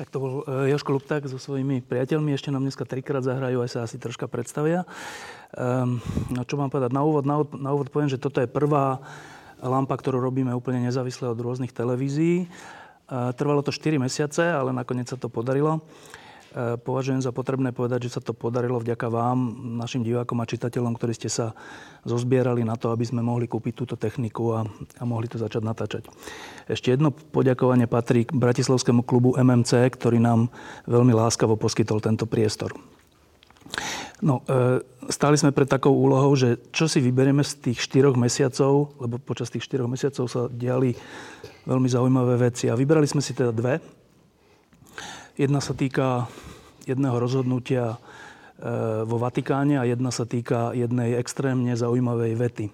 [0.00, 2.32] Tak to bol e, Joško Lupták so svojimi priateľmi.
[2.32, 4.88] Ešte nám dneska trikrát zahrajú, aj sa asi troška predstavia.
[5.52, 6.00] Um,
[6.32, 6.96] no čo mám povedať?
[6.96, 8.96] Na úvod, na, úvod, na úvod poviem, že toto je prvá
[9.60, 12.48] lampa, ktorú robíme úplne nezávisle od rôznych televízií.
[13.12, 15.84] Uh, trvalo to 4 mesiace, ale nakoniec sa to podarilo.
[16.50, 19.38] E, považujem za potrebné povedať, že sa to podarilo vďaka vám,
[19.78, 21.54] našim divákom a čitateľom, ktorí ste sa
[22.02, 24.66] zozbierali na to, aby sme mohli kúpiť túto techniku a,
[24.98, 26.02] a mohli to začať natáčať.
[26.66, 30.50] Ešte jedno poďakovanie patrí k Bratislavskému klubu MMC, ktorý nám
[30.90, 32.74] veľmi láskavo poskytol tento priestor.
[34.20, 38.98] No, e, stáli sme pred takou úlohou, že čo si vyberieme z tých štyroch mesiacov,
[38.98, 40.98] lebo počas tých štyroch mesiacov sa diali
[41.62, 42.66] veľmi zaujímavé veci.
[42.66, 43.99] A vybrali sme si teda dve.
[45.38, 46.26] Jedna sa týka
[46.90, 47.98] jedného rozhodnutia e,
[49.06, 52.66] vo Vatikáne a jedna sa týka jednej extrémne zaujímavej vety.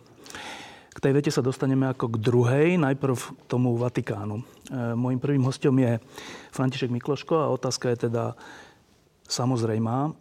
[0.96, 4.40] K tej vete sa dostaneme ako k druhej, najprv k tomu Vatikánu.
[4.40, 4.44] E,
[4.96, 6.00] Mojím prvým hostom je
[6.56, 8.32] František Mikloško a otázka je teda
[9.28, 10.16] samozrejmá.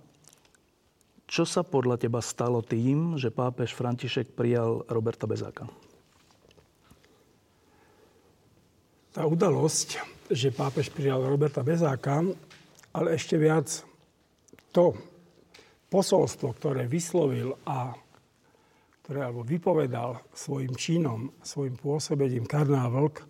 [1.26, 5.72] Čo sa podľa teba stalo tým, že pápež František prijal Roberta Bezáka?
[9.16, 12.26] Tá udalosť že pápež prijal Roberta Bezáka,
[12.96, 13.68] ale ešte viac
[14.74, 14.98] to
[15.92, 17.94] posolstvo, ktoré vyslovil a
[19.06, 23.22] ktoré alebo vypovedal svojim činom, svojim pôsobením kardinál Vlk,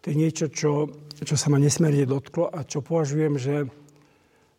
[0.00, 0.88] to je niečo, čo,
[1.20, 3.68] čo sa ma nesmierne dotklo a čo považujem, že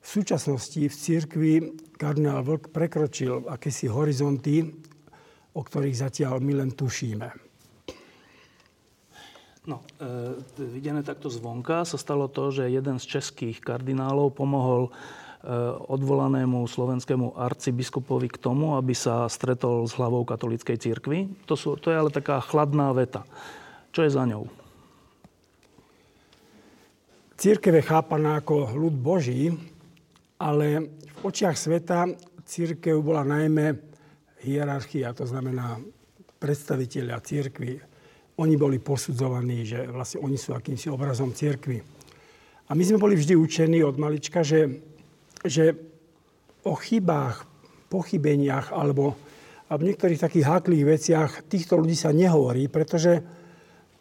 [0.02, 1.52] v súčasnosti v církvi
[1.98, 4.70] kardinál Vlk prekročil akési horizonty,
[5.56, 7.50] o ktorých zatiaľ my len tušíme.
[9.72, 10.36] No, e,
[10.68, 14.92] videné takto zvonka sa stalo to, že jeden z českých kardinálov pomohol e,
[15.88, 21.48] odvolanému slovenskému arcibiskupovi k tomu, aby sa stretol s hlavou katolíckej církvy.
[21.48, 23.24] To, sú, to je ale taká chladná veta.
[23.96, 24.52] Čo je za ňou?
[27.40, 29.56] Církev je chápaná ako ľud Boží,
[30.36, 32.12] ale v očiach sveta
[32.44, 33.80] církev bola najmä
[34.44, 35.80] hierarchia, to znamená
[36.44, 37.91] predstaviteľia církvy,
[38.41, 41.78] oni boli posudzovaní, že vlastne oni sú akýmsi obrazom cirkvy.
[42.66, 44.81] A my sme boli vždy učení od malička, že,
[45.46, 45.78] že
[46.66, 47.46] o chybách,
[47.91, 49.14] pochybeniach alebo,
[49.72, 53.23] a v niektorých takých háklých veciach týchto ľudí sa nehovorí, pretože,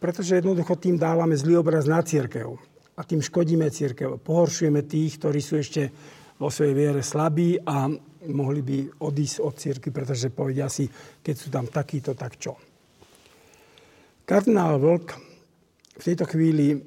[0.01, 2.59] pretože jednoducho tým dávame zlý obraz na církev.
[2.99, 4.19] A tým škodíme církev.
[4.19, 5.87] Pohoršujeme tých, ktorí sú ešte
[6.35, 7.87] vo svojej viere slabí a
[8.31, 10.89] mohli by odísť od círky, pretože povedia si,
[11.23, 12.70] keď sú tam takýto, tak čo.
[14.21, 15.17] Kardinál Vlk
[15.97, 16.77] v tejto chvíli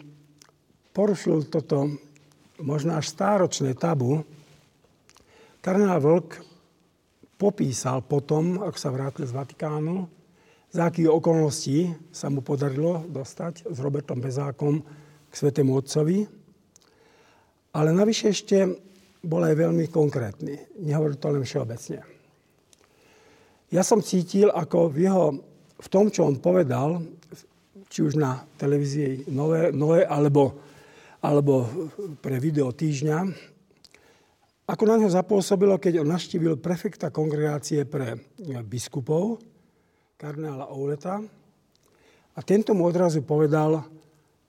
[0.94, 1.90] porušil toto
[2.62, 4.22] možno až stáročné tabu.
[5.58, 6.38] Kardinál Vlk
[7.34, 10.06] popísal potom, ako sa vrátil z Vatikánu,
[10.70, 11.78] za akých okolností
[12.14, 14.82] sa mu podarilo dostať s Robertom Bezákom
[15.30, 16.26] k Svetému Otcovi.
[17.74, 18.78] Ale navyše ešte
[19.22, 20.78] bol aj veľmi konkrétny.
[20.78, 21.98] Nehovoril to len všeobecne.
[23.74, 25.26] Ja som cítil, ako v jeho
[25.84, 27.02] v tom, čo on povedal,
[27.88, 30.58] či už na televízii Nové, Nové alebo,
[31.22, 31.68] alebo
[32.20, 33.18] pre video týždňa,
[34.64, 38.16] ako na ňo zapôsobilo, keď on naštívil prefekta kongregácie pre
[38.64, 39.36] biskupov,
[40.16, 41.20] kardinála Ouleta,
[42.34, 43.84] a tento mu odrazu povedal,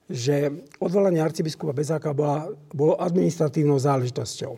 [0.09, 0.49] že
[0.81, 4.53] odvolanie arcibiskupa Bezáka bola, bolo administratívnou záležitosťou.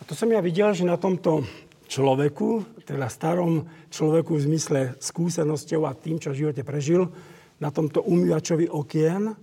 [0.00, 1.46] A to som ja videl, že na tomto
[1.90, 7.10] človeku, teda starom človeku v zmysle skúsenosťou a tým, čo v živote prežil,
[7.60, 9.36] na tomto umývačovi okien,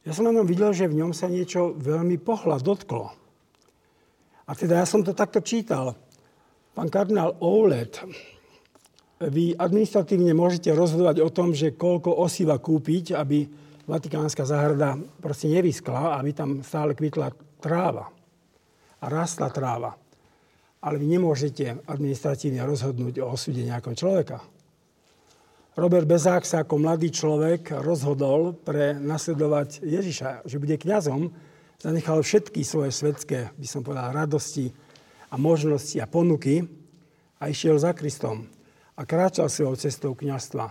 [0.00, 3.12] ja som na ňom videl, že v ňom sa niečo veľmi pohľad dotklo.
[4.48, 5.92] A teda ja som to takto čítal.
[6.72, 8.00] Pán kardinál Oulet,
[9.20, 13.44] vy administratívne môžete rozhodovať o tom, že koľko osiva kúpiť, aby
[13.84, 18.08] Vatikánska záhrada proste nevyskla, aby tam stále kvitla tráva
[19.02, 19.92] a rastla tráva.
[20.80, 24.40] Ale vy nemôžete administratívne rozhodnúť o osude nejakého človeka.
[25.80, 31.32] Robert Bezák sa ako mladý človek rozhodol pre nasledovať Ježiša, že bude kňazom,
[31.80, 34.68] zanechal všetky svoje svetské, by som povedal, radosti
[35.32, 36.68] a možnosti a ponuky
[37.40, 38.44] a išiel za Kristom
[38.92, 40.68] a kráčal svojou cestou kňazstva.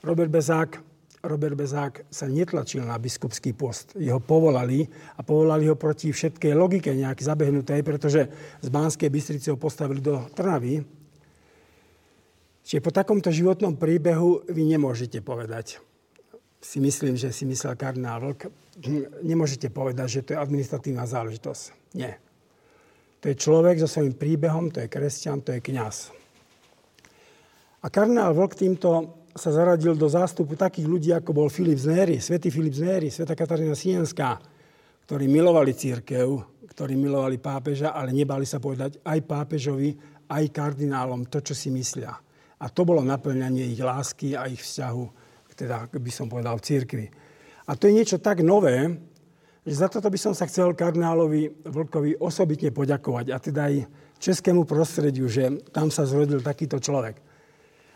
[0.00, 0.80] Robert Bezák,
[1.20, 3.92] Robert Bezák sa netlačil na biskupský post.
[3.92, 8.24] Jeho povolali a povolali ho proti všetkej logike nejak zabehnutej, pretože
[8.64, 10.95] z Banskej Bystrice ho postavili do Trnavy,
[12.66, 15.78] Čiže po takomto životnom príbehu vy nemôžete povedať,
[16.58, 18.50] si myslím, že si myslel kardinál Vlk,
[19.22, 21.94] nemôžete povedať, že to je administratívna záležitosť.
[21.94, 22.18] Nie.
[23.22, 26.10] To je človek so svojím príbehom, to je kresťan, to je kňaz.
[27.80, 32.18] A kardinál Vlk týmto sa zaradil do zástupu takých ľudí, ako bol Filip z Néry,
[32.18, 34.42] svätý Filip z sveta Katarína Sienská,
[35.06, 36.26] ktorí milovali církev,
[36.66, 39.94] ktorí milovali pápeža, ale nebali sa povedať aj pápežovi,
[40.26, 42.25] aj kardinálom to, čo si myslia.
[42.56, 45.04] A to bolo naplňanie ich lásky a ich vzťahu,
[45.56, 47.06] teda by som povedal, v církvi.
[47.68, 49.00] A to je niečo tak nové,
[49.66, 53.76] že za toto by som sa chcel kardinálovi Vlkovi osobitne poďakovať a teda aj
[54.20, 57.18] českému prostrediu, že tam sa zrodil takýto človek.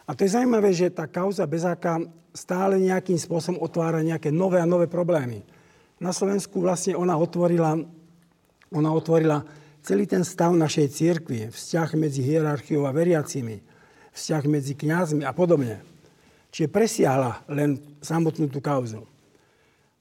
[0.09, 2.03] A to je zaujímavé, že tá kauza Bezáka
[2.35, 5.47] stále nejakým spôsobom otvára nejaké nové a nové problémy
[6.01, 7.77] na Slovensku vlastne ona otvorila,
[8.73, 9.45] ona otvorila
[9.85, 13.61] celý ten stav našej církvy, vzťah medzi hierarchiou a veriacimi,
[14.15, 15.83] vzťah medzi kňazmi a podobne.
[16.51, 19.07] Čiže presiahla len samotnú tú kauzu.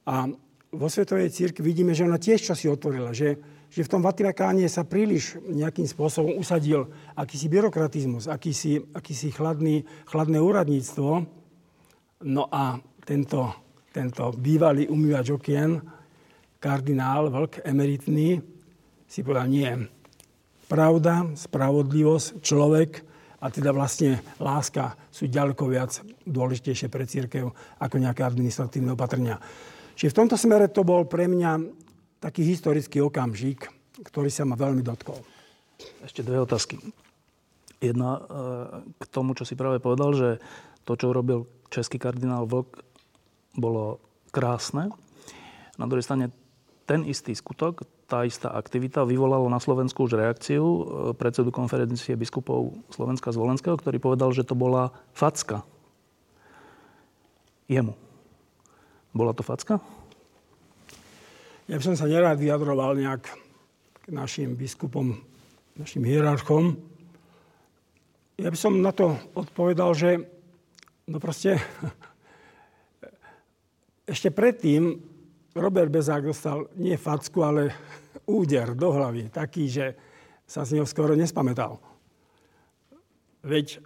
[0.10, 0.26] A
[0.74, 3.38] vo Svetovej církvi vidíme, že ona tiež čo otvorila, že,
[3.70, 10.42] že v tom Vatikáne sa príliš nejakým spôsobom usadil akýsi byrokratizmus, akýsi, akýsi chladný, chladné
[10.42, 11.12] úradníctvo.
[12.26, 15.82] No a tento tento bývalý umývač okien,
[16.62, 18.38] kardinál Vlk, emeritný,
[19.10, 19.72] si povedal, nie.
[20.70, 22.92] Pravda, spravodlivosť, človek
[23.40, 29.40] a teda vlastne láska sú ďaleko viac dôležitejšie pre církev ako nejaké administratívne opatrenia.
[29.96, 31.60] Čiže v tomto smere to bol pre mňa
[32.20, 33.72] taký historický okamžik,
[34.04, 35.20] ktorý sa ma veľmi dotkol.
[36.04, 36.80] Ešte dve otázky.
[37.80, 38.22] Jedna e,
[39.00, 40.30] k tomu, čo si práve povedal, že
[40.84, 42.84] to, čo urobil český kardinál Vlk,
[43.56, 44.04] bolo
[44.36, 44.92] krásne.
[45.80, 46.36] Na druhej strane
[46.84, 50.82] ten istý skutok, tá istá aktivita vyvolala na Slovensku už reakciu e,
[51.14, 55.62] predsedu konferencie biskupov Slovenska Zvolenského, ktorý povedal, že to bola facka.
[57.70, 57.94] Jemu.
[59.14, 59.78] Bola to facka?
[61.70, 63.30] Ja by som sa nerád vyjadroval nejak
[64.02, 65.14] k našim biskupom,
[65.78, 66.82] našim hierarchom.
[68.42, 70.26] Ja by som na to odpovedal, že
[71.06, 71.62] no proste
[74.14, 74.98] ešte predtým
[75.58, 77.74] Robert Bezák dostal nie facku, ale
[78.30, 79.98] úder do hlavy, taký, že
[80.46, 81.82] sa z neho skoro nespamätal.
[83.42, 83.82] Veď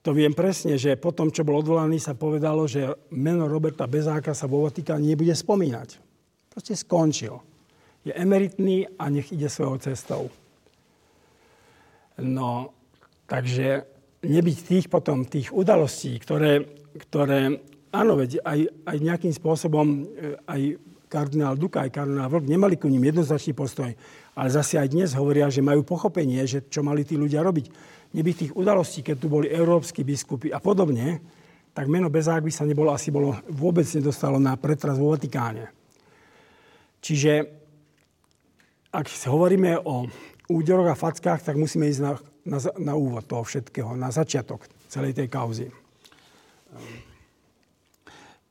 [0.00, 4.32] to viem presne, že po tom, čo bol odvolaný, sa povedalo, že meno Roberta Bezáka
[4.32, 5.98] sa vo Vatikáne nebude spomínať.
[6.46, 7.34] Proste skončil.
[8.06, 10.30] Je emeritný a nech ide svojou cestou.
[12.22, 12.70] No,
[13.26, 13.82] takže
[14.22, 16.64] nebyť tých potom, tých udalostí, ktoré,
[17.10, 17.58] ktoré
[17.96, 20.60] áno, veď aj, aj nejakým spôsobom e, aj
[21.08, 23.90] kardinál Duka, aj kardinál Vlk nemali ku ním jednoznačný postoj.
[24.36, 27.66] Ale zase aj dnes hovoria, že majú pochopenie, že čo mali tí ľudia robiť.
[28.12, 31.24] Neby tých udalostí, keď tu boli európsky biskupy a podobne,
[31.72, 35.72] tak meno Bezák by sa nebolo, asi bolo, vôbec nedostalo na pretras vo Vatikáne.
[37.00, 37.32] Čiže
[38.92, 40.08] ak hovoríme o
[40.48, 42.12] úderoch a fackách, tak musíme ísť na,
[42.48, 45.68] na, na úvod toho všetkého, na začiatok celej tej kauzy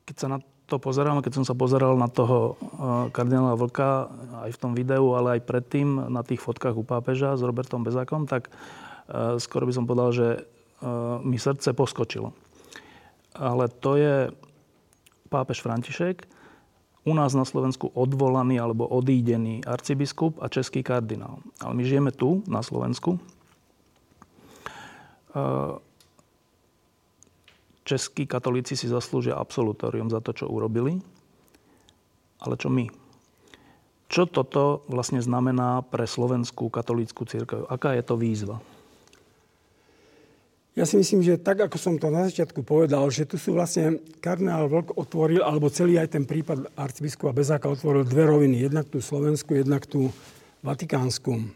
[0.06, 4.10] keď sa na to pozerám, keď som sa pozeral na toho eh, kardinála Vlka
[4.50, 8.26] aj v tom videu, ale aj predtým na tých fotkách u pápeža s Robertom Bezákom,
[8.26, 10.46] tak eh, skoro by som povedal, že eh,
[11.22, 12.34] mi srdce poskočilo.
[13.36, 14.16] Ale to je
[15.30, 16.26] pápež František,
[17.06, 21.38] u nás na Slovensku odvolaný alebo odídený arcibiskup a český kardinál.
[21.62, 23.22] Ale my žijeme tu, na Slovensku
[27.86, 31.00] českí katolíci si zaslúžia absolutórium za to, čo urobili.
[32.42, 32.90] Ale čo my?
[34.10, 37.70] Čo toto vlastne znamená pre slovenskú katolícku církev?
[37.70, 38.58] Aká je to výzva?
[40.76, 43.96] Ja si myslím, že tak, ako som to na začiatku povedal, že tu sú vlastne
[44.20, 48.68] kardinál Vlk otvoril, alebo celý aj ten prípad arcibiskupa Bezáka otvoril dve roviny.
[48.68, 50.12] Jednak tú Slovensku, jednak tú
[50.60, 51.48] Vatikánsku.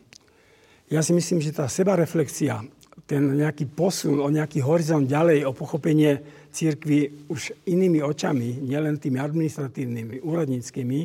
[0.88, 2.64] Ja si myslím, že tá sebareflexia
[3.10, 6.22] ten nejaký posun, o nejaký horizont ďalej, o pochopenie
[6.54, 11.00] církvy už inými očami, nielen tými administratívnymi, úradníckými,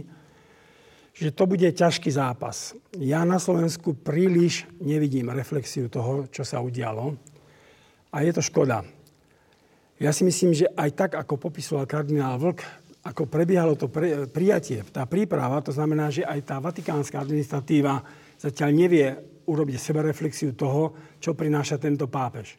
[1.17, 2.77] že to bude ťažký zápas.
[3.01, 7.17] Ja na Slovensku príliš nevidím reflexiu toho, čo sa udialo.
[8.13, 8.85] A je to škoda.
[9.97, 12.61] Ja si myslím, že aj tak, ako popisoval kardinál Vlk,
[13.05, 13.89] ako prebiehalo to
[14.29, 18.05] prijatie, tá príprava, to znamená, že aj tá vatikánska administratíva
[18.37, 22.57] zatiaľ nevie urobiť sebereflexiu toho, čo prináša tento pápež.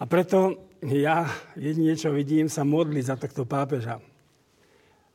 [0.00, 1.24] A preto ja
[1.54, 4.02] jedine, čo vidím, sa modliť za takto pápeža.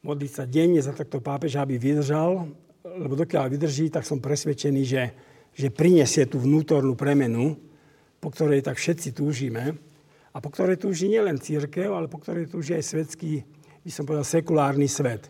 [0.01, 2.47] Modliť sa denne za takto pápeža, aby vydržal,
[2.87, 5.03] lebo dokiaľ vydrží, tak som presvedčený, že,
[5.51, 7.59] že prinesie tú vnútornú premenu,
[8.23, 9.75] po ktorej tak všetci túžime
[10.31, 13.43] a po ktorej túži nielen církev, ale po ktorej túži aj svetský,
[13.83, 15.27] by som povedal, sekulárny svet.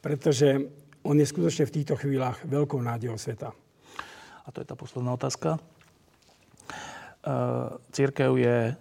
[0.00, 0.64] Pretože
[1.04, 3.61] on je skutočne v týchto chvíľach veľkou nádejou sveta.
[4.42, 5.56] A to je tá posledná otázka.
[5.56, 5.60] E,
[7.94, 8.74] církev je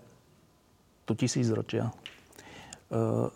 [1.06, 1.90] tu tisíc ročia.
[1.90, 1.94] E,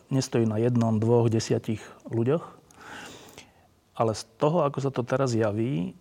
[0.10, 2.44] nestojí na jednom, dvoch, desiatich ľuďoch.
[3.96, 5.94] Ale z toho, ako sa to teraz javí,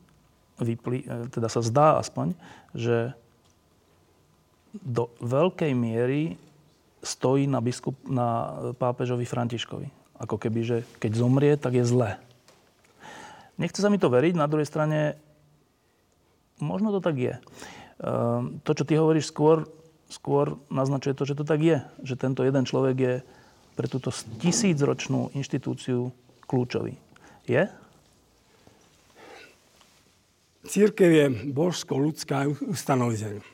[0.58, 2.32] vyplí, e, teda sa zdá aspoň,
[2.72, 3.12] že
[4.74, 6.34] do veľkej miery
[7.04, 10.18] stojí na, biskup, na pápežovi Františkovi.
[10.18, 12.16] Ako keby, že keď zomrie, tak je zlé.
[13.54, 15.14] Nechce sa mi to veriť, na druhej strane
[16.64, 17.34] možno to tak je.
[17.36, 19.68] Ehm, to, čo ty hovoríš skôr,
[20.08, 21.78] skôr naznačuje to, že to tak je.
[22.02, 23.14] Že tento jeden človek je
[23.76, 26.10] pre túto tisícročnú inštitúciu
[26.48, 26.96] kľúčový.
[27.44, 27.68] Je?
[30.64, 33.44] Církev je božsko-ľudská ustanovizň.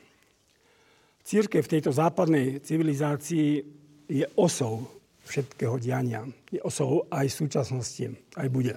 [1.27, 3.63] Církev v tejto západnej civilizácii
[4.07, 4.87] je osou
[5.27, 6.27] všetkého diania.
[6.51, 8.75] Je osou aj v súčasnosti, aj bude.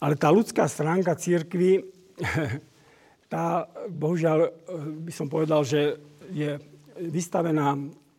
[0.00, 1.95] Ale tá ľudská stránka církvy,
[3.32, 4.50] tá bohužiaľ
[5.04, 6.00] by som povedal, že
[6.32, 6.56] je
[6.96, 7.76] vystavená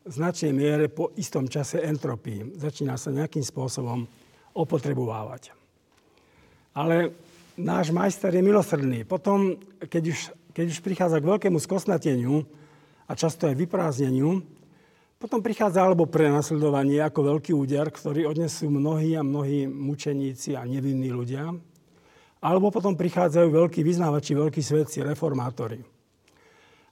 [0.08, 2.56] v značnej miere po istom čase entropii.
[2.56, 4.08] Začína sa nejakým spôsobom
[4.56, 5.52] opotrebovávať.
[6.78, 7.12] Ale
[7.60, 9.04] náš majster je milosrdný.
[9.04, 10.20] Potom, keď už,
[10.54, 12.46] keď už prichádza k veľkému skosnateniu
[13.10, 14.46] a často aj vyprázdneniu,
[15.18, 21.10] potom prichádza alebo prenasledovanie ako veľký úder, ktorý odnesú mnohí a mnohí mučeníci a nevinní
[21.10, 21.58] ľudia.
[22.38, 25.82] Alebo potom prichádzajú veľkí vyznávači, veľkí svedci, reformátori.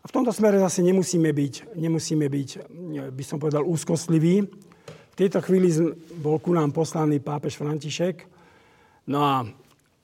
[0.01, 2.49] A v tomto smere zase nemusíme byť, nemusíme byť,
[3.09, 4.45] by som povedal, úzkostliví.
[4.45, 5.73] V tejto chvíli
[6.21, 8.25] bol ku nám poslaný pápež František.
[9.09, 9.45] No a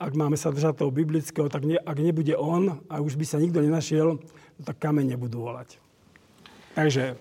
[0.02, 3.38] ak máme sa držať toho biblického, tak ne, ak nebude on a už by sa
[3.38, 5.78] nikto nenašiel, no tak kamene budú volať.
[6.74, 7.14] Takže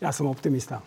[0.00, 0.80] ja som optimista.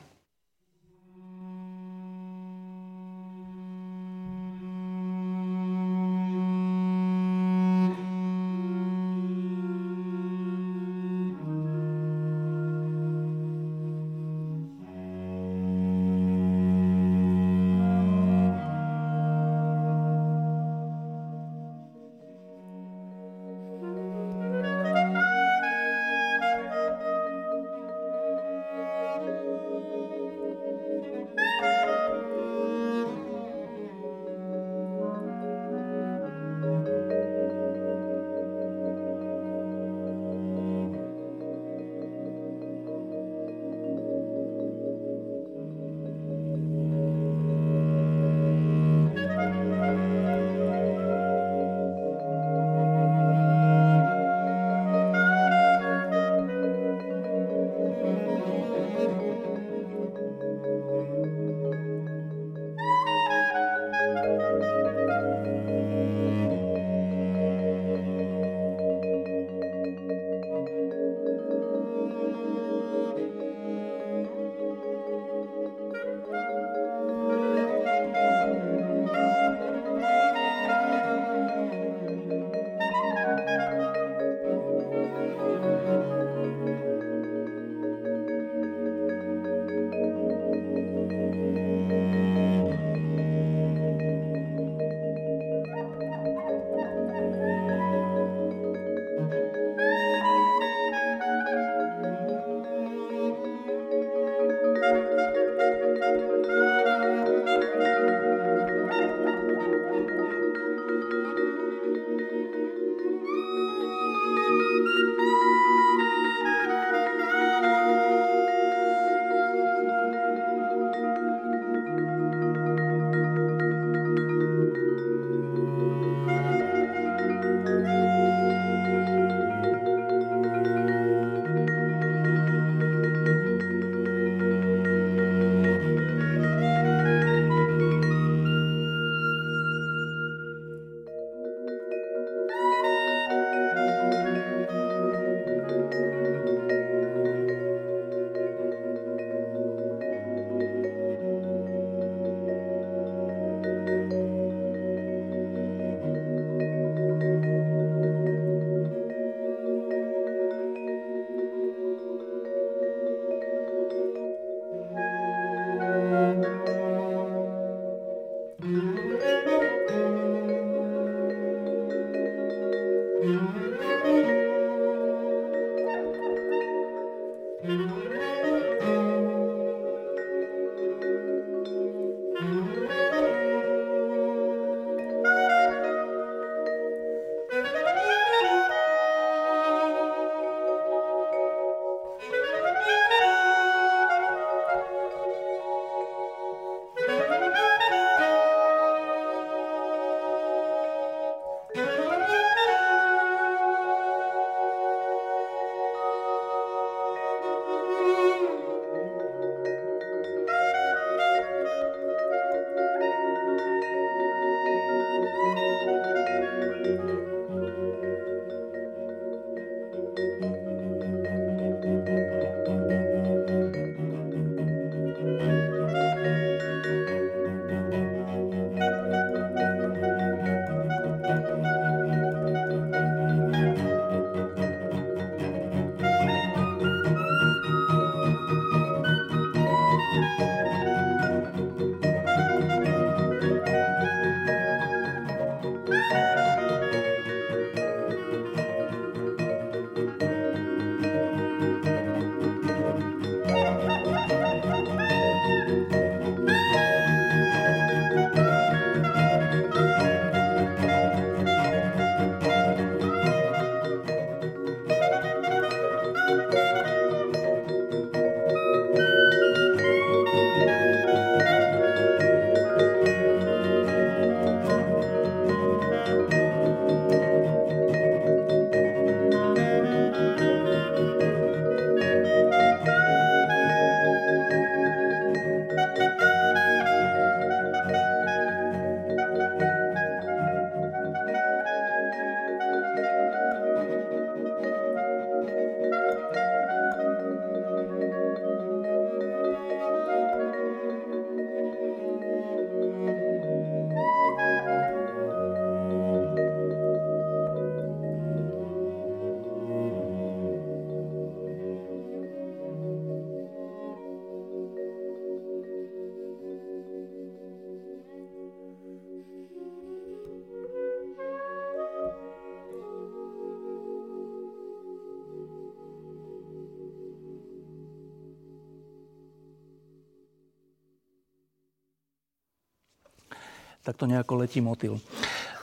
[333.82, 335.02] Tak to nejako letí motil.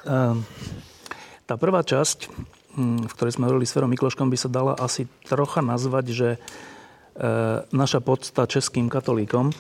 [0.07, 0.43] Ehm,
[1.47, 2.29] tá prvá časť,
[2.75, 6.29] hm, v ktorej sme hovorili s Ferom Mikloškom, by sa dala asi trocha nazvať, že
[6.35, 6.39] e,
[7.75, 9.51] naša podsta českým katolíkom.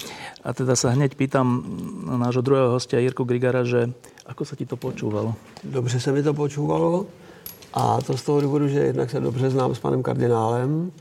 [0.46, 1.64] A teda sa hneď pýtam
[2.06, 3.90] nášho druhého hostia Jirku Grigara, že
[4.26, 5.34] ako sa ti to počúvalo?
[5.64, 7.06] Dobře se mi to počúvalo
[7.74, 10.92] a to z toho důvodu, že jednak se dobře znám s panem kardinálem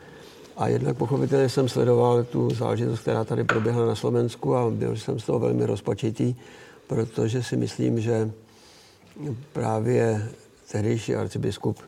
[0.57, 5.19] a jednak pochopitelně jsem sledoval tu záležitost, která tady proběhla na Slovensku a byl jsem
[5.19, 6.35] z toho velmi rozpačitý,
[6.87, 8.31] protože si myslím, že
[9.53, 10.29] právě
[10.71, 11.87] tehdejší arcibiskup eh,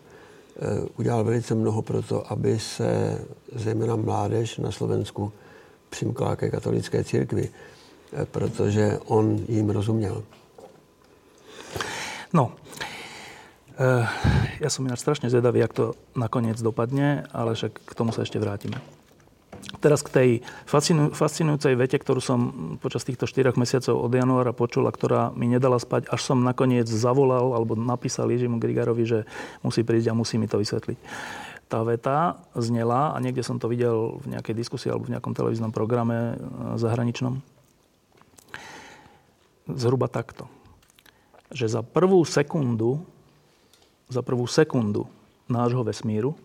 [0.97, 3.21] udělal velice mnoho pro to, aby se
[3.55, 5.31] zejména mládež na Slovensku
[5.89, 10.23] přimkla ke katolické církvi, eh, protože on jim rozuměl.
[12.33, 12.53] No,
[13.79, 14.05] eh,
[14.61, 18.37] ja som ináč strašne zvedavý, jak to nakoniec dopadne, ale však k tomu sa ešte
[18.37, 18.98] vrátime.
[19.79, 20.29] Teraz k tej
[20.67, 22.39] fascinu, fascinujúcej vete, ktorú som
[22.83, 26.85] počas týchto 4 mesiacov od januára počul a ktorá mi nedala spať, až som nakoniec
[26.87, 29.19] zavolal alebo napísal Ježimu Grigarovi, že
[29.63, 30.99] musí prísť a musí mi to vysvetliť.
[31.71, 35.71] Tá veta znela, a niekde som to videl v nejakej diskusii alebo v nejakom televíznom
[35.71, 36.37] programe eh,
[36.75, 37.39] zahraničnom,
[39.69, 40.49] zhruba takto
[41.49, 43.01] že za prvú sekundu,
[44.09, 45.09] za prvú sekundu
[45.49, 46.37] nášho vesmíru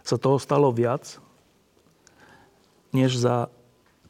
[0.00, 1.20] sa toho stalo viac,
[2.90, 3.48] než za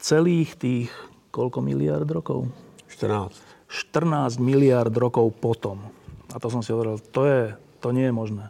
[0.01, 0.91] celých tých
[1.31, 2.49] koľko miliard rokov?
[2.89, 3.37] 14.
[3.71, 5.79] 14 miliard rokov potom.
[6.35, 8.47] A to som si hovoril, to, je, to nie je možné.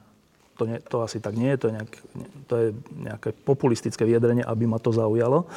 [0.56, 1.92] To, nie, to asi tak nie je, to je, nejak,
[2.44, 5.48] to je nejaké populistické vyjadrenie, aby ma to zaujalo.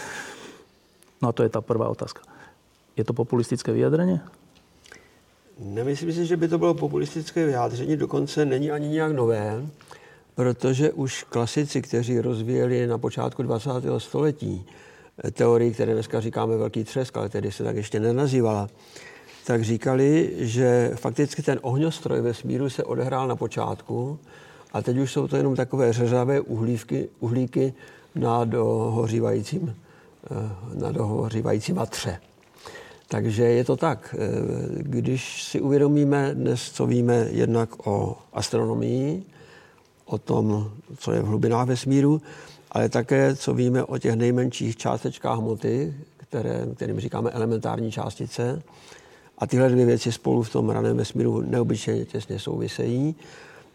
[1.19, 2.23] No a to je tá prvá otázka.
[2.95, 4.23] Je to populistické vyjadrenie?
[5.59, 9.63] Nemyslím si, že by to bylo populistické vyjádření, dokonce není ani nějak nové,
[10.35, 13.69] protože už klasici, kteří rozvíjeli na počátku 20.
[13.97, 14.65] století
[15.23, 18.69] eh, teorii, které dneska říkáme velký třesk, ale tedy se tak ještě nenazývala,
[19.45, 24.19] tak říkali, že fakticky ten ohňostroj ve smíru se odehrál na počátku
[24.73, 27.73] a teď už jsou to jenom takové řeřavé uhlívky, uhlíky
[28.15, 29.75] na dohořívajícím,
[30.31, 32.19] eh, na dohořívající vatře.
[33.07, 34.15] Takže je to tak.
[34.17, 34.27] Eh,
[34.77, 39.23] když si uvědomíme dnes, co víme jednak o astronomii,
[40.05, 42.21] o tom, co je v hlubinách vesmíru,
[42.71, 48.61] ale také, co víme o těch nejmenších částečkách hmoty, které, kterým říkáme elementární částice.
[49.37, 53.15] A tyhle dvě věci spolu v tom raném vesmíru neobyčejně těsně souvisejí,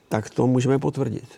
[0.09, 1.29] tak to můžeme potvrdit.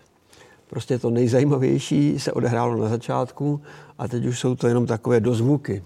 [0.70, 3.60] Prostě to nejzajímavější se odehrálo na začátku
[3.98, 5.82] a teď už jsou to jenom takové dozvuky.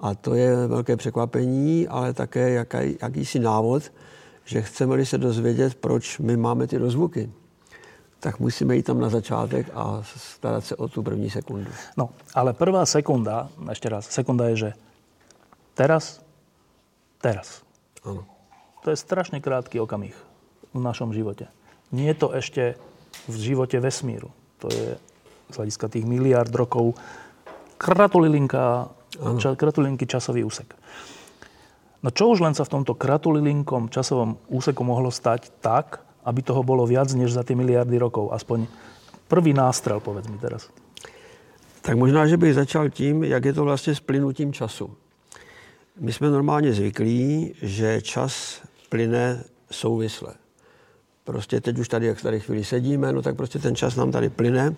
[0.00, 3.92] A to je velké překvapení, ale také jaký, jakýsi návod,
[4.44, 7.30] že chceme-li se dozvědět, proč my máme ty dozvuky,
[8.22, 11.70] tak musíme jít tam na začátek a starat se o tu první sekundu.
[11.96, 14.70] No, ale prvá sekunda, ešte raz, sekunda je, že
[15.74, 16.22] teraz,
[17.18, 17.66] teraz.
[18.06, 18.22] Ano.
[18.86, 20.14] To je strašne krátky okamih
[20.70, 21.50] v našom živote.
[21.90, 22.78] Nie je to ešte
[23.26, 24.30] v živote vesmíru.
[24.62, 24.94] To je
[25.50, 26.94] z hľadiska tých miliard rokov
[27.74, 30.72] kratulilinka Ča, kratulinky časový úsek.
[32.00, 36.62] No čo už len sa v tomto kratulilinkom časovom úseku mohlo stať tak, aby toho
[36.62, 38.32] bolo viac než za tie miliardy rokov?
[38.32, 38.66] Aspoň
[39.28, 40.70] prvý nástrel, povedz mi teraz.
[41.82, 44.90] Tak možná, že bych začal tím, jak je to vlastně s plynutím času.
[46.00, 50.34] My jsme normálně zvyklí, že čas plyne souvisle.
[51.24, 54.28] Prostě teď už tady, jak tady chvíli sedíme, no tak prostě ten čas nám tady
[54.28, 54.74] plyne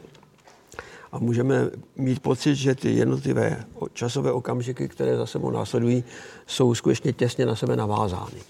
[1.12, 6.04] a můžeme mít pocit, že ty jednotlivé časové okamžiky, které za sebou následují,
[6.46, 8.40] jsou skutečně těsně na sebe navázány.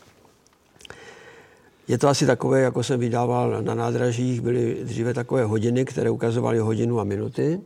[1.89, 6.59] Je to asi takové, jako jsem vydával na nádražích, byly dříve takové hodiny, které ukazovaly
[6.59, 7.61] hodinu a minuty.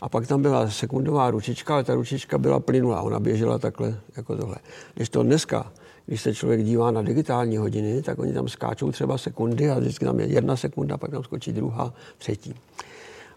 [0.00, 4.36] A pak tam byla sekundová ručička, ale ta ručička byla plynulá, ona běžela takhle jako
[4.36, 4.56] tohle.
[4.94, 5.72] Když to dneska,
[6.06, 10.04] když se člověk dívá na digitální hodiny, tak oni tam skáčou třeba sekundy a vždycky
[10.04, 12.54] tam je jedna sekunda, pak tam skočí druhá, třetí.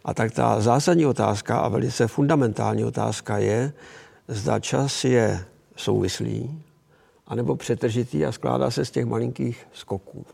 [0.05, 3.73] A tak ta zásadní otázka a velice fundamentální otázka je,
[4.27, 6.61] zda čas je souvislý,
[7.31, 10.25] anebo přetržitý a skládá se z těch malinkých skoků.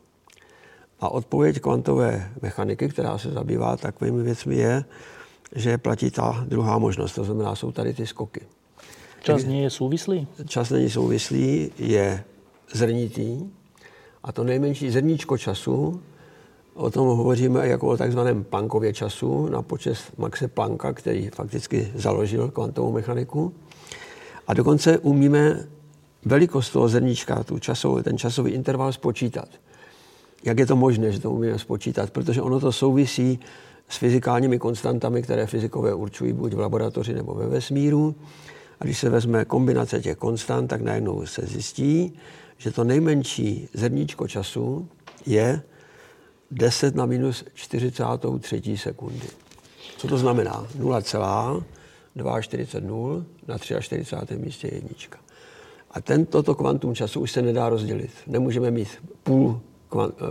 [1.00, 4.86] A odpověď kvantové mechaniky, která se zabývá takovými věcmi, je,
[5.56, 7.14] že platí ta druhá možnost.
[7.14, 8.42] To znamená, jsou tady ty skoky.
[9.22, 10.28] Čas nie je souvislý?
[10.48, 12.24] Čas není souvislý, je
[12.74, 13.46] zrnitý.
[14.24, 16.02] A to nejmenší zrníčko času
[16.78, 22.52] O tom hovoříme jako o takzvaném Planckově času na počest Maxe Plancka, který fakticky založil
[22.52, 23.54] kvantovou mechaniku.
[24.48, 25.68] A dokonce umíme
[26.26, 29.50] velikost toho zrníčka, tu časový, ten časový interval spočítat.
[30.44, 32.10] Jak je to možné, že to umíme spočítat?
[32.10, 33.40] Protože ono to souvisí
[33.90, 38.16] s fyzikálními konstantami, které fyzikové určují buď v laboratoři nebo ve vesmíru.
[38.80, 42.20] A když se vezme kombinace těch konstant, tak najednou se zjistí,
[42.58, 44.88] že to nejmenší zrníčko času
[45.26, 45.62] je
[46.52, 49.28] 10 na minus 43 sekundy.
[49.98, 50.68] Co to znamená?
[50.76, 52.84] 0,240
[53.48, 54.38] na 43.
[54.38, 55.20] místě jednička.
[55.92, 58.12] A tento kvantum času už se nedá rozdělit.
[58.28, 58.90] Nemůžeme mít
[59.24, 59.62] půl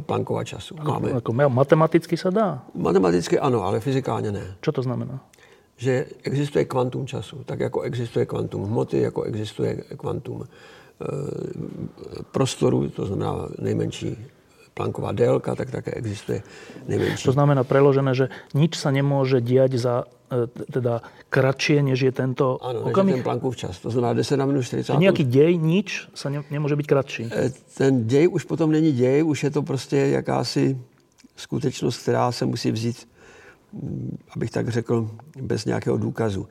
[0.01, 0.77] Planckova času.
[0.83, 1.11] Máme.
[1.11, 2.63] Jako matematicky se dá?
[2.75, 4.57] Matematicky ano, ale fyzikálně ne.
[4.61, 5.25] Co to znamená?
[5.77, 10.47] Že existuje kvantum času, tak jako existuje kvantum hmoty, jako existuje kvantum e,
[12.33, 14.27] prostoru, to znamená nejmenší
[14.77, 16.45] Plancková délka, tak také existuje
[16.85, 17.25] nejmenší.
[17.25, 21.01] To znamená preložené, že nič sa nemôže diať za e, teda
[21.33, 23.17] kratšie, než je tento ano, okamih?
[23.17, 23.81] Ano, ten Planckův čas.
[23.81, 24.93] To znamená 10 na minus 40.
[24.93, 27.25] A nějaký děj, nič sa ne, nemůže být kratší.
[27.33, 30.77] E, ten děj už potom není děj, už je to prostě jakási
[31.37, 33.09] skutečnost, která se musí vzít,
[33.73, 35.09] mm, abych tak řekl,
[35.41, 36.49] bez nějakého důkazu.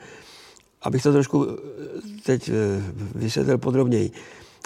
[0.82, 1.54] Abych to trošku e,
[2.26, 2.52] teď
[3.16, 4.12] vysvětlil podrobněji.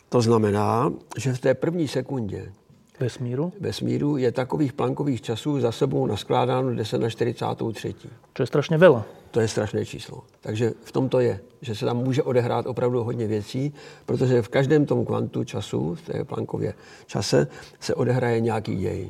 [0.10, 2.56] To znamená, že v té první sekundě
[3.00, 3.54] vesmíru?
[3.60, 7.96] Vesmíru je takových plankových časů za sebou naskládáno 10 na 43.
[8.34, 9.04] To je strašně veľa.
[9.32, 10.24] To je strašné číslo.
[10.42, 13.74] Takže v tom to je, že se tam může odehrát opravdu hodně věcí,
[14.06, 16.74] protože v každém tom kvantu času, v té plankově
[17.06, 17.48] čase,
[17.80, 19.10] se odehraje nějaký děj.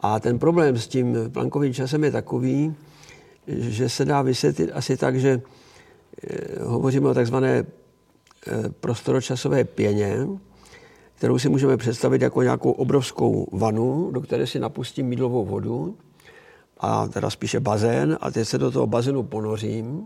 [0.00, 2.74] A ten problém s tím plankovým časem je takový,
[3.46, 7.64] že se dá vysvětlit asi tak, že eh, hovoříme o takzvané eh,
[8.80, 10.26] prostoročasové pěně,
[11.22, 15.96] kterou si můžeme představit jako nějakou obrovskou vanu, do které si napustím mídlovou vodu,
[16.80, 20.04] a teda spíše bazén, a teď se do toho bazénu ponořím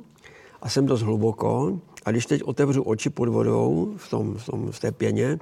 [0.63, 1.81] a jsem dost hluboko.
[2.05, 5.39] A když teď otevřu oči pod vodou v, tom, v, tom, v té pěně,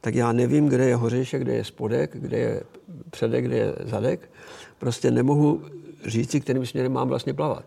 [0.00, 2.62] tak já nevím, kde je hořejšek, kde je spodek, kde je
[3.10, 4.30] předek, kde je zadek.
[4.78, 5.62] Prostě nemohu
[6.06, 7.64] říci, kterým směrem mám vlastně plavat,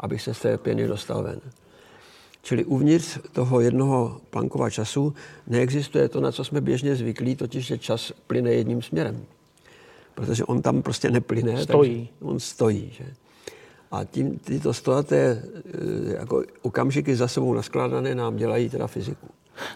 [0.00, 1.40] abych se z té pěny dostal ven.
[2.42, 5.14] Čili uvnitř toho jednoho plankova času
[5.46, 9.24] neexistuje to, na co jsme běžně zvyklí, totiž, že čas plyne jedním směrem.
[10.14, 11.62] Protože on tam prostě neplyne.
[11.62, 12.08] Stojí.
[12.20, 12.92] on stojí.
[12.92, 13.04] Že?
[13.90, 15.42] A tím, tyto stojaté e,
[16.12, 19.26] jako okamžiky za sebou naskládané nám dělají teda fyziku.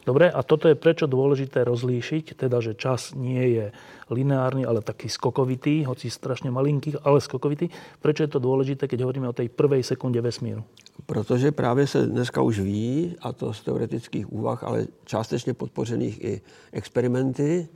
[0.07, 3.67] Dobre, a toto je prečo dôležité rozlíšiť, teda, že čas nie je
[4.11, 7.69] lineárny, ale taký skokovitý, hoci strašne malinký, ale skokovitý.
[8.01, 10.65] Prečo je to dôležité, keď hovoríme o tej prvej sekunde vesmíru?
[11.07, 16.41] Protože právě se dneska už ví, a to z teoretických úvah, ale částečně podpořených i
[16.73, 17.69] experimenty,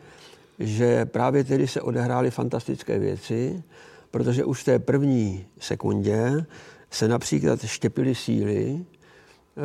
[0.59, 3.63] že právě tedy se odehrály fantastické věci,
[4.11, 6.47] protože už v té první sekundě
[6.91, 8.85] se například štěpily síly,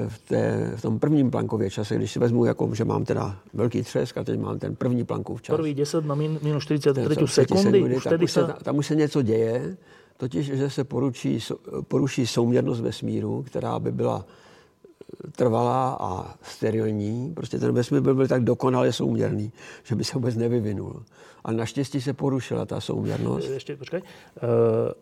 [0.07, 3.83] v, té, v tom prvním plankově čase, když si vezmu, jako, že mám teda velký
[3.83, 5.55] třesk a teď mám ten první plankův čas.
[5.55, 9.21] První 10 na minus 43 sekundy, sekundy už tak už se, tam už se něco
[9.21, 9.77] děje,
[10.17, 11.39] totiž, že se poručí,
[11.87, 17.33] poruší souměrnost vesmíru, která by byla eh, trvalá a sterilní.
[17.33, 19.51] Prostě ten vesmír by byl tak dokonale souměrný,
[19.83, 21.03] že by se vůbec nevyvinul.
[21.43, 23.49] A naštěstí se porušila ta souměrnost.
[23.49, 24.01] Ještě, počkej.
[24.01, 24.93] Uh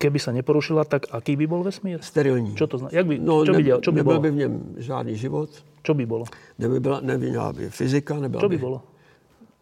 [0.00, 2.00] keby sa neporušila, tak aký by bol vesmír?
[2.00, 2.56] Sterilní.
[2.56, 2.96] Čo to znamená?
[2.96, 4.24] Jak by, no, čo by, ne, čo by nebyl bolo?
[4.24, 5.50] by v něm žádný život.
[5.84, 6.24] Čo by bolo?
[6.58, 8.14] Neby byla, nebyla by fyzika.
[8.16, 8.78] Nebyla čo by, by bolo?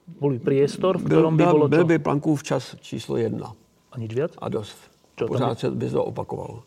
[0.08, 3.52] Bol by priestor, v byl, by bolo Byl by Planckův čas číslo jedna.
[3.92, 4.32] A nič viac?
[4.38, 4.78] A dost.
[5.16, 6.62] Čo, Pořád se by to opakovalo.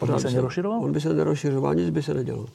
[0.00, 0.80] On by se nerozširoval?
[0.84, 2.46] On by se nerozširoval, nic by se nedělo.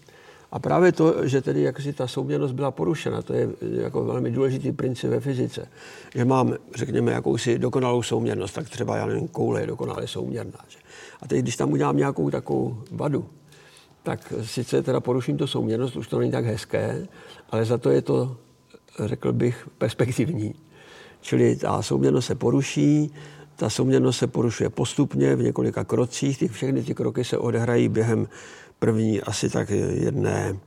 [0.52, 4.32] A právě to, že tedy jak si ta souměrnost byla porušena, to je jako velmi
[4.32, 5.68] důležitý princip ve fyzice.
[6.16, 10.60] Že mám, řekněme, jakousi dokonalou souměrnost, tak třeba, já nevím, koule je dokonale souměrná.
[10.68, 10.78] Že?
[11.22, 13.26] A teď, když tam udělám nějakou takovou vadu,
[14.04, 17.08] tak sice teda poruším to souměrnost, už to není tak hezké,
[17.50, 18.38] ale za to je to,
[19.06, 20.56] řekl bych, perspektivní.
[21.22, 23.14] Čili ta souměrnost se poruší,
[23.56, 28.28] ta souměrnost se porušuje postupně v několika krocích, ty, všechny ty kroky se odehrají během
[28.86, 30.58] první asi tak jedné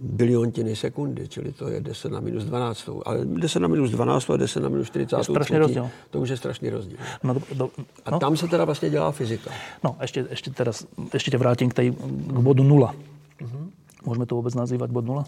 [0.00, 2.88] biliontiny sekundy, čili to je 10 na minus 12.
[3.04, 5.18] Ale 10 na minus 12 a 10 na minus 40.
[5.18, 5.90] Je strašný rozdíl.
[6.10, 6.98] To už je strašný rozdíl.
[7.22, 7.70] No, do, do,
[8.10, 8.16] no.
[8.16, 9.50] A tam se teda vlastně dělá fyzika.
[9.84, 12.94] No, ještě, ještě teraz, ještě tě vrátím k, tej, k bodu nula.
[13.42, 13.70] Uh-huh.
[14.06, 15.24] Můžeme to vůbec nazývat bod nula?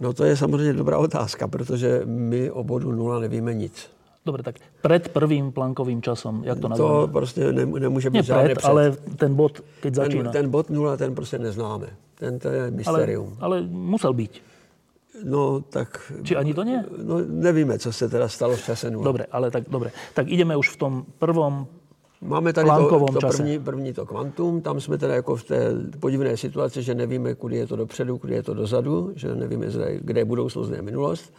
[0.00, 3.90] No to je samozřejmě dobrá otázka, protože my o bodu nula nevíme nic.
[4.28, 6.90] Dobre, tak pred prvým plankovým časom, jak to nazveme?
[6.92, 10.30] To prostě ne, nemůže být žádný před, ale ten bod, keď ten, začíná.
[10.32, 11.88] Ten bod nula, ten prostě neznáme.
[12.14, 13.36] Ten to je mysterium.
[13.40, 14.44] Ale, ale musel být.
[15.24, 16.12] No, tak...
[16.22, 16.84] Či ani to nie?
[17.02, 19.04] No, nevíme, co se teda stalo v čase nula.
[19.04, 19.90] Dobre, ale tak, dobre.
[20.14, 21.66] Tak ideme už v tom prvom
[22.20, 26.36] Máme tady to, to první, první to kvantum, tam jsme teda jako v té podivné
[26.36, 29.66] situaci, že nevíme, kudy je to dopředu, kudy je to dozadu, že nevíme,
[30.00, 31.32] kde je budoucnost, kde je minulost.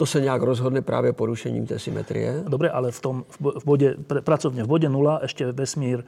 [0.00, 2.44] To se nějak rozhodne právě porušením té symetrie.
[2.48, 3.24] Dobre, ale v tom
[3.60, 6.04] v bodě, pracovně v bodě nula ještě vesmír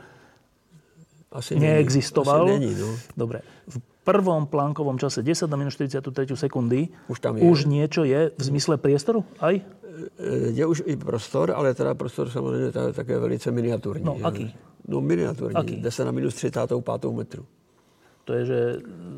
[1.33, 2.47] Asi neexistoval.
[2.47, 2.97] Není, asi není, no.
[3.17, 3.41] Dobre.
[3.69, 7.45] V prvom plánkovom čase 10 na minus 43 sekundy Už tam je.
[7.45, 9.25] už niečo je v zmysle priestoru?
[9.41, 9.61] Aj?
[9.61, 9.63] E,
[10.57, 14.05] Je už i prostor, ale teda prostor samozřejmě ta- také velice miniaturní.
[14.05, 14.55] No, aký?
[14.89, 15.57] No miniaturní.
[15.57, 15.77] Aký?
[15.77, 17.45] 10 na minus 35 metru.
[18.33, 18.61] To je, že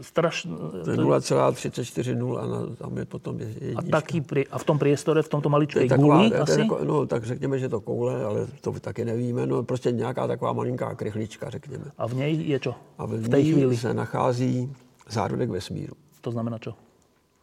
[0.03, 0.51] strašné...
[0.83, 3.95] To je 0,340 a na, tam je potom je A, jednička.
[3.95, 6.61] taký, pri- a v tom priestore, v tomto To je taková, guli to je asi?
[6.67, 9.47] tako, no, tak řekněme, že to koule, ale to taky nevíme.
[9.47, 11.85] No, prostě nějaká taková malinká krychlička, řekněme.
[11.99, 12.75] A v nej je čo?
[12.99, 13.77] A v v ní chvíli.
[13.77, 14.73] se nachází
[15.09, 15.95] zárodek vesmíru.
[16.21, 16.75] To znamená čo?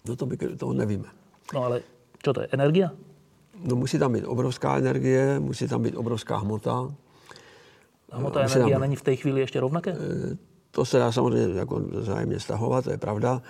[0.04, 1.08] No to, by, to nevíme.
[1.56, 1.88] No ale
[2.20, 2.48] čo to je?
[2.52, 2.92] Energia?
[3.64, 6.92] No musí tam být obrovská energie, musí tam být obrovská hmota.
[8.12, 9.96] Hmota musí energia tam- není v tej chvíli ešte rovnaké?
[10.72, 13.42] To se dá samozřejmě jako vzájemně stahovat, to je pravda.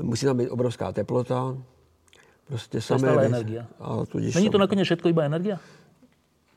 [0.00, 1.56] Musí tam být obrovská teplota.
[2.46, 3.34] Prostě To je samé stále věci.
[3.34, 3.66] energia.
[3.80, 5.58] A tudíž Není to nakoniec všetko iba energia?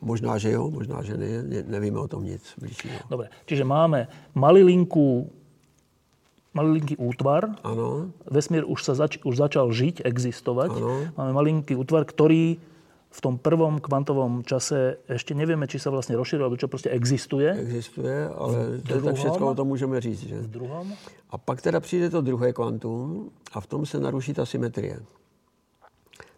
[0.02, 3.00] Možná, že jo, možná, že ne, ne nevíme o tom nic bližšího.
[3.12, 5.28] Dobre, čiže máme malilinku,
[6.56, 10.72] malilinký útvar, Ano, vesmír už, sa zač- už začal žiť, existovať.
[10.72, 11.12] Áno.
[11.20, 12.56] Máme malinký útvar, ktorý
[13.10, 17.50] v tom prvom kvantovom čase ešte nevieme, či sa vlastne rozšíril, alebo čo proste existuje.
[17.50, 20.20] existuje, ale to tak všechno o tom můžeme říct.
[20.30, 20.38] Že?
[20.40, 20.94] V druhom.
[21.30, 25.00] A pak teda přijde to druhé kvantum a v tom se naruší ta symetrie.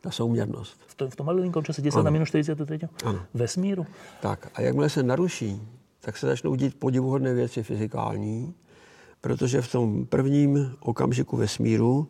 [0.02, 0.78] Ta souměrnost.
[0.88, 2.80] V tom, v tom malilinkom čase 10 na minus 43.
[3.06, 3.20] Ano.
[3.34, 3.86] Vesmíru.
[4.22, 5.62] Tak a jakmile se naruší,
[6.00, 8.54] tak se začnou dít podivuhodné věci fyzikální,
[9.22, 12.10] protože v tom prvním okamžiku vesmíru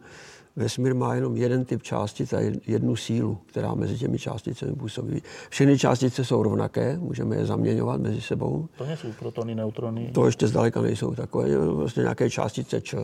[0.56, 5.22] vesmír má jenom jeden typ částic a jed- jednu sílu, která mezi těmi částicemi působí.
[5.50, 8.68] Všechny částice jsou rovnaké, můžeme je zaměňovat mezi sebou.
[8.78, 10.12] To sú protony, neutrony.
[10.14, 12.98] To ještě zdaleka nejsou takové, prostě nějaké částice Č.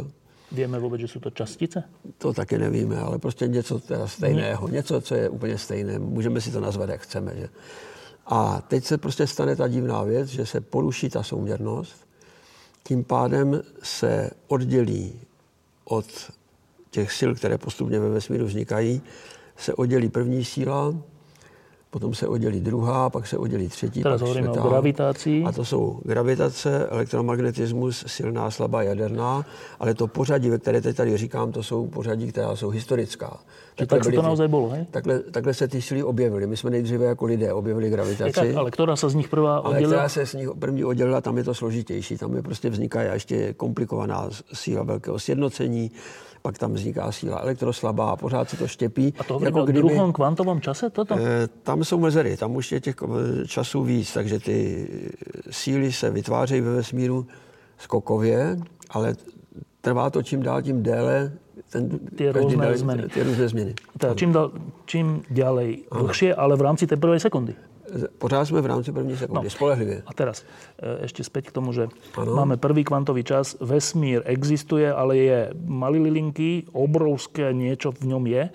[0.47, 1.83] Vieme vôbec, že sú to častice?
[2.17, 5.99] To taky nevíme, ale prostě něco teda stejného, něco, co je úplně stejné.
[5.99, 7.33] Můžeme si to nazvat, jak chceme.
[7.36, 7.49] Že?
[8.27, 12.07] A teď se prostě stane ta divná věc, že se poruší ta souměrnost,
[12.83, 15.19] tím pádem se oddělí
[15.86, 16.05] od
[16.89, 19.02] těch sil, které postupně ve vesmíru vznikají,
[19.58, 20.93] se oddělí první síla,
[21.89, 25.43] potom se oddělí druhá, pak se oddělí třetí, Teraz pak hovoríme o gravitácii.
[25.43, 29.45] A to jsou gravitace, elektromagnetismus, silná, slabá, jaderná,
[29.80, 33.39] ale to pořadí, ve které teď tady říkám, to jsou pořadí, která jsou historická.
[33.76, 34.86] Takhle tak byly to naozaj bolo, hej?
[34.91, 36.47] Takhle, takhle se ty síly objevily.
[36.47, 38.34] My jsme nejdříve jako lidé objevili Je gravitaci.
[38.34, 39.89] tak, ale ktorá sa z nich prvá Ale oddelila?
[39.89, 42.17] která se s ní první oddělila, tam je to složitější.
[42.17, 45.91] Tam je prostě vzniká ještě komplikovaná síla velkého sjednocení,
[46.41, 49.13] pak tam vzniká síla elektroslabá a pořád se to štěpí.
[49.19, 50.89] A to hovoríme o druhom kvantovom čase?
[50.89, 51.15] Toto?
[51.19, 54.88] Eh, Tam jsou mezery, tam už je těch eh, časů víc, takže ty
[55.52, 57.28] síly se vytvářejí ve vesmíru
[57.78, 58.58] skokově,
[58.89, 59.15] ale
[59.82, 61.32] trvá to čím dál tím déle.
[61.69, 63.04] Ten, každý rôzne den- zmeny.
[63.12, 63.73] Ty různé změny.
[63.97, 64.52] Teda čím, dal,
[64.86, 67.56] čím ďalej dlhšie, ale v rámci tej prvej sekundy.
[68.17, 69.50] Pořád jsme v rámci první sekundy, no.
[69.50, 70.04] spolehlivě.
[70.08, 70.43] A teraz
[70.76, 71.88] e, ešte späť k tomu, že
[72.19, 72.36] Áno.
[72.36, 78.52] máme prvý kvantový čas, vesmír existuje, ale je malilinký, obrovské niečo v ňom je, e,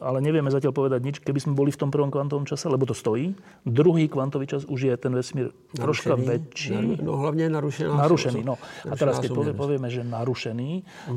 [0.00, 2.94] ale nevieme zatiaľ povedať nič, keby sme boli v tom prvom kvantovom čase, lebo to
[2.96, 3.30] stojí.
[3.62, 6.74] Druhý kvantový čas už je ten vesmír troška Narušený, väčší.
[6.74, 7.94] naru- No hlavně narušená.
[7.94, 8.54] Narušený, sou- no.
[8.90, 10.70] A teraz, keď povieme, že narušený,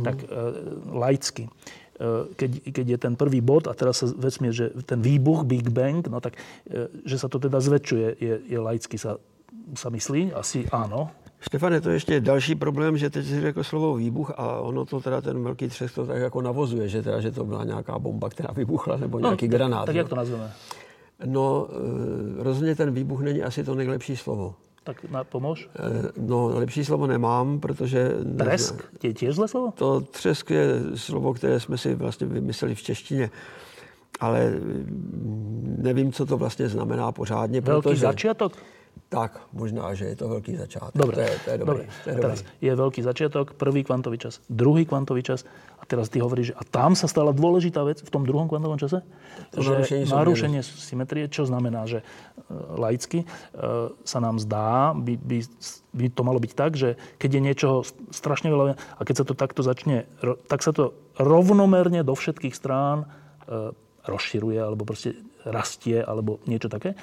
[0.06, 0.28] tak e,
[0.94, 1.50] laicky,
[2.36, 6.04] keď, keď je ten prvý bod a teraz sa vesmír, že ten výbuch, Big Bang,
[6.08, 6.36] no tak,
[6.68, 9.16] e, že sa to teda zväčšuje, je, je laicky sa,
[9.76, 10.36] sa myslí?
[10.36, 11.12] Asi áno.
[11.40, 15.02] Štefane, to je ještě další problém, že teď si řekl slovo výbuch a ono to
[15.02, 18.30] teda ten velký třes to tak jako navozuje, že teda, že to byla nějaká bomba,
[18.30, 19.80] která vybuchla, nebo nějaký granát.
[19.80, 20.00] No, Tak jo.
[20.00, 20.52] jak to nazveme?
[21.26, 21.68] No,
[22.40, 24.56] e, rozhodně ten výbuch není asi to nejlepší slovo.
[24.86, 25.66] Tak na, pomôž.
[25.74, 28.12] E, No, lepší slovo nemám, protože...
[28.38, 28.86] Tresk?
[29.04, 29.74] Je tiež zlé slovo?
[29.76, 33.30] To třesk je slovo, které jsme si vlastně vymysleli v češtině.
[34.20, 38.02] Ale mm, nevím, co to vlastně znamená pořádně, Veľký protože...
[38.02, 38.54] začiatok?
[39.06, 40.98] Tak, možná, že je to velký začátek.
[40.98, 41.16] Dobre.
[41.16, 41.84] To je, to je dobrý.
[41.86, 42.04] Dobre.
[42.04, 42.66] To je a teraz dobrý.
[42.66, 45.46] je veľký začiatok, prvý kvantový čas, druhý kvantový čas
[45.80, 48.82] a teraz ty hovoríš, že a tam sa stala dôležitá vec v tom druhom kvantovom
[48.82, 49.06] čase?
[49.54, 52.06] To že narušenie narušenie symetrie, čo znamená, že e,
[52.76, 53.26] laicky e,
[54.04, 55.38] sa nám zdá, by, by,
[55.94, 57.78] by to malo byť tak, že keď je niečoho
[58.10, 60.10] strašne veľa a keď sa to takto začne,
[60.50, 63.06] tak sa to rovnomerne do všetkých strán
[63.48, 63.72] e,
[64.06, 66.98] rozširuje alebo proste rastie alebo niečo také.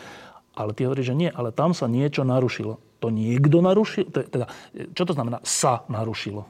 [0.54, 2.78] Ale ty hovoríš, že nie, ale tam sa niečo narušilo.
[3.00, 4.12] To niekto narušil?
[4.12, 4.46] Teda,
[4.92, 6.44] čo to znamená sa narušilo?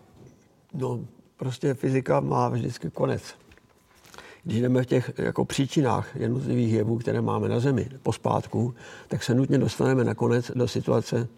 [0.74, 1.00] No,
[1.36, 3.22] prostě fyzika má vždycky konec.
[4.44, 8.74] Když jdeme v těch jako příčinách jednotlivých jevů, které máme na Zemi, pospátku,
[9.08, 11.28] tak se nutně dostaneme nakonec do situace,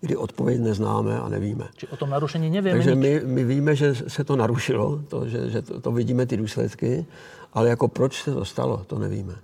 [0.00, 1.68] kdy odpověď neznáme a nevíme.
[1.76, 5.50] Či o tom narušení nevieme Takže my, my víme, že se to narušilo, to, že,
[5.50, 7.06] že to, to vidíme ty důsledky,
[7.52, 9.34] ale jako proč se to stalo, to nevíme.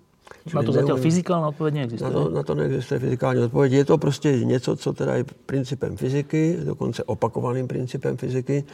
[0.42, 2.10] Čili na to zatiaľ fyzikálna odpověď neexistuje?
[2.10, 3.72] Na to, na to neexistuje fyzikální odpověď.
[3.72, 8.64] Je to prostě něco, co teda je principem fyziky, dokonce opakovaným principem fyziky.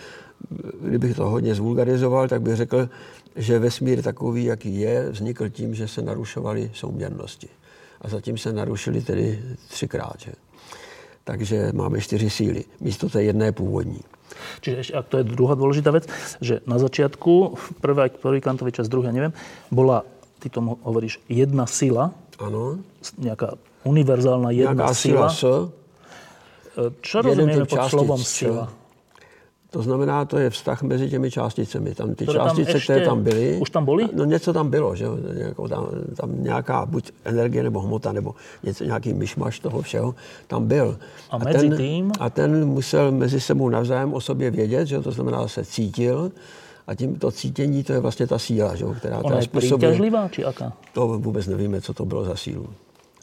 [0.80, 2.88] Kdybych to hodně zvulgarizoval, tak bych řekl,
[3.36, 7.48] že vesmír takový, jaký je, vznikl tím, že se narušovaly souměrnosti.
[8.00, 10.16] A zatím se narušily tedy třikrát.
[10.18, 10.32] Že?
[11.24, 14.00] Takže máme čtyři síly, místo té jedné původní.
[14.60, 16.04] Čiže a to je druhá dôležitá vec,
[16.40, 16.76] že na
[18.20, 19.32] prvý kvantový čas, druhý, ja neviem,
[19.72, 20.04] bola,
[20.38, 22.78] ty tomu hovoríš, jedna sila, ano.
[23.18, 25.28] nejaká univerzálna jedna Nějaká sila.
[25.28, 25.42] sila S,
[27.02, 28.70] Čo rozumieme pod slovom sila?
[29.70, 31.94] To znamená, to je vztah mezi těmi částicemi.
[31.94, 33.58] Tam ty Které tam částice, ještě- které tam byly.
[33.60, 34.08] už tam byly?
[34.14, 35.18] No něco tam bylo, že jo?
[35.34, 35.86] Jako tam,
[36.16, 40.14] tam nějaká buď energie nebo hmota, nebo něco, nějaký myšmaš toho všeho
[40.46, 40.98] tam byl.
[41.30, 42.12] A mezi ten, tím?
[42.20, 46.32] A ten musel mezi sebou navzájem o sobě vědět, že to znamená, se cítil.
[46.88, 50.44] A tím to cítění, to je vlastně ta síla, že která Ona je príťažlivá, či
[50.44, 50.72] aká?
[50.92, 52.68] To vůbec nevíme, co to bylo za sílu.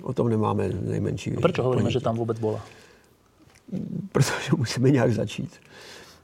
[0.03, 1.93] O tom nemáme nejmenší Prečo hovoríme, ponětí.
[1.93, 2.61] že tam vůbec bola?
[4.11, 5.51] protože musíme nějak začít.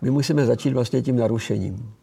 [0.02, 1.94] My musíme začít vlastně tím narušením.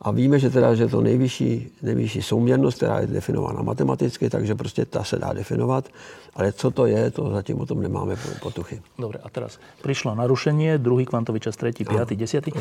[0.00, 4.84] A víme, že teda, že to nejvyšší, nejvyšší souměrnost, která je definována matematicky, takže prostě
[4.84, 5.88] ta se dá definovat,
[6.34, 8.82] ale co to je, to zatím o tom nemáme potuchy.
[8.98, 12.50] Dobre, a teraz prišlo narušenie, druhý kvantový čas, tretí, piatý, desiatý.
[12.52, 12.58] Uh,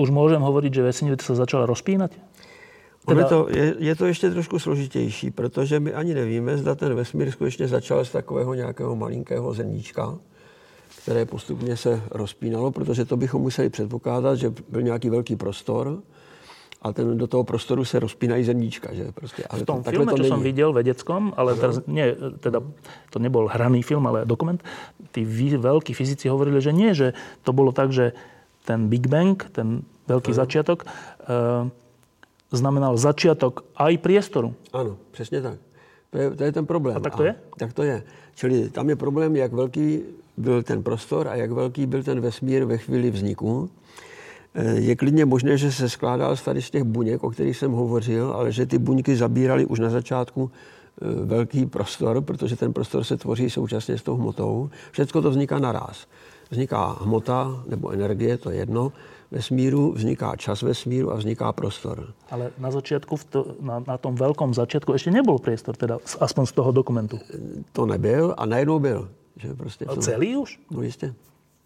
[0.00, 2.16] už môžem hovoriť, že vesmír sa začal rozpínať?
[3.08, 6.94] Ono Teda- to, je, je to ještě trošku složitější, protože my ani nevíme, zda ten
[6.94, 10.18] vesmír skutečně začal z takového nějakého malinkého zrníčka,
[11.02, 16.02] které postupně se rozpínalo, protože to bychom museli předpokládat, že byl nějaký velký prostor
[16.82, 18.94] a ten, do toho prostoru se rozpínají zrníčka.
[18.94, 19.12] Že?
[19.14, 20.44] Prostě, ale V tom takhle filme, to čo som není.
[20.52, 22.60] videl, vedeckom, ale teraz, nie, teda,
[23.12, 24.60] to nebol hraný film, ale dokument,
[25.12, 27.12] tí vy, veľkí fyzici hovorili, že nie, že
[27.44, 28.12] to bolo tak, že
[28.70, 31.66] ten Big Bang, ten veľký začiatok, uh,
[32.54, 34.54] znamenal začiatok aj priestoru.
[34.70, 35.58] Ano, přesně tak.
[36.10, 36.96] To je, to je ten problém.
[36.96, 37.34] A tak to je?
[37.58, 38.02] Tak to je.
[38.34, 40.02] Čili tam je problém, jak velký
[40.36, 43.70] byl ten prostor a jak velký byl ten vesmír ve chvíli vzniku.
[44.54, 47.72] Eh, Je klidně možné, že se skládal z tady z těch buněk, o kterých jsem
[47.72, 53.04] hovořil, ale že ty buňky zabíraly už na začátku eh, velký prostor, protože ten prostor
[53.04, 54.70] se tvoří současně s tou hmotou.
[54.90, 56.06] Všechno to vzniká naraz.
[56.50, 58.92] Vzniká hmota nebo energie, to je jedno,
[59.30, 62.10] vesmíru, vzniká čas vesmíru a vzniká prostor.
[62.30, 66.44] Ale na začiatku, v to, na, na tom veľkom začiatku ešte nebol priestor, teda aspoň
[66.46, 67.18] z toho dokumentu.
[67.72, 69.08] To nebyl a najednou byl.
[69.36, 70.60] Že prostě A to- celý už?
[70.70, 71.14] No jistě.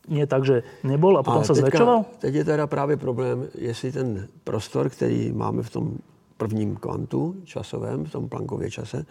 [0.09, 2.05] Nie tak, že nebol a potom Ale sa zväčšoval?
[2.21, 5.97] teď je teda právě problém, jestli ten prostor, který máme v tom
[6.37, 9.07] prvním kvantu časovém, v tom Planckově čase,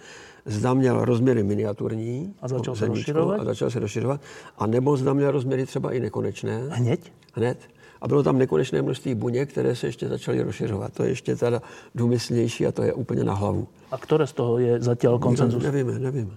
[0.45, 3.39] zda měl rozměry miniaturní A začal se zrníčko, rozšiřovat?
[3.39, 4.21] a začal se rozšiřovat,
[4.57, 6.63] a nebo zda měl rozměry třeba i nekonečné.
[6.69, 7.11] Hneď?
[7.33, 7.57] Hned.
[8.01, 10.93] A bylo tam nekonečné množství buněk, které se ještě začaly rozšiřovat.
[10.93, 11.61] To je ještě teda
[11.95, 13.67] důmyslnější a to je úplně na hlavu.
[13.91, 15.63] A ktoré z toho je zatiaľ koncenzus?
[15.63, 16.33] Nevíme, nevíme.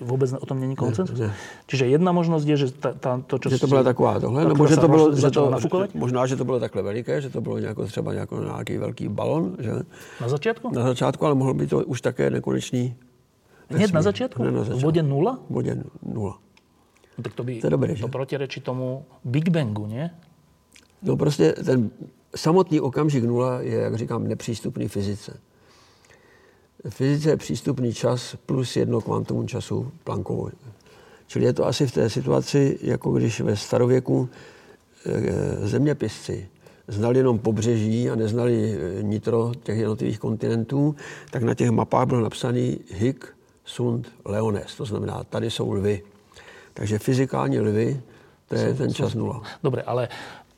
[0.00, 1.18] Vôbec o tom není koncenzus?
[1.18, 1.34] ne.
[1.66, 4.66] Čiže jedna možnosť je, že ta, ta, to, čo Že to byla taková tohle, nebo
[4.66, 5.50] že to bylo, že to,
[5.94, 9.56] možná, že to bylo takhle veliké, že to bylo nějako, třeba nějako, nějaký velký balon,
[9.58, 9.72] že?
[10.20, 10.70] Na začiatku?
[10.74, 12.94] Na začátku, ale mohl by to už také nekonečný
[13.68, 14.42] Hneď na začiatku?
[14.42, 14.82] Hned na V začátku.
[14.82, 15.38] bode nula?
[15.50, 16.38] V bodě nula.
[17.18, 18.02] No, tak to by To je dobré, že?
[18.02, 20.10] to protirečí tomu Big Bangu, nie?
[21.02, 21.90] No prostě ten
[22.36, 25.36] samotný okamžik nula je, jak říkám, nepřístupný fyzice.
[26.88, 30.50] Fyzice je přístupný čas plus jedno kvantum času Planckovo.
[31.26, 34.28] Čili je to asi v té situaci, jako když ve starověku
[35.06, 36.48] eh, zeměpisci
[36.88, 40.96] znali jenom pobřeží a neznali eh, nitro těch jednotlivých kontinentů,
[41.30, 43.16] tak na těch mapách byl napsaný Hic
[43.64, 46.02] sunt leones, to znamená, tady jsou lvy.
[46.74, 48.00] Takže fyzikální lvy,
[48.48, 49.42] to je ten čas nula.
[49.62, 50.08] Dobre, ale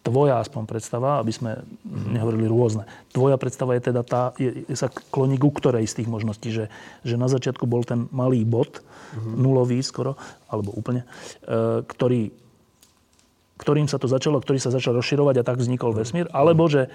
[0.01, 1.51] tvoja aspoň predstava, aby sme
[1.84, 6.09] nehovorili rôzne, tvoja predstava je teda tá, je, je sa kloní ku ktorej z tých
[6.09, 6.72] možností, že,
[7.05, 8.80] že na začiatku bol ten malý bod,
[9.18, 10.14] nulový skoro,
[10.46, 11.03] alebo úplne,
[11.42, 12.30] e, ktorý,
[13.59, 16.86] ktorým sa to začalo, ktorý sa začal rozširovať a tak vznikol vesmír, alebo že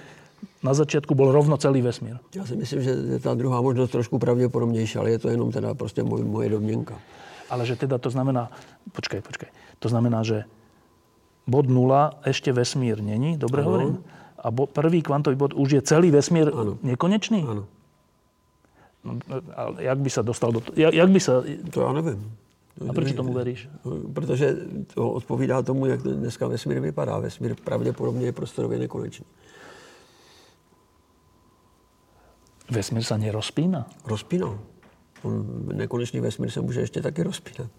[0.64, 2.18] na začiatku bol rovno celý vesmír.
[2.36, 5.74] Já si myslím, že je ta druhá možnost trošku pravděpodobnější, ale je to jenom teda
[5.74, 6.96] prostě moje, moje domněnka.
[7.50, 8.52] Ale že teda to znamená,
[8.92, 9.50] počkaj, počkaj,
[9.80, 10.44] to znamená, že
[11.48, 13.70] bod nula ešte vesmír není, dobre Ano.
[13.72, 13.94] hovorím?
[14.46, 16.78] A bo, prvý kvantový bod už je celý vesmír Ano.
[16.84, 17.46] nekonečný?
[17.48, 17.66] Ano,
[19.06, 19.22] No,
[19.54, 20.74] ale jak by sa dostal do toho?
[20.74, 21.46] Jak, jak by sa...
[21.70, 22.32] to já nevím.
[22.90, 23.70] A prečo tomu veríš?
[24.14, 24.58] Protože
[24.94, 27.20] to odpovídá tomu, jak dneska vesmír vypadá.
[27.20, 29.26] Vesmír pravděpodobně je prostorově nekonečný.
[32.66, 33.86] Vesmír sa nerozpína?
[34.10, 34.58] Rozpínal.
[35.22, 37.70] On, nekonečný vesmír se může ještě taky rozpínat.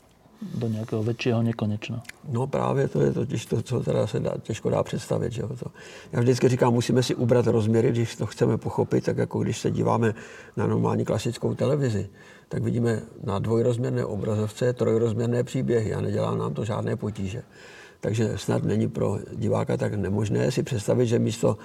[0.54, 2.02] Do nějakého většího nekonečna?
[2.28, 5.32] No právě to je totiž to, co teda se dá, těžko dá představit.
[5.32, 5.70] Že jo, to.
[6.12, 9.70] Já vždycky říkám, musíme si ubrat rozměry, když to chceme pochopit, tak jako když se
[9.70, 10.14] díváme
[10.56, 12.08] na normální klasickou televizi,
[12.48, 17.42] tak vidíme na dvojrozměrné obrazovce trojrozměrné příběhy a nedělá nám to žádné potíže.
[18.00, 21.58] Takže snad není pro diváka tak nemožné si představit, že místo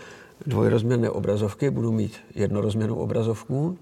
[0.46, 3.78] dvojrozměrné obrazovky budu mít jednorozměrnou obrazovku,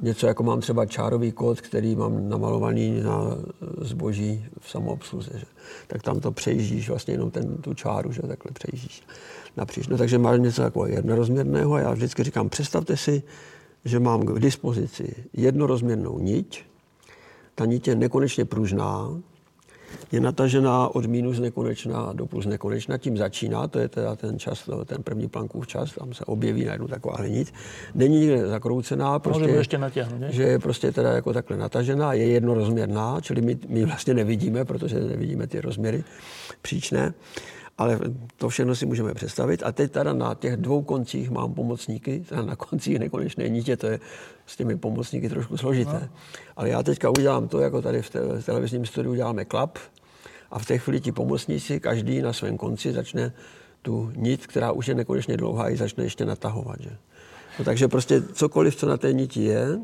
[0.00, 3.20] něco jako mám třeba čárový kód, který mám namalovaný na
[3.80, 5.30] zboží v samoobsluze.
[5.34, 5.46] Že?
[5.86, 9.02] Tak tam to přejíždíš vlastně jenom ten, tu čáru, že takhle přejíždíš
[9.56, 9.88] napříč.
[9.88, 13.22] No, takže máš něco jako jednorozměrného a já vždycky říkám, představte si,
[13.84, 16.64] že mám k dispozici jednorozměrnou niť,
[17.54, 19.20] ta niť je nekonečně pružná,
[20.12, 24.70] je natažená od minus nekonečna do plus nekonečna, tím začíná, to je teda ten čas,
[24.84, 27.52] ten první plankův čas, tam se objeví najednou taková hlinit.
[27.94, 33.20] Není nikde zakroucená, prostě, ještě natěhnout, že je prostě teda jako takhle natažená, je jednorozměrná,
[33.20, 36.04] čili my, my vlastně nevidíme, protože nevidíme ty rozměry
[36.62, 37.14] příčné.
[37.78, 37.98] Ale
[38.36, 39.62] to všechno si můžeme představit.
[39.64, 43.86] A teď teda na těch dvou koncích mám pomocníky, teda na koncích nekonečné nítě, to
[43.86, 44.00] je
[44.46, 46.00] s těmi pomocníky trošku složité.
[46.02, 46.08] No.
[46.56, 49.78] Ale já teďka udělám to, jako tady v, te, v televizním studiu uděláme klap
[50.50, 53.32] a v té chvíli ti pomocníci, každý na svém konci začne
[53.82, 56.80] tu nit, která už je nekonečně dlouhá, i začne ještě natahovat.
[56.80, 56.90] Že?
[57.58, 59.78] No, takže prostě cokoliv, co na té niti je,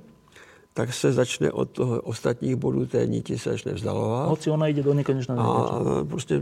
[0.72, 4.28] tak se začne od toho ostatních bodů té niti se začne vzdalovat.
[4.28, 5.36] Hoci ona jde do nekonečna.
[5.36, 6.40] A prostě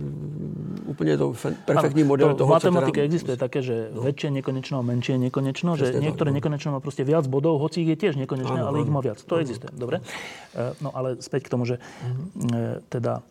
[0.87, 3.05] úplně to perfektní model to, toho, V matematike teda...
[3.05, 4.03] existuje také, že no.
[4.07, 6.39] väčšie nekonečno a menšie nekonečno, že niektoré no.
[6.39, 9.18] nekonečno má prostě viac bodov, hoci ich je tiež nekonečné, ale ich má viac.
[9.26, 9.43] To ano.
[9.43, 9.70] existuje.
[9.74, 9.99] Dobre?
[9.99, 12.87] Eh, no ale späť k tomu, že mm-hmm.
[12.89, 13.22] teda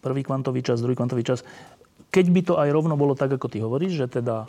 [0.00, 1.44] prvý kvantový čas, druhý kvantový čas,
[2.08, 4.48] keď by to aj rovno bolo tak, ako ty hovoríš, že teda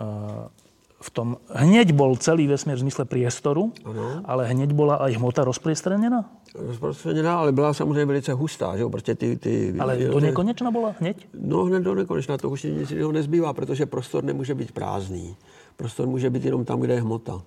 [0.00, 0.48] uh,
[1.00, 4.22] v tom hneď bol celý vesmír v zmysle priestoru, ano.
[4.24, 6.26] ale hneď bola aj hmota rozpriestrenená?
[6.54, 8.90] Rozprostřeněná, ale byla samozřejmě velice hustá, že jo?
[8.90, 11.28] Prostě ty, ty, ale do nekonečna byla hneď?
[11.34, 15.36] No hned do nekonečna, to už nic jiného nezbývá, protože prostor nemůže být prázdný.
[15.76, 17.42] Prostor může být jenom tam, kde je hmota.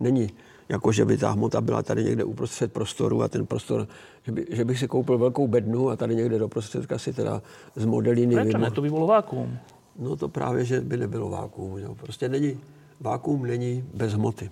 [0.00, 0.30] Není
[0.68, 3.88] jako, že by ta hmota byla tady někde uprostřed prostoru a ten prostor,
[4.22, 7.42] že, by, že bych si koupil velkou bednu a tady někde do prostředka si teda
[7.76, 8.34] z modelíny...
[8.34, 8.70] Proč ne?
[8.70, 9.58] To by bylo vákuum.
[9.98, 11.78] No to právě, že by nebylo vákuum.
[11.78, 11.94] Jo?
[11.94, 12.58] Prostě není,
[13.00, 14.50] vákuum není bez hmoty.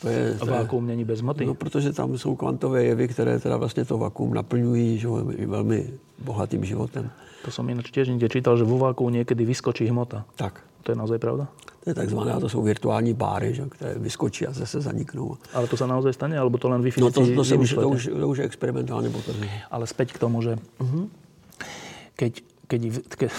[0.00, 1.46] To je, a vákuum není bez hmoty?
[1.46, 5.08] No, protože tam jsou kvantové jevy, které teda vlastně to vakuum naplňují že,
[5.46, 7.10] velmi bohatým životem.
[7.44, 10.24] To jsem jinak tiež někde čítal, že vo vákuum někdy vyskočí hmota.
[10.36, 10.60] Tak.
[10.82, 11.48] To je naozaj pravda?
[11.84, 15.36] To je takzvané, to jsou virtuální páry, že, které vyskočí a zase zaniknou.
[15.52, 17.88] Ale to se naozaj stane, alebo to len vy No to, to, se už, to,
[17.88, 19.62] už, to už je experimentálně potvrzené.
[19.70, 21.08] Ale zpět k tomu, že uh-huh.
[22.16, 23.32] keď, keď, keď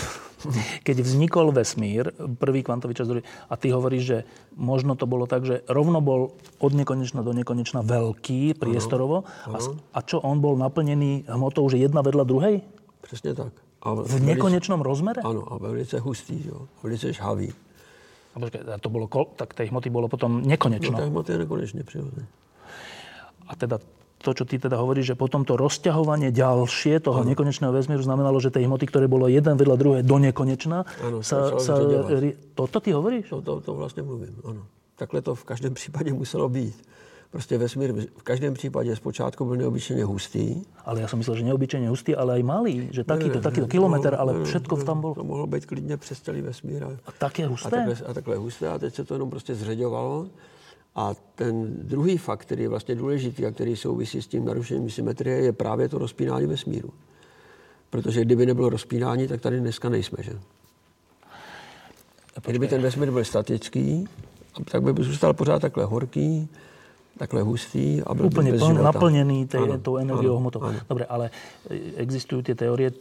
[0.88, 4.18] keď vznikol vesmír, prvý kvantový čas, druhý, a ty hovoríš, že
[4.56, 9.72] možno to bolo tak, že rovno bol od nekonečna do nekonečna veľký priestorovo ano, ano.
[9.94, 12.56] A, a čo, on bol naplnený hmotou, že jedna vedľa druhej?
[13.02, 13.54] Přesně tak.
[13.82, 15.24] A v velice, nekonečnom rozmere?
[15.24, 17.48] Ano, a velice hustý, jo, velice žhavý.
[18.36, 20.92] A počkej, a to bolo, tak tej hmoty bolo potom nekonečno.
[20.92, 22.28] No, tej hmoty je nekonečne prirodzené.
[23.48, 23.80] A teda
[24.20, 27.30] to, čo ty teda hovoríš, že potom to rozťahovanie ďalšie toho ano.
[27.32, 31.56] nekonečného vesmíru znamenalo, že tej hmoty, ktoré bolo jeden vedľa druhé do nekonečna, ano, sa,
[31.56, 31.80] sa,
[32.56, 33.32] toto ty hovoríš?
[33.32, 34.68] To, to, to vlastně mluvím, ano.
[34.96, 36.76] Takhle to v každém případě muselo být.
[37.32, 40.62] Prostě vesmír v každém případě zpočátku byl neobyčejně hustý.
[40.86, 42.90] Ale já jsem myslel, že neobyčejně hustý, ale i malý.
[42.92, 45.14] Že takýto, ne, takýto kilometr, ale ne, všetko ne, tam bylo.
[45.16, 46.84] To mohlo být klidně přes celý vesmír.
[46.84, 47.68] A, a tak je husté?
[47.68, 50.28] A takhle, a takhle husté a teď se to jenom prostě zředovalo.
[50.96, 55.38] A ten druhý fakt, který je vlastně důležitý a který souvisí s tím narušením symetrie,
[55.38, 56.90] je právě to rozpínání vesmíru.
[57.90, 60.34] Protože kdyby nebylo rozpínání, tak tady dneska nejsme, že?
[62.46, 64.08] Kdyby ten vesmír byl statický,
[64.72, 66.50] tak by zůstal pořád takhle horký,
[67.18, 70.62] takhle hustý a byl Úplně pln, naplněný tej, ano, tou energiou hmotou.
[70.90, 71.30] Dobre, ale
[71.96, 72.92] existují ty teorie,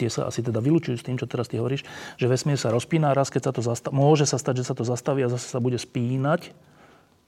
[0.00, 1.84] tie sa asi teda vylučujú s tým, čo teraz ty hovoríš,
[2.16, 4.80] že vesmír sa rozpíná, raz keď sa to zastaví, môže sa stať, že sa to
[4.80, 6.56] zastaví a zase sa bude spínať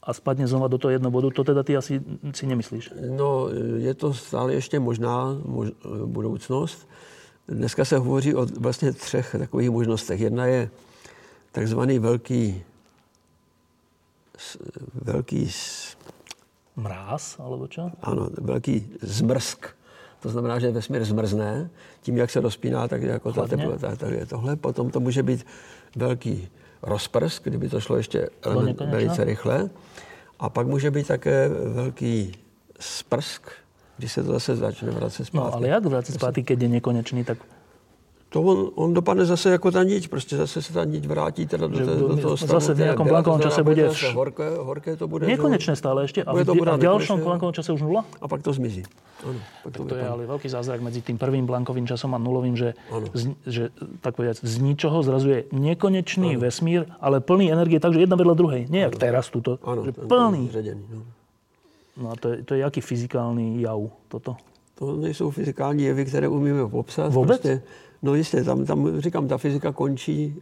[0.03, 2.03] a spadne znova do toho jednoho bodu, to teda ty asi
[2.35, 2.91] si nemyslíš?
[3.17, 3.49] No,
[3.79, 5.71] je to stále ještě možná mož,
[6.07, 6.89] budoucnost.
[7.49, 10.21] Dneska se hovoří o vlastně třech takových možnostech.
[10.21, 10.71] Jedna je
[11.53, 12.63] takzvaný velký
[14.95, 15.51] velký
[16.77, 17.91] mráz, alebo čo?
[18.03, 19.71] Ano, velký zmrzk.
[20.23, 21.71] To znamená, že vesmír zmrzne.
[22.03, 24.57] Tím, jak se rozpíná, tak jako ta teplota, tak je tohle.
[24.57, 25.47] Potom to může být
[25.97, 26.49] velký
[26.83, 28.29] rozprsk, kdyby to šlo ještě
[28.91, 29.71] velice rychle.
[30.43, 32.33] A pak může být také velký
[32.81, 33.43] sprsk,
[33.99, 35.47] když se to zase začne vracet zpátky.
[35.47, 37.39] No ale jak vracet zpátky, když je nekonečný, tak
[38.33, 41.67] To on, on dopadne zase jako ta niť, prostě zase se ta niť vrátí teda
[41.67, 42.53] do, té, do toho stavu.
[42.53, 45.27] zase v byla, blankovom čase bude vš- horké, horké to bude.
[45.27, 46.25] Nekonečné stále ešte.
[46.25, 47.21] A v, to a bude v ďalšom
[47.53, 48.05] čase už nula?
[48.21, 48.89] A pak to zmizí.
[49.23, 52.57] Ano, pak to, To je ale veľký zázrak medzi tým prvým blankovým časom a nulovým,
[52.57, 52.73] že,
[53.15, 53.63] z, že
[54.01, 58.63] tak povedať, z ničoho zrazu je nekonečný vesmír, ale plný energie, takže jedna vedľa druhej.
[58.73, 60.49] Nie jak teraz tuto, Ano, že plný.
[60.49, 61.03] zředěný, no.
[61.97, 64.37] No a to je, to je jaký fyzikálny jav toto?
[64.75, 67.13] To nejsou fyzikální jevy, které umíme popsat.
[67.13, 67.41] Vůbec?
[67.41, 67.63] Prostě,
[68.03, 70.37] no jistě, tam, tam, říkám, ta fyzika končí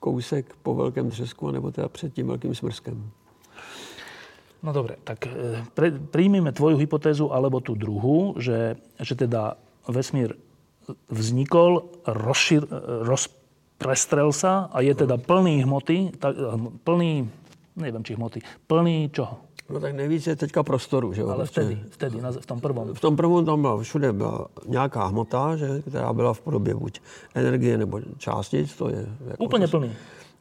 [0.00, 3.10] kousek po velkém třesku, nebo teda před tím velkým smrskem.
[4.64, 10.40] No dobre, tak e, pre, príjmime tvoju hypotézu alebo tú druhú, že, že teda vesmír
[11.12, 12.64] vznikol, rozšir,
[13.04, 16.32] rozprestrel sa a je teda plný hmoty, tak,
[16.80, 17.28] plný,
[17.76, 19.43] neviem či hmoty, plný čoho?
[19.70, 21.26] No tak nejvíc je teďka prostoru, že jo?
[21.28, 21.60] Ale prostě.
[21.60, 22.94] vtedy, vtedy, na- v tom prvom.
[22.94, 27.00] V tom prvom tam byla, všude byla nějaká hmota, že, která byla v podobě buď
[27.34, 29.92] energie nebo částic, to je jako Úplne to- plný.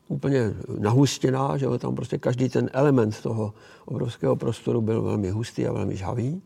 [0.07, 3.53] úplně nahustěná, že jo, tam prostě každý ten element toho
[3.85, 6.41] obrovského prostoru byl velmi hustý a velmi žhavý.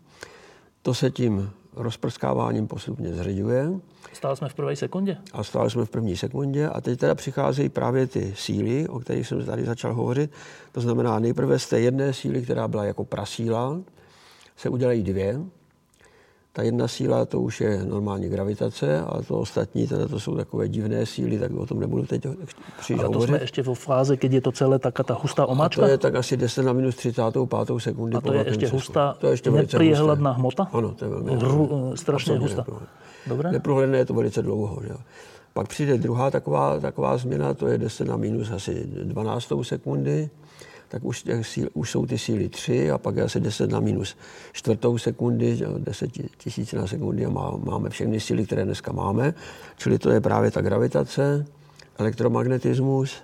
[0.81, 3.79] To se tím rozprskáváním postupně zřiďuje
[4.13, 5.17] Stále sme v prvej sekunde?
[5.33, 9.27] a stále jsme v první sekundě a teď teda přicházejí právě ty síly, o kterých
[9.27, 10.31] jsem tady začal hovořit.
[10.71, 13.77] To znamená, nejprve z té jedné síly, která byla jako prasíla,
[14.57, 15.39] se udělají dvě.
[16.57, 20.65] Ta jedna síla, to už je normální gravitace a to ostatní, teda to jsou takové
[20.69, 22.27] divné síly, tak o tom nebudu teď
[22.81, 23.29] příliš Ale to hovořit.
[23.29, 25.85] sme ešte vo fáze, keď je to celé taká tá hustá A omáčka?
[25.85, 28.17] to je tak asi 10 na minus 35 sekundy.
[28.17, 28.75] A to je ešte třesku.
[28.75, 29.77] hustá, to je ještě husté.
[30.33, 30.63] hmota?
[30.73, 32.61] Ano, to je velmi Hru, strašne Absolutně hustá.
[32.65, 32.89] neprůhledné.
[33.27, 33.51] Dobre.
[33.51, 34.81] Neprůhledné je to velice dlouho.
[34.81, 34.93] Že?
[35.53, 40.29] Pak přijde druhá taková, taková změna, to je 10 na minus asi 12 sekundy,
[40.87, 44.17] tak už, síl, už jsou ty síly 3 a pak je asi 10 na minus
[44.51, 48.91] čtvrtou sekundy, že jo, 10 tisíc na sekundy a má, máme všechny síly, které dneska
[48.91, 49.33] máme.
[49.77, 51.45] Čili to je právě ta gravitace,
[51.97, 53.15] elektromagnetismus,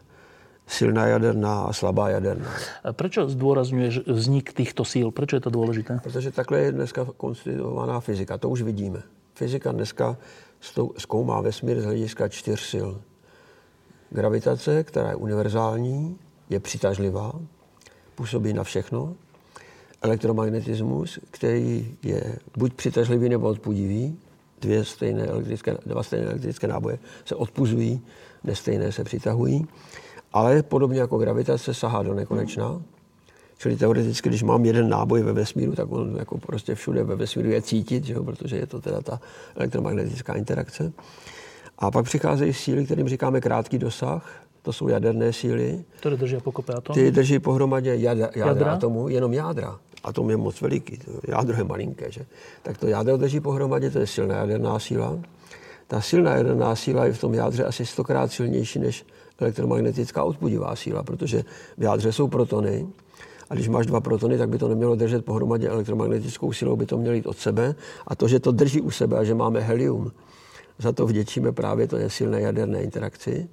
[0.68, 2.50] silná jaderná a slabá jaderná.
[2.84, 5.12] A Prečo zdôrazňuješ vznik týchto síl?
[5.12, 6.00] Prečo je to dôležité?
[6.04, 8.38] Protože takhle je dneska konstituovaná fyzika.
[8.38, 9.04] To už vidíme.
[9.36, 10.18] Fyzika dneska
[10.98, 12.90] zkoumá vesmír z hlediska čtyř sil.
[14.10, 16.18] Gravitace, která je univerzální,
[16.50, 17.34] je přitažlivá,
[18.16, 19.16] působí na všechno.
[20.02, 24.18] Elektromagnetismus, který je buď přitažlivý nebo odpudivý.
[24.62, 28.02] Dvě stejné elektrické, dva stejné elektrické náboje se odpuzují,
[28.44, 29.68] nestejné se přitahují.
[30.34, 32.82] Ale podobně jako gravitace sahá do nekonečna.
[33.58, 37.50] Čili teoreticky, když mám jeden náboj ve vesmíru, tak on jako prostě všude ve vesmíru
[37.50, 39.22] je cítit, že jo, protože je to teda ta
[39.56, 40.94] elektromagnetická interakce.
[41.78, 44.43] A pak přicházejí síly, kterým říkáme krátký dosah.
[44.64, 45.84] To jsou jaderné síly.
[46.00, 46.96] Ktoré držia pokope atom?
[46.96, 48.74] Ty drží pohromadě jadra, jádra, Jadra?
[48.74, 49.80] atomu, jenom jádra.
[50.04, 52.12] Atom je moc veliký, jádro je malinké.
[52.12, 52.26] Že?
[52.64, 55.20] Tak to jádro drží pohromadě, to je silná jaderná síla.
[55.88, 59.06] Ta silná jaderná síla je v tom jádře asi stokrát silnější než
[59.40, 61.44] elektromagnetická odpudivá síla, protože
[61.78, 62.88] v jádře jsou protony
[63.50, 66.98] a když máš dva protony, tak by to nemělo držet pohromadě elektromagnetickou silou, by to
[66.98, 67.76] mělo jít od sebe.
[68.08, 70.12] A to, že to drží u sebe a že máme helium,
[70.80, 73.48] za to vděčíme právě to je silné jaderné interakci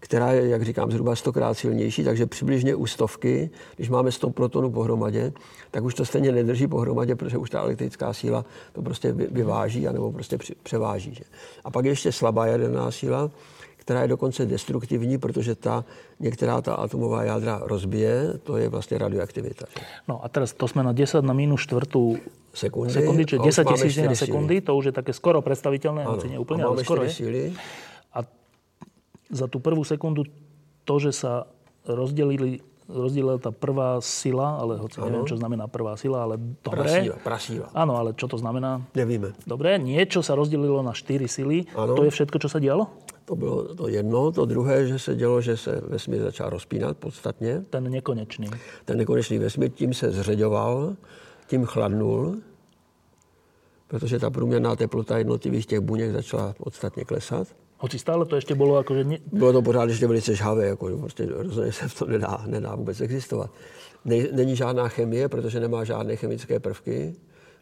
[0.00, 4.70] která je, jak říkám, zhruba stokrát silnější, takže přibližně u stovky, když máme 100 protonů
[4.70, 5.32] pohromadě,
[5.70, 9.88] tak už to stejně nedrží pohromadě, protože už ta elektrická síla to prostě vy- vyváží
[9.88, 11.14] anebo prostě převáží.
[11.14, 11.24] Že?
[11.64, 13.30] A pak je ještě slabá jaderná síla,
[13.76, 15.84] která je dokonce destruktivní, protože ta,
[16.20, 19.66] některá ta atomová jádra rozbije, to je vlastně radioaktivita.
[19.78, 19.84] Že?
[20.08, 22.16] No a teraz to sme na 10 na minus štvrtú
[22.54, 22.92] Sekundy.
[22.92, 26.02] sekundy, čiže A už 10 máme tisíc na sekundy, to už je také skoro predstaviteľné,
[26.02, 26.18] Ano.
[26.18, 27.54] hoci máme ale skoro síly.
[29.30, 30.26] Za tú prvú sekundu
[30.84, 31.46] to, že sa
[31.86, 32.60] rozdelili
[32.90, 36.90] rozdelila tá prvá sila, ale hoci neviem, čo znamená prvá sila, ale dobre.
[36.90, 37.66] Prasíla, prasíla.
[37.70, 38.82] Áno, ale čo to znamená?
[38.98, 39.32] Nevíme.
[39.46, 41.70] Dobre, niečo sa rozdelilo na štyri sily.
[41.78, 41.94] Áno.
[41.94, 42.90] To je všetko, čo sa dialo?
[43.30, 44.34] To bylo to jedno.
[44.34, 47.62] To druhé, že se dělo, že se vesmír začal rozpínat podstatně.
[47.70, 48.50] Ten nekonečný.
[48.84, 50.96] Ten nekonečný vesmír tím se zřeďoval,
[51.46, 52.42] tím chladnul,
[53.86, 57.46] protože ta průměrná teplota jednotlivých těch buněk začala podstatně klesat.
[57.80, 59.04] Hoci stále to ešte bolo akože...
[59.04, 59.18] Ne...
[59.32, 63.00] Bylo to pořád ještě velice žhavé, jako prostě rozhodně se v tom nedá, nedá vůbec
[63.00, 63.50] existovat.
[64.04, 67.16] Ne, není žádná chemie, protože nemá žádné chemické prvky.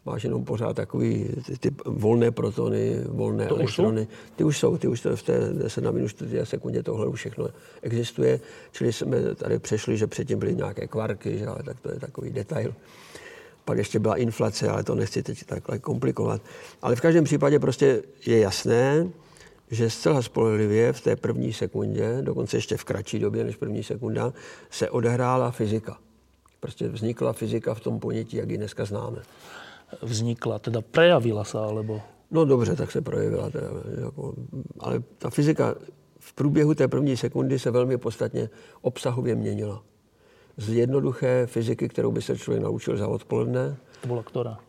[0.05, 4.07] Máš jenom pořád takový ty, ty volné protony, volné To už elektrony.
[4.35, 7.19] Ty už jsou, ty už to v té 10 na minus 4 sekundě tohle už
[7.19, 7.47] všechno
[7.81, 8.39] existuje.
[8.71, 12.29] Čili jsme tady přešli, že předtím byly nějaké kvarky, že, ale tak to je takový
[12.29, 12.73] detail.
[13.65, 16.41] Pak ještě byla inflace, ale to nechci teď takhle komplikovat.
[16.81, 19.07] Ale v každém případě prostě je jasné,
[19.71, 24.33] že zcela spolehlivě v té první sekundě, dokonce ještě v kratší době než první sekunda,
[24.69, 25.97] se odehrála fyzika.
[26.59, 29.21] Prostě vznikla fyzika v tom ponětí, jak ji dneska známe.
[30.01, 32.01] vznikla, teda prejavila sa, alebo...
[32.31, 33.49] No dobře, tak se projevila.
[33.49, 33.67] Teda,
[34.05, 34.33] jako,
[34.79, 35.75] ale ta fyzika
[36.19, 38.49] v průběhu té první sekundy se velmi podstatně
[38.81, 39.83] obsahově měnila.
[40.57, 43.77] Z jednoduché fyziky, kterou by se člověk naučil za odpoledne.
[44.01, 44.59] To byla která?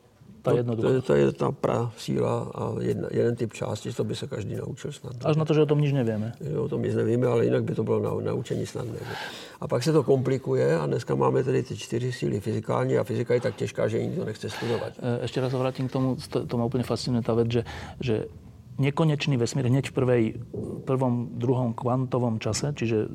[0.43, 4.05] Ta no, to, je, to je ta pra síla a jedna, jeden typ části, to
[4.05, 5.13] by se každý naučil snad.
[5.25, 6.33] Až na to, že o tom nic nevíme.
[6.59, 8.99] O tom nic nevíme, ale jinak by to bylo na, naučení snadné.
[9.61, 13.35] A pak se to komplikuje a dneska máme tedy ty čtyři síly fyzikální a fyzika
[13.35, 14.93] je tak těžká, že nikdo nechce studovat.
[15.23, 16.17] Ještě raz se vrátím k tomu,
[16.47, 17.65] to má úplně fascinuje ta věc, že,
[18.01, 18.25] že
[18.81, 20.23] nekonečný vesmír hneď v prvej,
[20.89, 23.13] prvom, druhom kvantovom čase, čiže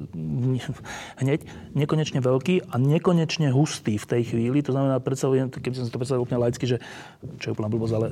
[1.17, 1.41] hneď
[1.73, 4.61] nekonečne veľký a nekonečne hustý v tej chvíli.
[4.61, 6.77] To znamená, predstavujem, keby som si to predstavil úplne laicky, že,
[7.41, 8.07] čo je úplná blbosť, ale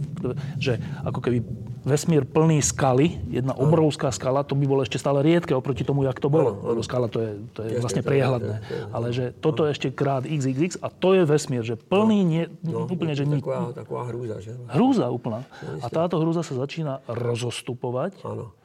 [0.57, 1.45] že ako keby
[1.85, 6.17] vesmír plný skaly, jedna obrovská skala, to by bolo ešte stále riedke oproti tomu, jak
[6.17, 6.57] to bolo.
[6.57, 8.55] Lebo skala to je, to je vlastne priehľadné.
[8.89, 13.13] Ale že toto ešte krát xxx a to je vesmír, že plný, nie, no, úplne,
[13.13, 14.57] že taková, taková hrúza, že?
[14.73, 15.45] Hrúza úplná.
[15.83, 18.23] A táto hrúza sa začína roz rozostupovať.
[18.23, 18.55] Áno.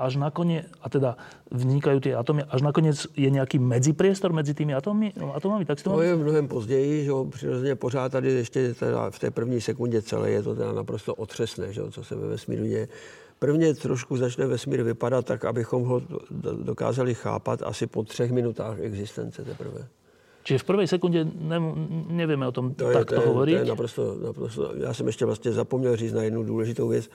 [0.00, 1.20] Až nakoniec, a teda
[1.52, 5.68] vznikajú tie atómy, až nakoniec je nějaký medzipriestor mezi tými atomy, atomami?
[5.68, 9.60] Tak to, to je mnohem později, že přirozeně pořád tady ještě teda v té první
[9.60, 12.88] sekundě celé je to teda naprosto otřesné, že co se ve vesmíru děje.
[13.38, 16.02] Prvně trošku začne vesmír vypadat tak, abychom ho
[16.62, 19.88] dokázali chápat asi po třech minutách existence teprve.
[20.44, 21.60] Čiže v první sekundě ne,
[22.08, 23.56] nevíme o tom to je, takto to je, hovoriť?
[23.56, 27.10] To je naprosto, naprosto, já jsem ještě vlastně zapomněl říct na jednu důležitou věc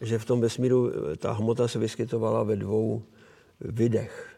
[0.00, 3.02] že v tom vesmíru eh, ta hmota se vyskytovala ve dvou
[3.60, 4.28] videch.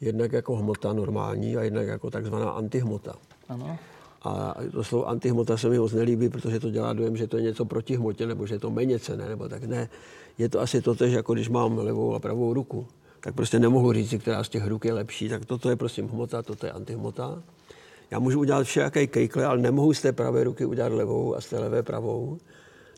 [0.00, 3.14] Jednak jako hmota normální a jednak jako takzvaná antihmota.
[3.48, 3.78] Ano.
[4.22, 7.42] A to slovo antihmota se mi moc nelíbí, protože to dělá dojem, že to je
[7.42, 9.88] něco proti hmotě, nebo že je to méně cené, nebo tak ne.
[10.38, 12.86] Je to asi to tež, jako když mám levou a pravou ruku.
[13.20, 15.28] Tak prostě nemohu říct, která z těch ruk je lepší.
[15.28, 17.42] Tak toto je prostě hmota, toto je antihmota.
[18.10, 21.46] Já můžu udělat všelijaké kejkle, ale nemohu z té pravé ruky udělat levou a z
[21.46, 22.38] té levé pravou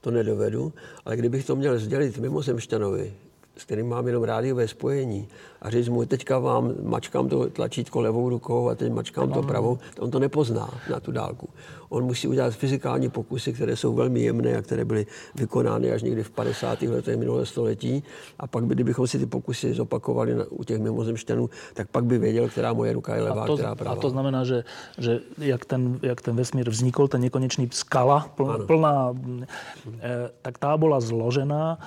[0.03, 0.73] to nedovedu,
[1.05, 3.13] ale kdybych to měl sdělit mimozemšťanovi,
[3.57, 5.29] s kterým mám jenom rádiové spojení
[5.63, 9.79] a říct mu, teďka vám mačkám to tlačítko levou rukou a teď mačkám to pravou,
[9.99, 11.49] on to nepozná na tu dálku.
[11.93, 16.23] On musí udělat fyzikální pokusy, které jsou velmi jemné a které byly vykonány až někdy
[16.23, 16.83] v 50.
[16.83, 18.03] letech minulého století.
[18.39, 22.19] A pak, by, kdybychom si ty pokusy zopakovali na, u těch mimozemšťanů, tak pak by
[22.19, 23.97] věděl, která moje ruka je levá, a to, která pravá.
[23.97, 24.65] A to znamená, že,
[24.99, 30.73] že jak, ten, jak ten vesmír vznikl, ten nekonečný skala plná, plná e, tak tá
[30.81, 31.79] bola zložená e,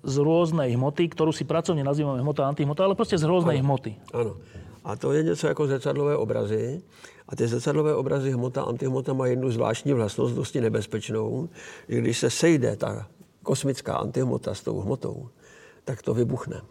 [0.00, 3.96] z rôznej hmoty, ktorú si pracovne nazývame hmota a antihmota, ale prostě z různé hmoty.
[4.16, 4.36] Ano.
[4.84, 6.82] A to je něco jako zrcadlové obrazy.
[7.30, 11.48] A ty zrcadlové obrazy hmota, antihmota má jednu zvláštní vlastnost, dosti nebezpečnou,
[11.88, 13.06] že když se sejde ta
[13.42, 15.28] kosmická antihmota s tou hmotou,
[15.84, 16.62] tak to vybuchne.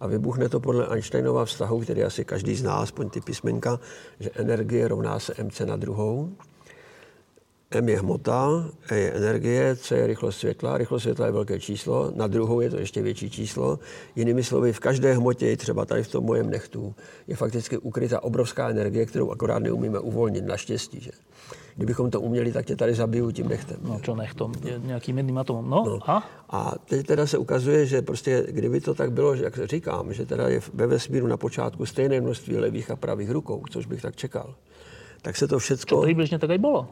[0.00, 3.80] A vybuchne to podle Einsteinova vztahu, který asi každý zná, aspoň ty písmenka,
[4.20, 6.36] že energie rovná se mc na druhou.
[7.70, 10.78] M je hmota, E je energie, C je rychlost světla.
[10.78, 13.78] Rychlost světla je velké číslo, na druhou je to ještě větší číslo.
[14.16, 16.94] Jinými slovy, v každé hmotě, třeba tady v tom mojem nechtu,
[17.26, 21.00] je fakticky ukryta obrovská energie, kterou akorát neumíme uvolnit, naštěstí.
[21.00, 21.10] Že?
[21.76, 23.76] Kdybychom to uměli, tak tě tady zabiju tím nechtem.
[23.82, 25.70] No čo nechtom, je nějakým jedným atomem.
[25.70, 26.10] No, no.
[26.10, 26.28] A?
[26.50, 30.48] a teď teda se ukazuje, že prostě kdyby to tak bylo, jak říkám, že teda
[30.48, 34.54] je ve vesmíru na počátku stejné množství levých a pravých rukou, což bych tak čekal,
[35.22, 35.84] tak se to všechno...
[35.86, 36.88] Čo přibližně tak aj bylo.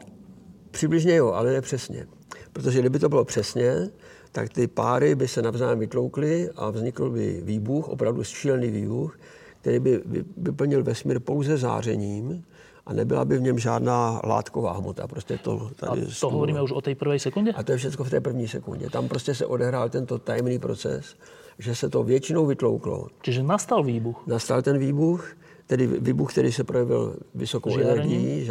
[0.75, 2.07] Přibližně jo, ale ne přesně.
[2.53, 3.89] Protože kdyby to bylo přesně,
[4.31, 9.19] tak ty páry by se navzájem vytloukly a vznikl by výbuch, opravdu šílený výbuch,
[9.61, 10.01] který by
[10.37, 12.43] vyplnil vesmír pouze zářením
[12.85, 15.07] a nebyla by v něm žádná látková hmota.
[15.07, 17.51] Prostě to tady a to hovoríme už o té první sekundě?
[17.51, 18.89] A to je všechno v té první sekundě.
[18.89, 21.15] Tam prostě se odehrál tento tajemný proces,
[21.59, 23.07] že se to většinou vytlouklo.
[23.21, 24.27] Čiže nastal výbuch?
[24.27, 25.27] Nastal ten výbuch,
[25.67, 28.17] tedy výbuch, který se projevil vysokou Žárením?
[28.17, 28.45] energií,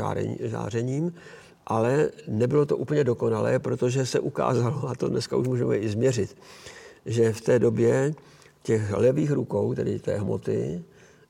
[0.51, 1.13] žářením
[1.67, 6.37] ale nebylo to úplně dokonalé, protože se ukázalo, a to dneska už můžeme i změřit,
[7.07, 8.15] že v té době
[8.63, 10.85] těch levých rukou, tedy té hmoty,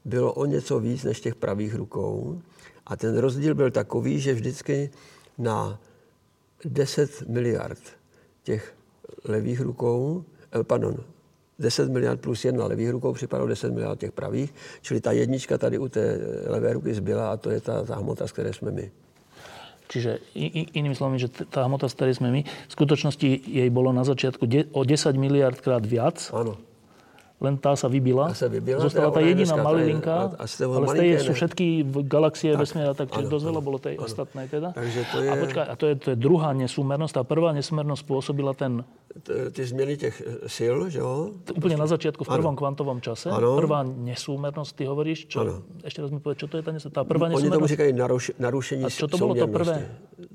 [0.05, 2.41] bylo o něco víc než těch pravých rukou.
[2.87, 4.91] A ten rozdíl byl takový, že vždycky
[5.39, 5.81] na
[6.65, 7.81] 10 miliard
[8.43, 8.75] těch
[9.25, 10.25] levých rukou,
[10.61, 10.97] eh, pardon,
[11.59, 15.79] 10 miliard plus jedna levých rukou připadalo 10 miliard těch pravých, čili ta jednička tady
[15.79, 18.93] u té levé ruky zbyla a to je ta, ta hmota, z které jsme my.
[19.89, 20.25] Čiže
[20.73, 24.49] inými slovami, že tá hmota, z ktorej sme my, v skutočnosti jej bolo na začiatku
[24.73, 26.33] o 10 miliard krát viac.
[26.33, 26.57] Áno.
[27.45, 28.33] Len tá sa vybila.
[28.33, 31.19] Tá sa vybila, Zostala tá jediná dneska- malilinka, a- a z toho ale z malinké
[31.21, 31.67] sú všetky
[32.03, 34.05] galaxie, Tak, vesmír a tak, áno, dosť veľa bolo tej áno.
[34.05, 34.69] ostatnej teda.
[34.73, 37.13] Takže to A je- počkaj, a to je, to je druhá nesúmernosť.
[37.13, 38.81] Tá prvá nesúmernosť spôsobila ten,
[39.53, 41.31] Ty změny těch eh, sil, že jo?
[41.55, 43.55] úplne na začiatku, v prvom kvantovom čase, Áno.
[43.55, 45.55] prvá nesúmernosť, ty hovoríš, čo, Áno.
[45.81, 46.99] ešte raz mi povedz, čo to je tá nesúmernosť?
[46.99, 49.87] Tá prvá Oni tomu říkají naruš, narušení A čo to bylo to prvé?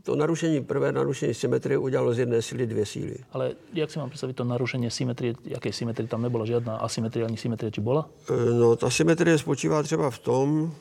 [0.10, 3.16] To narušení, prvé narušení symetrie udělalo z jedné síly dvě síly.
[3.32, 7.38] Ale jak si mám predstaviť to narušenie symetrie, jakej symetrie tam nebola žiadna asymetria ani
[7.38, 8.10] symetria, či bola?
[8.26, 10.74] E, No, ta symetrie spočívá třeba v tom,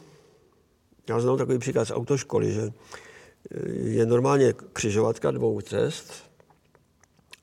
[1.09, 2.73] já znám takový příklad z autoškoly, že e,
[4.01, 6.25] je normálně křižovatka dvou cest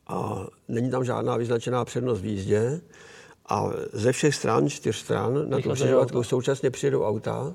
[0.08, 2.82] a není tam žádná vyznačená přednost v jízdě
[3.46, 7.54] a ze všech stran, čtyř stran, na tu křižovatku současně přijedou auta,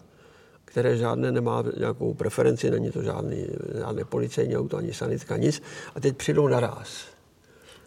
[0.70, 3.46] které žádné nemá nějakou preferenci, není to žádný,
[3.78, 5.62] žádné policejní auto, ani sanitka, nic.
[5.94, 7.04] A teď přijdou naraz.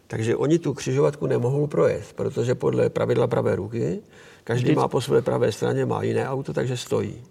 [0.07, 4.01] Takže oni tu křižovatku nemohou projet, protože podle pravidla pravé ruky,
[4.43, 7.23] každý Vždyť- má po své pravé straně, má jiné auto, takže stojí.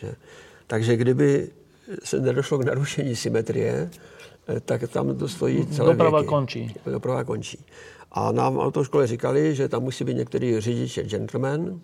[0.00, 0.14] Že?
[0.66, 1.48] Takže kdyby
[2.04, 3.90] se nedošlo k narušení symetrie,
[4.48, 6.28] eh, tak tam to stojí celé Doprava věky.
[6.28, 6.74] končí.
[6.86, 7.64] Doprava končí.
[8.12, 11.80] A nám autoškole říkali, že tam musí být některý řidič je gentleman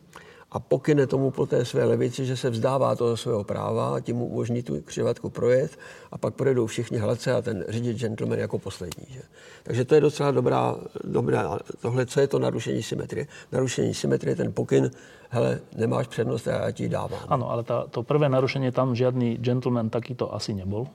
[0.52, 4.16] a pokyne tomu po té své levici, že se vzdává toho svého práva a tím
[4.16, 5.78] mu umožní tu křivatku projet
[6.10, 9.06] a pak projedou všichni hladce a ten řidič gentleman jako poslední.
[9.10, 9.22] Že?
[9.62, 13.26] Takže to je docela dobrá, dobrá, tohle, co je to narušení symetrie.
[13.52, 14.90] Narušení symetrie, ten pokyn,
[15.28, 17.22] hele, nemáš přednost a já ti dávám.
[17.28, 20.86] Áno, ale tá, to prvé narušenie, tam žiadny gentleman takýto asi nebol.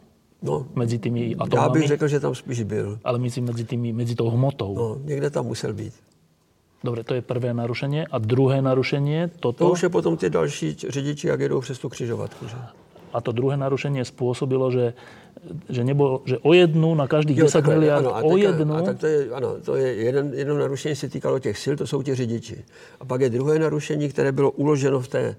[0.43, 2.99] No, Medzi tými já bych atomami, řekl, že tam spíš byl.
[3.03, 4.75] ale myslím medzi, tými, medzi tou hmotou.
[4.75, 5.93] No, někde tam musel být.
[6.85, 8.05] Dobre, to je prvé narušenie.
[8.05, 11.89] A druhé narušenie, To toto, už je potom ty další řidiči, jak jedou přes tu
[11.89, 12.47] křižovatku.
[12.47, 12.57] Že?
[13.15, 14.91] a to druhé narušenie spôsobilo, že,
[15.71, 18.73] že, nebol, že o jednu na každých 10 takhle, miliard, ano, a o teďka- jednu,
[18.75, 21.87] A tak to je, ano, to je jeden, jedno narušení se týkalo těch sil, to
[21.87, 22.65] jsou ti řidiči.
[22.99, 25.35] A pak je druhé narušení, které bylo uloženo v té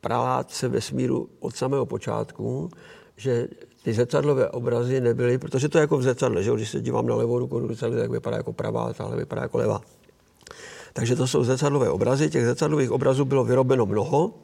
[0.00, 2.68] pralátce vesmíru od samého počátku,
[3.16, 3.48] že
[3.84, 7.14] ty zrcadlové obrazy nebyly, protože to je jako v zrcadle, že když se dívám na
[7.14, 9.80] levou ruku do tak vypadá jako pravá, tahle vypadá jako levá.
[10.94, 14.34] Takže to jsou zrcadlové obrazy, těch zrcadlových obrazů bylo vyrobeno mnoho,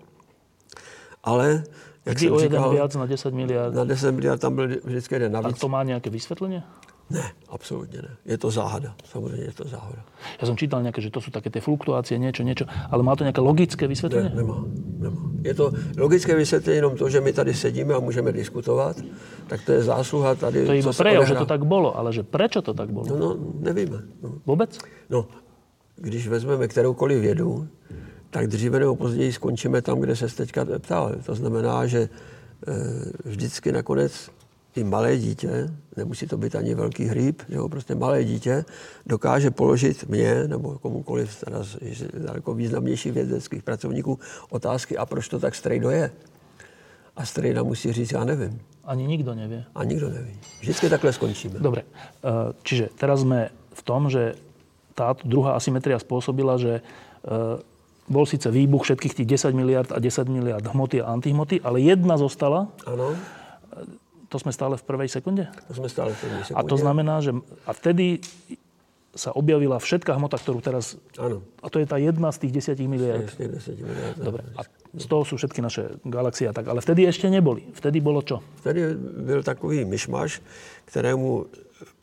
[1.25, 1.63] ale,
[2.07, 3.75] jak vždy jsem o jeden říkal, na 10 miliard.
[3.75, 5.59] na 10 miliard tam byl vždycky jeden A navíc.
[5.59, 6.63] to má nejaké vysvetlenie?
[7.11, 8.17] Ne, absolutně ne.
[8.25, 8.95] Je to záhada.
[9.05, 10.03] Samozřejmě je to záhada.
[10.39, 13.27] Ja som čítal nejaké, že to sú také tie fluktuácie, niečo, niečo, ale má to
[13.27, 14.31] nejaké logické Ne, vysvetlenie?
[14.31, 14.63] nemá,
[14.99, 15.19] nemá.
[15.43, 18.97] Je to logické vysvětlení jenom to, že my tady sedíme a můžeme diskutovat,
[19.47, 22.23] tak to je zásluha tady, To je iba prejav, že to tak bolo, ale že
[22.23, 23.07] prečo to tak bolo?
[23.11, 23.29] No, no,
[23.59, 23.99] nevíme.
[24.23, 24.39] No.
[24.47, 24.79] Vôbec?
[25.11, 25.27] no,
[26.01, 27.69] když vezmeme kteroukoliv vědu,
[28.31, 31.15] tak dříve nebo později skončíme tam, kde se teďka ptal.
[31.27, 32.09] To znamená, že e,
[33.25, 34.31] vždycky nakonec
[34.77, 38.65] i malé dítě, nemusí to být ani velký hříb, že jo, prostě malé dítě
[39.07, 41.77] dokáže položit mě nebo komukoliv teda z
[42.19, 44.19] daleko významnějších vědeckých pracovníků
[44.51, 46.11] otázky, a proč to tak strejdo je.
[47.17, 48.61] A strejda musí říct, já nevím.
[48.85, 49.65] Ani nikto nevie.
[49.75, 50.39] A nikdo neví.
[50.61, 51.61] Vždycky takhle skončíme.
[51.61, 51.87] Dobre, e,
[52.63, 54.35] čiže teraz sme v tom, že
[55.01, 56.83] táto druhá asymetria spôsobila, že e,
[58.05, 62.21] bol síce výbuch všetkých tých 10 miliard a 10 miliard hmoty a antihmoty, ale jedna
[62.21, 63.17] zostala, Ano,
[64.29, 65.49] to sme stále v prvej sekunde.
[65.69, 66.69] to jsme stále v první A sekundě.
[66.69, 67.31] to znamená, že
[67.67, 68.21] a vtedy
[69.11, 70.95] sa objavila všetká hmota, ktorú teraz...
[71.19, 73.27] Ano, A to je tá jedna z tých 10 miliard.
[73.27, 74.17] ještě 10 miliard.
[74.23, 74.63] Dobre, a
[74.95, 76.71] z toho sú všetky naše galaxie a tak.
[76.71, 77.67] Ale vtedy ešte neboli.
[77.75, 78.39] Vtedy bolo čo?
[78.63, 78.95] Tady
[79.27, 80.39] byl takový myšmaš,
[80.87, 81.47] kterému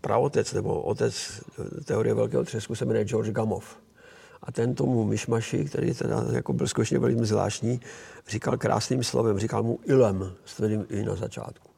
[0.01, 1.41] praotec nebo otec
[1.85, 3.63] teorie velkého třesku se jmenuje George Gamow.
[4.43, 7.81] A ten tomu myšmaši, který teda jako byl skutečně velmi zvláštní,
[8.27, 11.69] říkal krásným slovem, říkal mu Ilem, s i na začátku.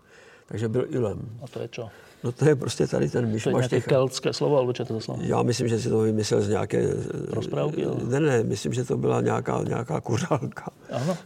[0.46, 1.40] Takže byl Ilem.
[1.44, 1.90] A to je čo?
[2.24, 3.86] No to je prostě tady ten To je myšmaš těch...
[3.86, 5.20] keltské slovo, alebo čo to za slovo?
[5.24, 6.88] Já myslím, že si to vymyslel z nějaké...
[7.28, 10.72] Rozprávky, ale- Ne, ne, myslím, že to byla nějaká, nějaká kuřálka.
[10.92, 11.18] Áno.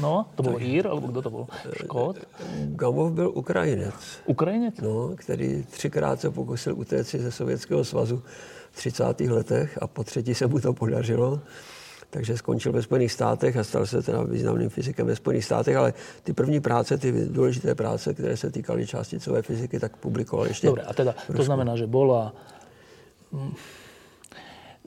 [0.00, 1.44] No, to bol Ír, alebo kto to bol?
[1.72, 2.16] Škód?
[2.76, 3.94] Gamov byl Ukrajinec.
[4.26, 4.74] Ukrajinec?
[4.82, 8.22] no, který třikrát se pokusil utéct si ze Sovětského svazu
[8.72, 9.20] v 30.
[9.20, 11.40] letech a po třetí se mu to podařilo.
[12.16, 15.92] Takže skončil ve Spojených státech a stal se teda významným fyzikem ve Spojených státech, ale
[16.24, 20.66] ty první práce, ty důležité práce, které se týkaly částicové fyziky, tak publikoval ještě.
[20.66, 22.32] Dobre, a teda to znamená, že bola...
[23.32, 23.52] mm,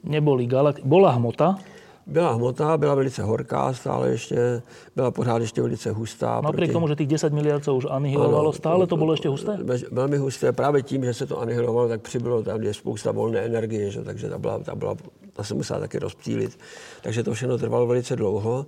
[0.04, 0.82] Neboli galak...
[0.82, 1.58] Bola hmota,
[2.06, 4.62] Byla hmota, byla velice horká, stále ještě,
[4.96, 6.40] byla pořád ještě velice hustá.
[6.40, 9.54] napriek proti- tomu, že tých 10 miliard sa už anihilovalo, stále to bolo ešte husté?
[9.62, 10.50] Ve- Velmi husté.
[10.52, 14.02] Právě tím, že se to anihilovalo, tak přibylo tam je spousta volné energie, že?
[14.02, 14.96] takže ta, byla, ta, byla,
[15.40, 16.58] ta se musela taky rozptýlit.
[17.02, 18.66] Takže to všechno trvalo velice dlouho.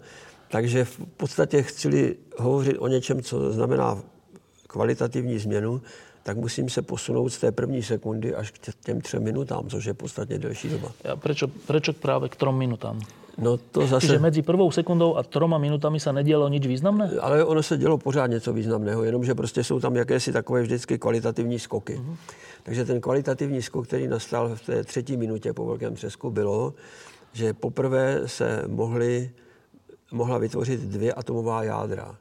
[0.48, 4.02] Takže v podstatě chci hovořit o něčem, co znamená
[4.66, 5.82] kvalitativní změnu,
[6.22, 9.94] tak musím se posunout z té první sekundy až k těm třem minutám, což je
[9.94, 10.92] podstatně delší doba.
[11.12, 13.00] A prečo, prečo práve k trom minutám?
[13.38, 14.06] No to zase...
[14.06, 17.16] Čiže medzi prvou sekundou a troma minutami sa nedialo nič významné?
[17.16, 21.58] Ale ono se dělo pořád něco významného, jenomže prostě jsou tam jakési takové vždycky kvalitativní
[21.58, 21.96] skoky.
[21.96, 22.16] Mm-hmm.
[22.62, 26.74] Takže ten kvalitativní skok, který nastal v té třetí minutě po velkém třesku, bylo,
[27.32, 29.30] že poprvé se mohly,
[30.12, 32.16] mohla vytvořit dvě atomová jádra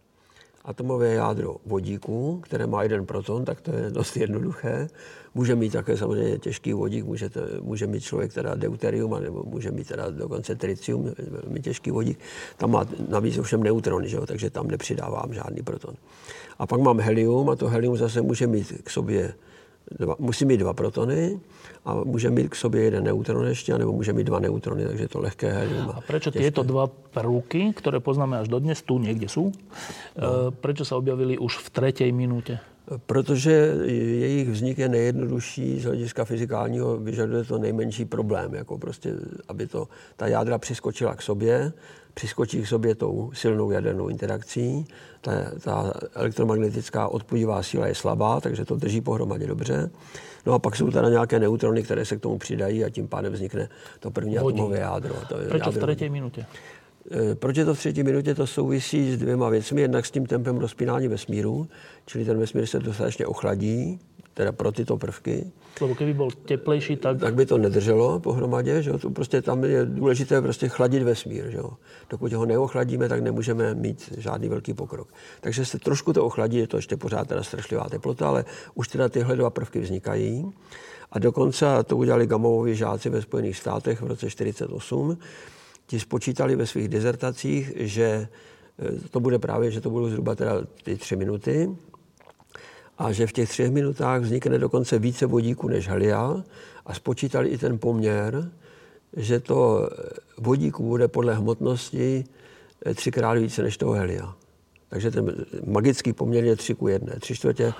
[0.66, 4.88] atomové jádro vodíku, které má jeden proton, tak to je dost jednoduché.
[5.36, 9.72] Může mít také samozřejmě těžký vodík, může, to, může mít člověk teda deuterium, nebo může
[9.72, 12.20] mít teda dokonce tritium, velmi těžký vodík.
[12.58, 14.26] Tam má navíc ovšem neutrony, že jo?
[14.26, 15.96] takže tam nepřidávám žádný proton.
[16.60, 19.34] A pak mám helium a to helium zase může mít k sobě
[20.00, 21.40] dva, musí mít dva protony
[21.86, 25.08] a může mít k sobě jeden neutron ještě, nebo může mít dva neutrony, takže je
[25.08, 25.90] to lehké helium.
[25.90, 26.32] A těžké.
[26.32, 29.52] tieto dva prvky, které poznáme až dodnes, tu někde jsou,
[30.22, 30.52] no.
[30.52, 32.60] prečo se objavili už v třetí minutě?
[33.06, 33.52] Protože
[33.86, 39.14] jejich vznik je nejjednodušší z hlediska fyzikálního, vyžaduje to nejmenší problém, jako prostě,
[39.48, 41.74] aby to, ta jádra přiskočila k sobě,
[42.14, 44.86] přiskočí k sobě tou silnou jadernou interakcí.
[45.22, 45.32] Ta,
[45.64, 49.90] ta elektromagnetická odpudivá síla je slabá, takže to drží pohromadě dobře.
[50.46, 53.34] No a pak jsou teda nějaké neutrony, které se k tomu přidají a tím pádem
[53.34, 53.70] vznikne
[54.00, 54.60] to první Hodí.
[54.60, 55.16] atomové jádro.
[55.30, 56.46] To je Proč v třetí minutě?
[57.12, 58.36] Eh, proč je to v třetí minutě?
[58.36, 59.82] To souvisí s dvěma věcmi.
[59.82, 61.68] Jednak s tím tempem rozpínání vesmíru,
[62.06, 64.00] čili ten vesmír se dostatečně ochladí,
[64.34, 65.52] teda pro tyto prvky.
[65.82, 67.20] Lebo kdyby byl teplejší, tak...
[67.20, 71.58] Tak by to nedrželo pohromadě, že To prostě tam je důležité prostě chladit vesmír, že
[71.58, 71.72] jo?
[72.10, 75.08] Dokud ho neochladíme, tak nemůžeme mít žádný velký pokrok.
[75.42, 79.10] Takže se trošku to ochladí, je to ještě pořád teda strašlivá teplota, ale už teda
[79.10, 80.52] tyhle dva prvky vznikají.
[81.12, 85.18] A dokonce to udělali gamovovi žáci ve Spojených státech v roce 1948,
[85.92, 88.28] ti spočítali ve svých dezertacích, že e,
[89.12, 91.70] to bude právě, že to budou zhruba teda ty tři minuty
[92.98, 96.44] a že v těch třech minutách vznikne dokonce více vodíku než helia
[96.86, 98.52] a spočítali i ten poměr,
[99.18, 99.90] že to
[100.38, 102.24] vodíku bude podle hmotnosti
[102.86, 104.36] e, třikrát více než toho helia.
[104.90, 107.20] Takže ten magický poměr je tři ku jedné.
[107.20, 107.74] Tři čtvrtě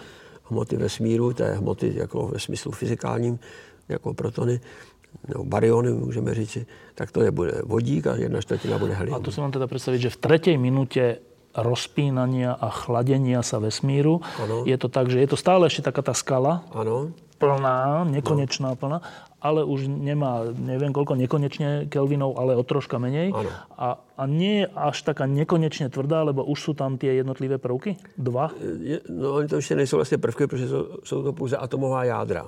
[0.44, 3.40] hmoty vesmíru, té hmoty jako ve smyslu fyzikálním,
[3.90, 4.60] jako protony,
[5.28, 9.16] nebo baryony, můžeme říci, tak to je bude vodík a jedna čtvrtina bude helium.
[9.16, 11.18] A to si mám teda představit, že v třetí minutě
[11.56, 14.24] rozpínania a chladenia sa vesmíru.
[14.40, 14.64] Ano.
[14.64, 16.64] Je to tak, že je to stále ešte taká tá skala.
[16.72, 17.12] Ano.
[17.42, 18.78] Plná, nekonečná no.
[18.78, 18.98] plná,
[19.42, 23.34] ale už nemá, neviem koľko, nekonečne Kelvinov, ale o troška menej.
[23.34, 23.50] Ano.
[23.74, 27.98] A, a nie je až taká nekonečne tvrdá, lebo už sú tam tie jednotlivé prvky?
[28.14, 28.54] Dva?
[28.62, 32.46] Je, no, oni to ještě nejsou vlastně prvky, protože jsou, jsou to pouze atomová jádra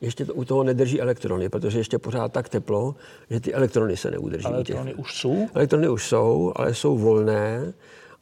[0.00, 2.94] ještě to, u toho nedrží elektrony, protože ještě pořád tak teplo,
[3.30, 4.46] že ty elektrony se neudrží.
[4.46, 4.98] Elektrony těch.
[4.98, 5.48] už jsou?
[5.54, 7.72] Elektrony už jsou, ale jsou volné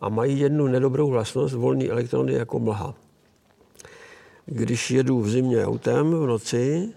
[0.00, 2.94] a mají jednu nedobrou vlastnost, volný elektrony jako mlha.
[4.46, 6.92] Když jedu v zimě autem v noci,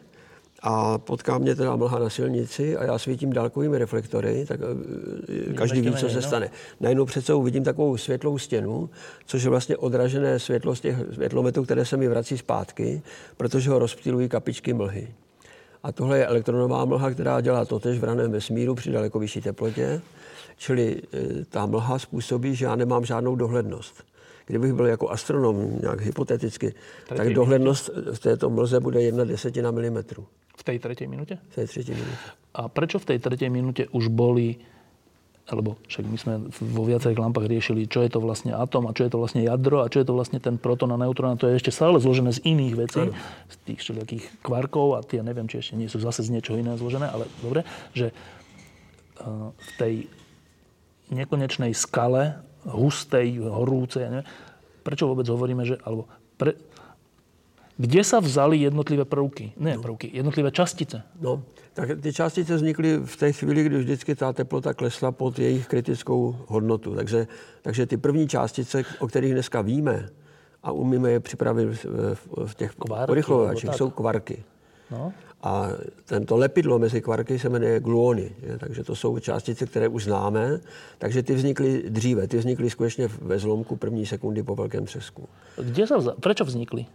[0.62, 4.60] a potká mě teda mlha na silnici a já svítím dálkovými reflektory, tak
[5.50, 6.50] eh, každý ví, co se stane.
[6.80, 8.90] Najednou přece vidím takovou světlou stěnu,
[9.26, 13.02] což je vlastně odražené světlo z těch světlometů, které se mi vrací zpátky,
[13.38, 15.08] protože ho rozptýlují kapičky mlhy.
[15.84, 20.02] A tohle je elektronová mlha, která dělá totež v raném vesmíru při daleko vyšší teplotě.
[20.58, 24.04] Čili eh, ta mlha způsobí, že já nemám žádnou dohlednost.
[24.46, 26.74] Kdybych byl jako astronom nějak hypoteticky,
[27.16, 30.26] tak dohlednost v této mlze bude jedna desetina milimetru.
[30.58, 31.38] V tej tretej minúte?
[31.54, 32.26] V tej tretej minúte.
[32.58, 34.58] A prečo v tej tretej minúte už boli
[35.48, 39.08] alebo však my sme vo viacerých lampách riešili, čo je to vlastne atom a čo
[39.08, 41.32] je to vlastne jadro a čo je to vlastne ten proton a neutrón.
[41.32, 43.16] A to je ešte stále zložené z iných vecí, ano.
[43.48, 46.76] z tých všelijakých kvarkov a tie neviem, či ešte nie sú zase z niečoho iného
[46.76, 47.64] zložené, ale dobre,
[47.96, 48.12] že
[49.24, 49.94] uh, v tej
[51.16, 54.28] nekonečnej skale, hustej, horúcej, neviem,
[54.84, 56.60] prečo vôbec hovoríme, že, alebo pre,
[57.78, 59.54] kde sa vzali jednotlivé prvky?
[59.58, 59.82] Ne no.
[59.82, 61.02] prvky, jednotlivé častice.
[61.22, 65.68] No, tak ty částice vznikly v té chvíli, kdy vždycky ta teplota klesla pod jejich
[65.68, 66.96] kritickou hodnotu.
[66.96, 67.28] Takže,
[67.62, 70.10] takže ty první částice, o kterých dneska víme
[70.64, 72.72] a umíme je připravit v, v těch
[73.10, 74.44] urychlovačích, jsou kvarky.
[74.92, 75.14] No.
[75.44, 75.70] A
[76.06, 78.32] tento lepidlo mezi kvarky se jmenuje gluony.
[78.42, 78.58] Je?
[78.58, 80.60] Takže to jsou částice, které už známe.
[80.98, 82.28] Takže ty vznikly dříve.
[82.28, 85.30] Ty vznikly skutečně ve zlomku první sekundy po velkém třesku.
[85.62, 86.86] Kde se, proč vznikly?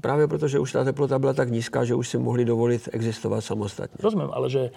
[0.00, 3.44] Právě proto, že už ta teplota byla tak nízká, že už si mohli dovolit existovat
[3.44, 3.96] samostatně.
[4.02, 4.70] Rozumím, ale že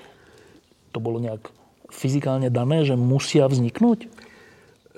[0.91, 1.39] to bylo nějak
[1.91, 3.99] fyzikálně dané, že musí vzniknout?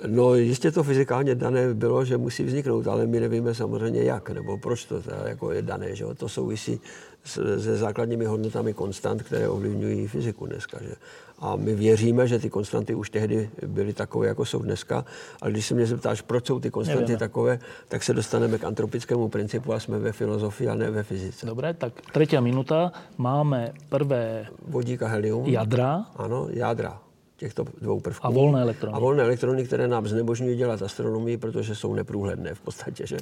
[0.06, 4.58] No jistě to fyzikálně dané bylo, že musí vzniknout, ale my nevíme samozřejmě jak, nebo
[4.58, 5.96] proč to teda jako je dané.
[5.96, 6.04] Že?
[6.16, 6.80] To souvisí
[7.24, 10.78] se základními hodnotami konstant, které ovlivňují fyziku dneska.
[10.82, 10.94] Že?
[11.38, 15.04] A my věříme, že ty konstanty už tehdy byly takové, jako jsou dneska.
[15.40, 17.18] Ale když se mě zeptáš, proč jsou ty konstanty Nevíme.
[17.18, 21.46] takové, tak se dostaneme k antropickému principu a jsme ve filozofii a ne ve fyzice.
[21.46, 22.92] Dobre, tak třetí minuta.
[23.18, 25.46] Máme prvé vodík a helium.
[25.46, 26.04] Jadra.
[26.16, 27.05] Ano, jádra
[27.36, 28.26] těchto dvou prvků.
[28.26, 28.96] A volné elektrony.
[28.96, 33.06] A volné elektrony, které nám znemožňují dělat astronomii, protože jsou neprůhledné v podstatě.
[33.06, 33.16] Že?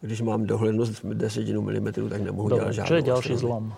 [0.00, 3.72] Když mám dohlednost desetinu milimetrů, tak nemohu Dobre, dělat žádnou je další zlom?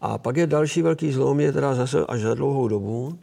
[0.00, 3.18] A pak je další velký zlom, je teda zase až za dlouhou dobu,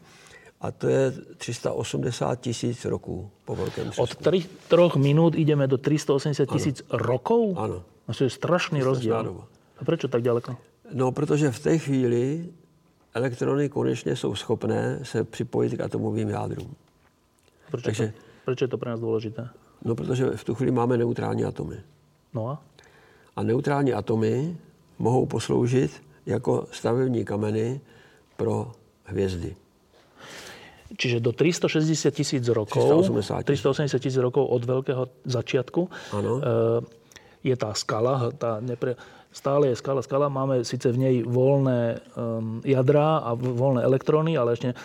[0.61, 4.01] a to je 380 tisíc roků po velkém třesku.
[4.01, 7.57] Od 3 minut ideme do 380 tisíc rokov?
[7.57, 7.83] Ano.
[8.07, 9.43] A to je strašný rozdíl.
[9.77, 10.57] A proč tak daleko?
[10.93, 12.49] No, protože v té chvíli
[13.13, 16.75] elektrony konečně jsou schopné se připojit k atomovým jádrům.
[17.71, 18.13] Proč, Takže, to,
[18.45, 19.49] proč je to pro nás důležité?
[19.85, 21.77] No, protože v tu chvíli máme neutrální atomy.
[22.33, 22.61] No a?
[23.35, 24.57] A neutrální atomy
[24.99, 27.81] mohou posloužit jako stavební kameny
[28.37, 28.71] pro
[29.03, 29.55] hvězdy.
[30.97, 33.07] Čiže do 360 tisíc rokov,
[33.43, 36.43] 380 tisíc rokov od veľkého začiatku ano.
[37.43, 38.99] je tá skala, tá nepre,
[39.31, 44.53] stále je skala, skala, máme síce v nej voľné um, jadra a voľné elektróny, ale
[44.53, 44.75] ešte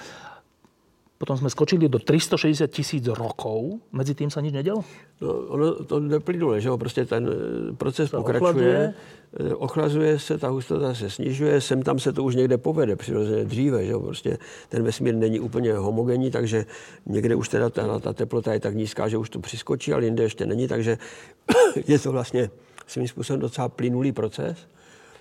[1.19, 3.81] potom jsme skočili do 360 tisíc rokov.
[3.93, 4.85] Mezi tím se nic nedělo?
[5.21, 6.79] No, ono to neplynule, že jo?
[6.79, 8.41] Prostě ten eh, proces to pokračuje.
[8.41, 8.95] Ochladuje.
[9.41, 13.45] Eh, ochlazuje se, ta hustota se snižuje, sem tam se to už někde povede, přirozeně
[13.45, 14.01] dříve, že jo?
[14.01, 14.39] Prostě
[14.69, 16.67] ten vesmír není úplně homogenní, takže
[17.07, 20.23] někde už teda ta, ta teplota je tak nízká, že už to přiskočí, ale jinde
[20.23, 20.99] ještě není, takže
[21.87, 22.51] je to vlastně
[22.87, 24.59] svým způsobem docela plynulý proces,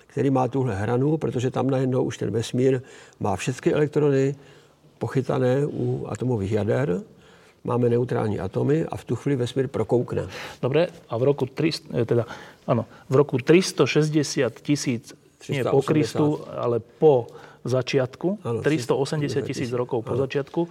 [0.06, 2.80] který má tuhle hranu, protože tam najednou už ten vesmír
[3.20, 4.34] má všechny elektrony,
[4.98, 7.00] pochytané u atomových jader,
[7.64, 10.30] máme neutrální atomy a v tu chvíli vesmír prokoukne.
[10.62, 12.24] Dobre, a v roku, 300, eh, teda,
[12.66, 15.14] ano, v roku 360 tisíc,
[15.48, 17.26] nie po Kristu, ale po
[17.66, 20.22] začiatku, ano, 380 tisíc rokov po ano.
[20.26, 20.68] začiatku,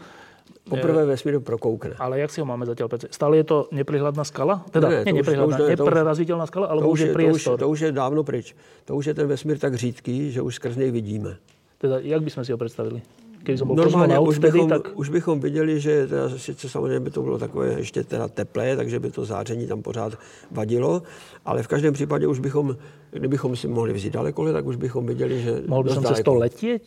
[0.65, 1.93] Poprvé eh, vesmír prokoukne.
[2.01, 3.13] Ale jak si ho máme zatiaľ predstaviť?
[3.13, 4.65] Stále je to neprihľadná skala?
[4.73, 7.13] Teda ne, ne, nie neprihľadná, už, nepreraziteľná skala, ale už je.
[7.13, 8.57] To, to už je dávno pryč.
[8.89, 11.37] To už je ten vesmír tak řídký, že už skrz něj vidíme.
[11.77, 13.01] Teda jak bychom si ho představili?
[13.45, 14.81] když jsem byl Normálně už bychom, tak...
[14.95, 18.99] už bychom viděli, že teda, sice samozřejmě by to bylo takové ještě teda teplé, takže
[18.99, 20.13] by to záření tam pořád
[20.51, 21.03] vadilo,
[21.45, 22.77] ale v každém případě už bychom,
[23.11, 26.81] kdybychom si mohli vzít daleko, tak už bychom viděli, že Mohl bych se to letět?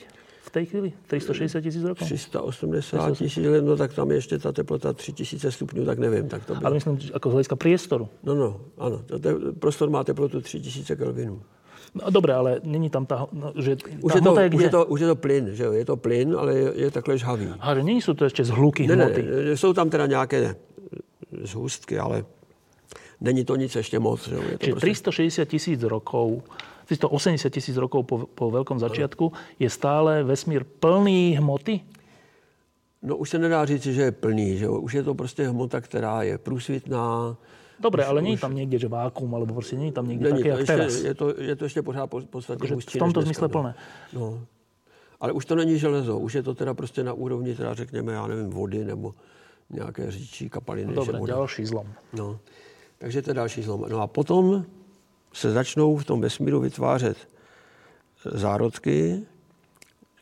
[0.49, 0.93] V té chvíli?
[1.07, 2.07] 360 tisíc rokov?
[2.07, 6.29] 380 tisíc let, no tak tam ještě ta teplota 3000 stupňů, tak nevím.
[6.29, 6.67] Tak to bylo.
[6.67, 8.09] Ale myslím, jako z hlediska priestoru.
[8.23, 9.03] No, no, ano.
[9.59, 11.43] Prostor má teplotu 3000 kelvinů.
[11.95, 14.71] No, dobré, ale není tam ta, no, že ta už je, to, je už, je
[14.71, 15.73] to, už je to plyn, že jo?
[15.73, 17.49] Je to plyn, ale je, je takhle žhavý.
[17.61, 19.23] A že nejsou to ještě zhluky ne, hmoty?
[19.23, 20.57] Ne, jsou tam teda nějaké
[21.43, 22.25] zhustky, ale
[23.21, 24.29] není to nic ještě moc.
[24.29, 24.43] Že jo?
[24.43, 24.87] Je to Čiže prostě...
[24.87, 26.43] 360 tisíc rokov
[26.89, 31.85] 380 tisíc rokov po, po veľkom začiatku je stále vesmír plný hmoty?
[33.05, 36.23] No už se nedá říct, že je plný, že už je to prostě hmota, která
[36.23, 37.37] je průsvitná,
[37.81, 40.59] Dobre, ale není tam někde, že vákuum, alebo prostě není tam někde není, také, jak
[40.59, 40.95] ještě, teraz.
[40.95, 42.99] Je to, je to ještě pořád podstatně hustší.
[42.99, 43.75] V tomto smysle plné.
[44.13, 44.41] No.
[45.21, 48.27] Ale už to není železo, už je to teda prostě na úrovni, teda řekněme, já
[48.27, 49.15] nevím, vody nebo
[49.71, 50.95] nějaké říčí kapaliny.
[50.95, 51.87] No, Dobre, další zlom.
[52.13, 52.39] No.
[52.99, 53.85] Takže to je další zlom.
[53.89, 54.65] No a potom
[55.39, 57.17] se začnou v tom vesmíru vytvářet
[58.25, 59.23] zárodky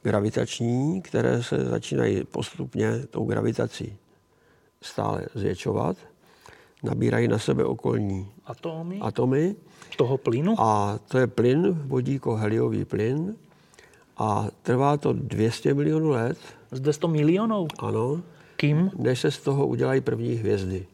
[0.02, 3.96] gravitační, které se začínají postupně tou gravitací
[4.82, 5.96] stále zvětšovat
[6.82, 9.56] nabírají na sebe okolní atomy, atomy
[9.96, 10.54] toho plynu.
[10.58, 13.36] A to je plyn, vodíko-heliový plyn.
[14.18, 16.38] A trvá to 200 milionů let.
[16.70, 17.68] Z 200 milionů?
[17.78, 18.22] Ano.
[18.56, 18.90] Kým?
[18.96, 20.86] Než se z toho udělají první hvězdy.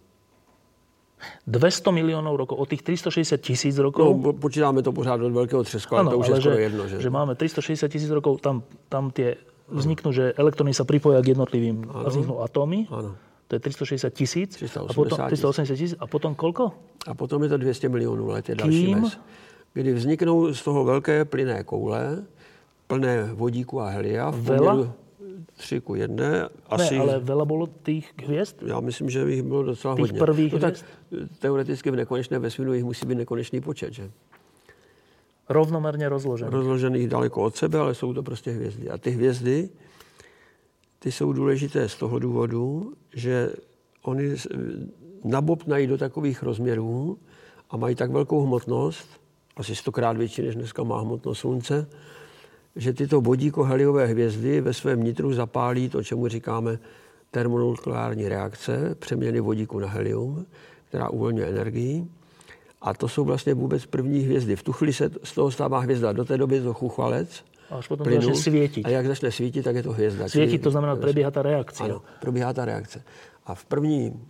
[1.46, 4.16] 200 milionů rokov, od těch 360 tisíc rokov.
[4.22, 6.88] No, počítáme to pořád od velkého třesku, ale to už ale je skoro že, jedno.
[6.88, 7.00] Že?
[7.00, 9.36] že máme 360 tisíc rokov, tam, tam tie
[9.68, 12.04] vzniknú, že elektrony sa pripoja k jednotlivým ano.
[12.04, 12.86] a vzniknú atómy.
[12.90, 13.16] Ano
[13.52, 14.50] to je 360 tisíc.
[14.80, 15.96] A potom 380 tisíc.
[16.00, 16.72] A potom kolko?
[17.04, 19.00] A potom je to 200 milionů let, je další Kým?
[19.00, 19.18] mes.
[19.74, 22.24] Kdy vzniknou z toho velké plynné koule,
[22.86, 24.30] plné vodíku a helia.
[24.30, 24.92] V Vela?
[25.62, 26.48] 3 ku 1.
[26.66, 26.94] Asi...
[26.94, 28.56] Ne, ale vela bylo těch hvězd?
[28.66, 30.18] Já myslím, že jich bylo docela těch hodně.
[30.18, 30.74] prvých no, tak
[31.38, 34.10] teoreticky v nekonečné vesmíru jich musí být nekonečný počet, že?
[35.48, 36.54] Rovnomerně rozložených.
[36.54, 38.90] Rozložených daleko od sebe, ale jsou to prostě hvězdy.
[38.90, 39.68] A ty hvězdy
[40.98, 43.52] ty jsou důležité z toho důvodu, že
[44.02, 44.36] oni
[45.24, 47.18] nabobnají do takových rozměrů
[47.70, 49.08] a mají tak velkou hmotnost,
[49.56, 51.86] asi stokrát větší, než dneska má hmotnost Slunce,
[52.76, 56.78] že tyto vodíko-heliové hvězdy ve svém nitru zapálí to, čemu říkáme
[57.30, 60.46] termonukleární reakce, přeměny vodíku na helium,
[60.88, 62.04] která uvolňuje energii.
[62.82, 64.56] A to jsou vlastně vůbec první hvězdy.
[64.56, 66.12] V tu chvíli se z toho stává hvězda.
[66.12, 68.84] Do té doby je to chuchvalec, a až potom plynu, začne svítiť.
[68.84, 70.28] A jak začne svítit, tak je to hvězda.
[70.28, 71.84] Svítiť to znamená, probíhá ta reakce.
[71.84, 73.02] Ano, probíhá ta reakce.
[73.46, 74.20] A v první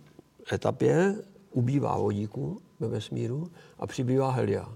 [0.53, 1.15] etapě
[1.51, 4.69] ubývá vodíku ve vesmíru a přibývá helia.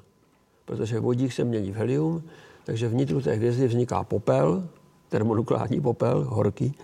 [0.65, 2.23] Protože vodík se mění v helium,
[2.67, 4.67] takže vnitru té hvězdy vzniká popel,
[5.09, 6.75] termonukleární popel, horký,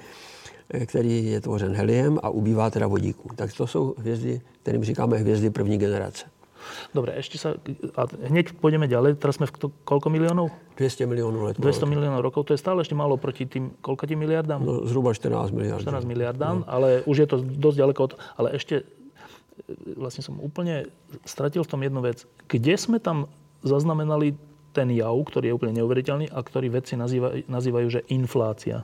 [0.86, 3.30] který je tvořen heliem a ubývá teda vodíku.
[3.36, 6.26] Tak to jsou hvězdy, kterým říkáme hvězdy první generace.
[6.96, 7.60] Dobre, ešte sa...
[8.00, 9.20] A hneď pôjdeme ďalej.
[9.20, 10.48] Teraz sme v to, koľko miliónov?
[10.80, 11.56] 200 miliónov let.
[11.60, 12.48] 200 miliónov rokov.
[12.48, 14.64] To je stále ešte málo proti tým koľkatým miliardám?
[14.64, 15.84] No, zhruba 14 miliard.
[15.84, 16.68] 14 miliardám, no.
[16.72, 18.12] ale už je to dosť ďaleko od...
[18.40, 18.84] Ale ešte e,
[20.00, 20.88] vlastne som úplne
[21.28, 22.24] stratil v tom jednu vec.
[22.48, 23.28] Kde sme tam
[23.60, 24.40] zaznamenali
[24.74, 28.84] ten jav, ktorý je úplne neuveriteľný a ktorý vedci nazývajú, nazývajú že inflácia?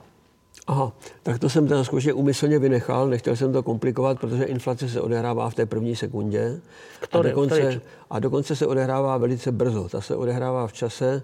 [0.66, 0.92] Aha,
[1.22, 5.50] tak to jsem teda skutečně umyslně vynechal, nechtěl jsem to komplikovat, protože inflace se odehrává
[5.50, 6.60] v té první sekundě.
[7.00, 7.80] Které, a, dokonce,
[8.10, 9.88] a dokonce se odehrává velice brzo.
[9.88, 11.22] Ta se odehrává v čase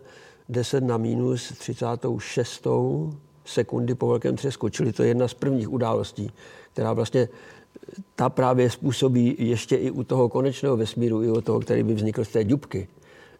[0.49, 2.67] 10 na minus 36
[3.45, 6.31] sekundy po velkém třesku, čili to je jedna z prvních událostí,
[6.73, 7.29] která vlastně
[8.15, 12.25] ta právě způsobí ještě i u toho konečného vesmíru, i u toho, který by vznikl
[12.25, 12.89] z té dubky,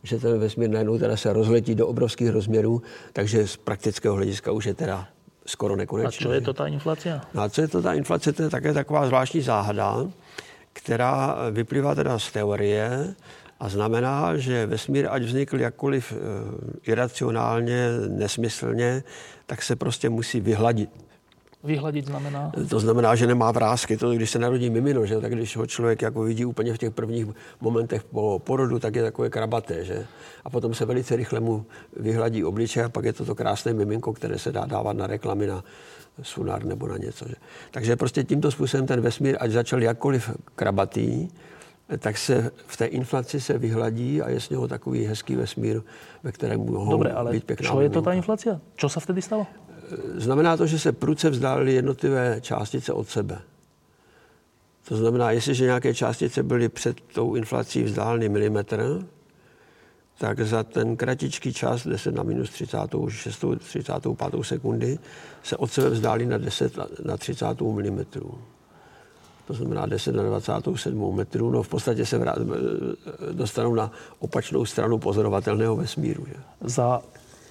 [0.07, 4.65] že ten vesmír najednou teda se rozletí do obrovských rozměrů, takže z praktického hlediska už
[4.65, 5.09] je teda
[5.47, 6.27] skoro nekonečný.
[6.27, 7.21] A co je to ta inflace?
[7.35, 8.33] No a co je to ta inflace?
[8.33, 10.07] To je také taková zvláštní záhada,
[10.73, 13.15] která vyplývá teda z teorie
[13.61, 16.17] a znamená, že vesmír, ať vznikl jakkoliv eh,
[16.83, 19.03] iracionálně, nesmyslně,
[19.47, 21.06] tak se prostě musí vyhladit.
[21.67, 22.53] Vyhladit znamená?
[22.71, 23.97] To znamená, že nemá vrázky.
[23.97, 25.21] To, když se narodí mimino, že?
[25.21, 27.27] tak když ho člověk jako vidí úplně v těch prvních
[27.61, 29.85] momentech po porodu, tak je takové krabaté.
[29.85, 30.07] Že?
[30.45, 31.67] A potom se velice rychle mu
[31.97, 35.47] vyhladí obličej a pak je to to krásné miminko, které se dá dávat na reklamy
[35.47, 35.65] na
[36.23, 37.29] sunar nebo na něco.
[37.29, 37.35] Že?
[37.71, 41.29] Takže prostě tímto způsobem ten vesmír, ať začal jakkoliv krabatý,
[41.99, 45.83] tak se v té inflaci se vyhladí a je z něho takový hezký vesmír,
[46.23, 48.61] ve kterém mohou Dobre, ale být pěkná čo je to ta inflace?
[48.77, 49.47] Co se vtedy stalo?
[50.15, 53.39] Znamená to, že se pruce vzdálily jednotlivé částice od sebe.
[54.89, 59.07] To znamená, jestliže nějaké částice byly před tou inflací vzdáleny milimetr,
[60.19, 64.99] tak za ten kratičký čas, 10 na minus 36, 35 sekundy,
[65.43, 66.73] se od sebe vzdálí na 10
[67.05, 68.05] na 30 mm.
[69.47, 71.51] To znamená 10 na 27 metrů.
[71.51, 72.39] No v podstatě se vrát,
[73.33, 76.27] dostanou na opačnou stranu pozorovatelného vesmíru.
[76.27, 76.35] Že?
[76.61, 77.03] Za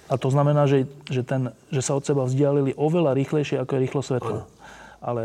[0.06, 3.80] a to znamená, že, že, ten, že sa od seba vzdialili oveľa rýchlejšie, ako je
[3.82, 4.38] rýchlo svetla.
[4.42, 4.50] Ano.
[5.02, 5.22] Ale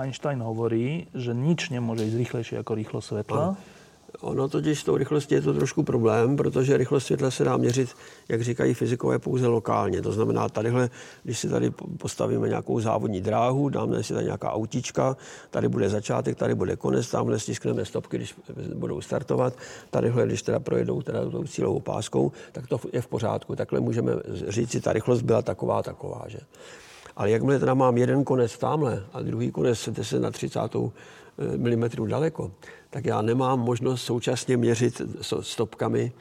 [0.00, 3.42] Einstein hovorí, že nič nemôže ísť rýchlejšie ako rýchlo svetla.
[3.52, 3.77] Ano.
[4.20, 7.94] Ono totiž s tou rychlostí je to trošku problém, protože rychlost světla se dá měřit,
[8.28, 10.02] jak říkají fyzikové, pouze lokálně.
[10.02, 10.90] To znamená, tadyhle,
[11.24, 15.16] když si tady postavíme nějakou závodní dráhu, dáme si tady nějaká autička,
[15.50, 18.34] tady bude začátek, tady bude konec, tamhle stiskneme stopky, když
[18.74, 19.54] budou startovat,
[19.90, 23.56] tadyhle, když teda projedou teda tou cílovou páskou, tak to je v pořádku.
[23.56, 24.12] Takhle můžeme
[24.48, 26.24] říct si, ta rychlost byla taková, taková.
[26.26, 26.38] Že?
[27.16, 30.60] Ale jakmile teda mám jeden konec tamhle a druhý konec 10 na 30
[31.58, 32.52] mm daleko,
[32.90, 35.02] tak já nemám možnost současně měřit
[35.40, 36.12] stopkami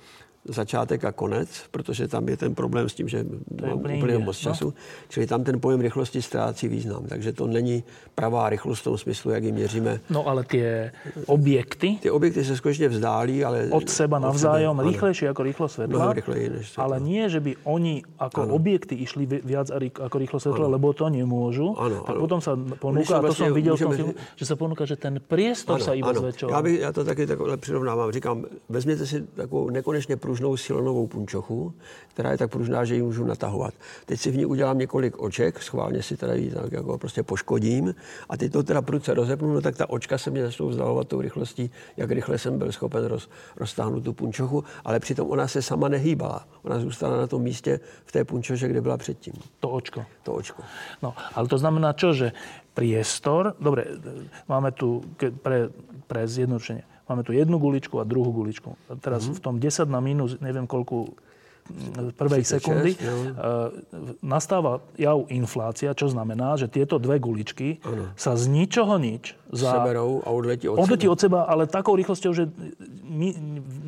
[0.48, 3.26] začátek a konec, protože tam je ten problém s tím, že
[3.62, 4.52] mám úplně, úplně moc no.
[4.52, 4.66] času.
[4.66, 4.74] No?
[5.10, 7.06] Čili tam ten pojem rychlosti ztrácí význam.
[7.10, 7.84] Takže to není
[8.16, 10.00] pravá rychlost v tom smyslu, jak ji měříme.
[10.10, 10.92] No ale ty
[11.26, 11.98] objekty?
[12.02, 13.68] Ty objekty se skutečně vzdálí, ale...
[13.72, 16.06] Od seba navzájom, rýchlejšie jako rýchlo světla.
[16.06, 16.84] No, rychleji než světla.
[16.84, 18.54] Ale nie, že by oni jako ano.
[18.54, 20.72] objekty išli viac jako rýchlo světla, ano.
[20.72, 21.80] lebo to nemůžu.
[21.80, 22.20] Ano, tak ano.
[22.20, 24.96] potom se ponúka, a to vlastně, jsem viděl v tom filmu, že se ponúka, že
[24.96, 26.52] ten priestor se iba zväčšoval.
[26.52, 28.12] Já, bych, já to taky takhle přirovnávám.
[28.12, 31.74] Říkám, vezměte si takovou nekonečně pružnou silonovou punčochu,
[32.18, 33.74] která je tak pružná, že ji můžu natahovat.
[34.06, 37.96] Teď si v ní udělám několik oček, schválně si teda ji tak jako prostě poškodím
[38.30, 41.22] a teď to teda prudce rozepnu, no tak ta očka se mě začnou vzdalovat tou
[41.22, 45.88] rychlostí, jak rychle jsem byl schopen roz, roztáhnout tu punčochu, ale přitom ona se sama
[45.88, 46.48] nehýbala.
[46.64, 49.34] Ona zůstala na tom místě v té punčoše, kde byla předtím.
[49.60, 50.06] To očko.
[50.24, 50.64] To očko.
[51.02, 52.32] No, ale to znamená čo, že
[52.74, 53.86] priestor, dobre,
[54.48, 55.02] máme tu
[55.42, 55.70] pre,
[56.08, 58.76] pre zjednodušenie, Máme tu jednu guličku a druhú guličku.
[59.00, 59.38] Teraz mm-hmm.
[59.38, 61.16] v tom 10 na minus, neviem koľku
[62.16, 63.72] prvej sekundy, uh,
[64.24, 68.12] nastáva jav inflácia, čo znamená, že tieto dve guličky ano.
[68.16, 72.32] sa z ničoho nič za, Seberou a odletí od, odletí od seba, ale takou rýchlosťou,
[72.32, 72.48] že
[73.04, 73.28] my,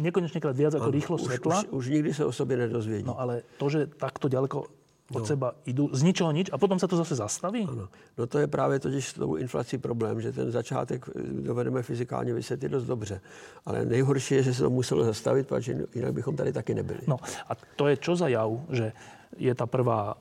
[0.04, 1.56] nekonečne krát viac ako rýchlosť svetla.
[1.72, 3.08] Už, už nikdy sa o sobě nedozvědí.
[3.08, 4.79] No ale to, že takto ďaleko
[5.10, 5.26] od no.
[5.26, 7.66] seba idú z ničoho nič a potom sa to zase zastaví?
[7.66, 7.90] Ano.
[8.18, 12.34] No to je právě totiž s tou inflací problém, že ten začátek eh, dovedeme fyzikálně
[12.34, 13.22] vysvětlit dost dobře.
[13.66, 17.00] Ale nejhorší je, že se to muselo zastavit, protože jinak bychom tady taky nebyli.
[17.08, 17.18] No
[17.50, 18.94] a to je čo za jav, že
[19.38, 20.18] je ta prvá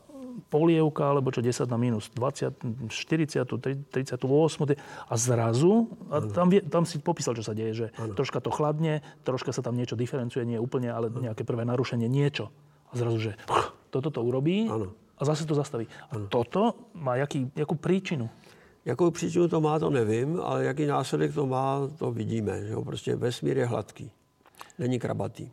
[0.46, 3.42] polievka, alebo čo 10 na minus 20, 40,
[3.90, 4.22] 38
[5.10, 8.14] a zrazu, a tam, tam si popísal, čo sa deje, že ano.
[8.14, 11.26] troška to chladne, troška sa tam niečo diferencuje, nie úplne, ale ano.
[11.26, 12.54] nejaké prvé narušenie, niečo.
[12.88, 13.32] A zrazu, že
[13.90, 14.92] toto to urobí ano.
[15.18, 15.86] a zase to zastaví.
[16.10, 16.26] A ano.
[16.28, 18.30] toto má jaký, jakú príčinu?
[18.84, 22.64] Jakou příčinu to má, to nevím, ale jaký následek to má, to vidíme.
[22.64, 22.84] Že jo?
[22.84, 24.10] Prostě vesmír je hladký,
[24.78, 25.50] není krabatý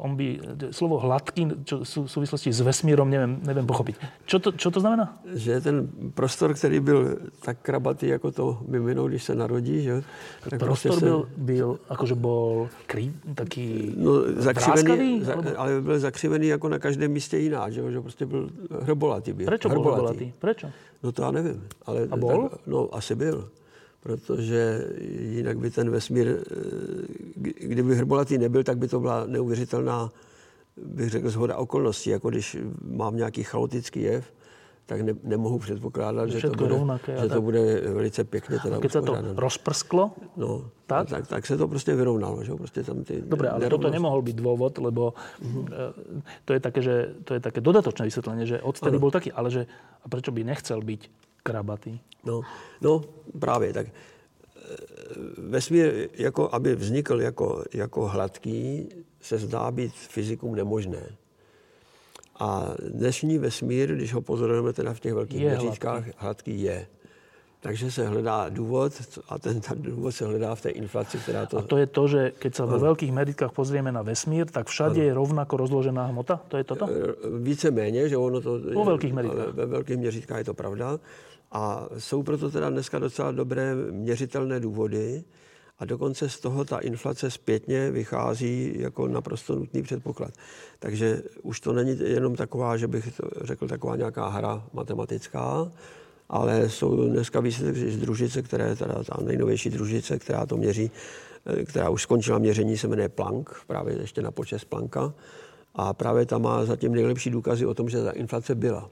[0.00, 0.40] on by,
[0.72, 4.00] slovo hladký čo, v súvislosti s vesmírom neviem, neviem pochopiť.
[4.24, 5.20] Čo to, čo to znamená?
[5.28, 5.76] Že ten
[6.16, 10.02] prostor, který byl tak krabatý, jako to mimino, když se narodí, že?
[10.40, 11.40] Tak prostor prostě byl, se...
[11.40, 17.38] byl, akože bol kry, taký no, zakřivený, za, ale byl zakřivený jako na každém místě
[17.38, 18.50] jiná, že, že prostě byl
[18.80, 19.32] hrbolatý.
[19.32, 19.46] Byl.
[19.46, 20.00] Prečo hrbolatý.
[20.00, 20.32] bol hrbolatý?
[20.38, 20.70] Prečo?
[21.02, 21.68] No to já nevím.
[21.86, 22.48] Ale, A bol?
[22.48, 23.48] Tak, no asi byl
[24.04, 26.44] protože jinak by ten vesmír, eh,
[27.40, 30.10] kdyby hrbolatý nebyl, tak by to byla neuvěřitelná,
[30.76, 32.10] bych řekl, zhoda okolností.
[32.10, 34.24] Jako když mám nějaký chaotický jev,
[34.86, 38.92] tak ne, nemohu předpokládat, že, to bude, rovnaké, že to bude velice pěkně teda Když
[38.92, 41.08] se to rozprsklo, no, tak?
[41.08, 42.44] Tak, tak se to prostě vyrovnalo.
[42.44, 42.54] Že?
[42.54, 43.82] Prostě tam ty Dobre, ale nerovnost...
[43.88, 45.64] toto nemohol byť dôvod, lebo uh-huh.
[46.44, 49.64] to, je také, že, to je také dodatočné vysvetlenie, že odtedy bol taký, ale že
[50.04, 51.08] a prečo by nechcel byť
[51.44, 52.00] krabatý.
[52.24, 52.40] No,
[52.80, 53.04] no
[53.38, 53.92] právě, tak e,
[55.38, 58.88] vesmír, jako aby vznikl jako, jako hladký,
[59.20, 61.04] se zdá být fyzikum nemožné.
[62.38, 66.18] A dnešní vesmír, když ho pozorujeme teda v těch velkých měřítkách, hladký.
[66.18, 66.86] hladký je.
[67.60, 68.92] Takže se hledá důvod
[69.28, 71.58] a ten, ten důvod se hledá v té inflaci, která to...
[71.58, 75.00] A to je to, že keď sa vo veľkých meritkách pozrieme na vesmír, tak všade
[75.00, 75.08] ano.
[75.08, 76.44] je rovnako rozložená hmota?
[76.52, 76.84] To je toto?
[76.84, 78.60] E, více méně, že ono to...
[78.60, 79.56] Vo veľkých meritkách.
[79.56, 81.00] Ve veľkých měřítkách je to pravda.
[81.54, 85.24] A jsou proto teda dneska docela dobré měřitelné důvody
[85.78, 90.30] a dokonce z toho ta inflace zpětně vychází jako naprosto nutný předpoklad.
[90.78, 95.72] Takže už to není jenom taková, že bych řekl, taková nějaká hra matematická,
[96.28, 100.90] ale jsou dneska výsledky z družice, která teda ta nejnovější družice, která to měří,
[101.46, 105.14] eh, která už skončila měření, se jmenuje Planck, právě ještě na počest Plancka.
[105.74, 108.90] A právě tam má zatím nejlepší důkazy o tom, že ta inflace byla.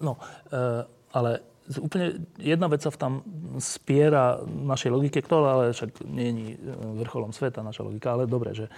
[0.00, 0.16] No,
[0.50, 1.30] e, ale
[1.76, 3.20] úplne jedna vec sa tam
[3.60, 6.32] spiera našej logike, ktorá ale však nie je
[7.04, 8.72] vrcholom sveta naša logika, ale dobre, že,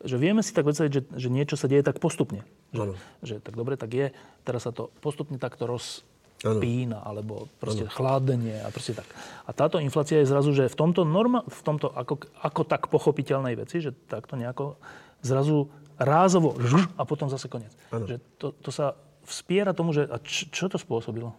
[0.00, 2.40] že vieme si tak predstaviť, že, že niečo sa deje tak postupne.
[2.72, 4.06] Že, že tak dobre, tak je,
[4.48, 7.08] teraz sa to postupne takto rozpína, ano.
[7.12, 7.92] alebo proste ano.
[7.92, 9.08] chladenie a proste tak.
[9.44, 13.60] A táto inflácia je zrazu, že v tomto, norma, v tomto ako, ako tak pochopiteľnej
[13.60, 14.80] veci, že takto nejako
[15.20, 15.68] zrazu
[16.00, 16.56] rázovo
[16.96, 17.76] a potom zase koniec.
[17.92, 21.32] Že to, to sa vzpiera tomu, že a č, čo to způsobilo?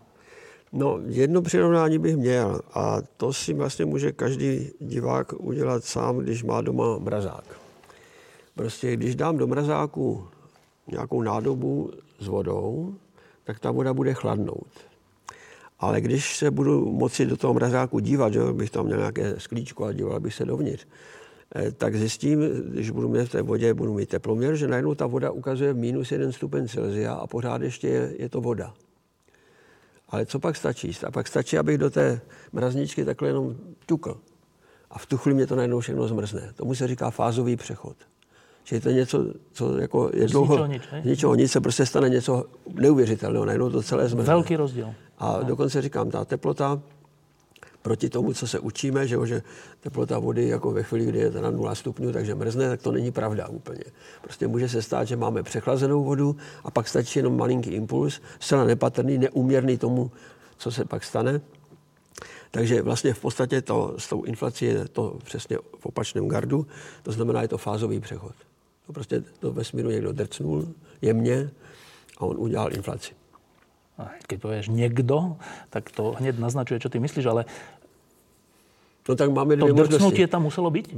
[0.73, 6.43] No, jedno přirovnání bych měl a to si vlastně může každý divák udělat sám, když
[6.43, 7.43] má doma mrazák.
[8.55, 10.27] Prostě když dám do mrazáku
[10.87, 12.95] nějakou nádobu s vodou,
[13.43, 14.67] tak ta voda bude chladnout.
[15.79, 19.85] Ale když se budu moci do toho mrazáku dívat, že bych tam měl nějaké sklíčko
[19.85, 20.87] a díval bych se dovnitř,
[21.77, 25.31] tak zjistím, když budu mít v té vodě, budu mít teploměr, že najednou ta voda
[25.31, 28.73] ukazuje minus jeden stupeň Celsia a pořád ještě je, je to voda.
[30.09, 30.91] Ale co pak stačí?
[31.07, 32.21] A pak stačí, abych do té
[32.51, 33.55] mrazničky takhle jenom
[33.85, 34.17] tukl.
[34.91, 36.53] A v tu chvíli mě to najednou všechno zmrzne.
[36.55, 37.95] Tomu se říká fázový přechod.
[38.71, 40.55] Je to něco, co jako je dlouho...
[40.55, 43.45] Z ničeho nic, z ničeho nic se prostě stane něco neuvěřitelného.
[43.45, 44.33] Najednou to celé zmrzne.
[44.33, 44.93] Velký rozdíl.
[45.17, 45.43] A no.
[45.43, 46.81] dokonce říkám, ta teplota
[47.81, 49.41] proti tomu, co se učíme, že, že
[49.79, 53.11] teplota vody jako ve chvíli, kdy je na 0 stupňů, takže mrzne, tak to není
[53.11, 53.83] pravda úplně.
[54.21, 58.63] Prostě může se stát, že máme přechlazenou vodu a pak stačí jenom malinký impuls, zcela
[58.63, 60.11] nepatrný, neuměrný tomu,
[60.57, 61.41] co se pak stane.
[62.51, 66.67] Takže vlastně v podstatě to, s tou inflací je to přesně v opačném gardu,
[67.03, 68.35] to znamená, je to fázový přechod.
[68.87, 70.67] To prostě do vesmíru někdo drcnul
[71.01, 71.49] jemně
[72.17, 73.20] a on udělal inflaci
[74.27, 75.37] keď povieš niekto,
[75.69, 77.45] tak to hneď naznačuje, čo ty myslíš, ale
[79.09, 80.27] No tak máme dvě to možnosti.
[80.27, 80.93] tam muselo být?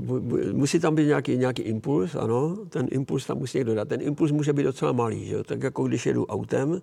[0.52, 2.58] Musí tam být nějaký, nějaký impuls, ano.
[2.70, 3.88] Ten impuls tam musí někdo dát.
[3.88, 5.44] Ten impuls může být docela malý, že?
[5.44, 6.82] Tak jako když jedu autem,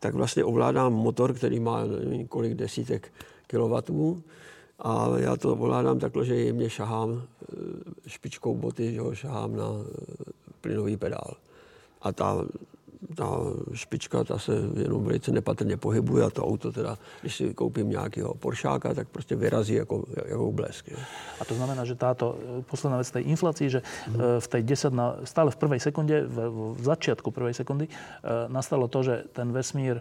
[0.00, 3.12] tak vlastně ovládám motor, který má nevím, kolik desítek
[3.46, 4.22] kilowattů
[4.78, 7.56] a já to ovládám takhle, že jemně šahám eh,
[8.06, 11.34] špičkou boty, že ho, šahám na eh, plynový pedál.
[12.02, 12.44] A ta
[13.14, 13.40] ta
[13.72, 18.34] špička ta se jenom velice nepatrně pohybuje a to auto teda, když si koupím nějakého
[18.34, 20.88] Poršáka, tak prostě vyrazí jako, jako blesk.
[20.88, 20.96] Je.
[21.40, 24.16] A to znamená, že táto eh, posledná věc tej inflací, že hmm.
[24.38, 26.36] v tej 10 na, stále v prvej sekunde, v,
[26.74, 30.00] v začiatku prvej sekundy, eh, nastalo to, že ten vesmír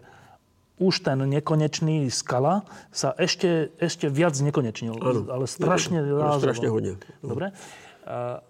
[0.78, 2.62] už ten nekonečný skala
[2.94, 5.02] sa ešte, ešte viac nekonečnil.
[5.02, 5.26] Ano.
[5.26, 6.42] Ale strašne rázovo.
[6.46, 6.94] Strašne hodne.
[7.26, 7.50] Dobre.
[8.06, 8.46] A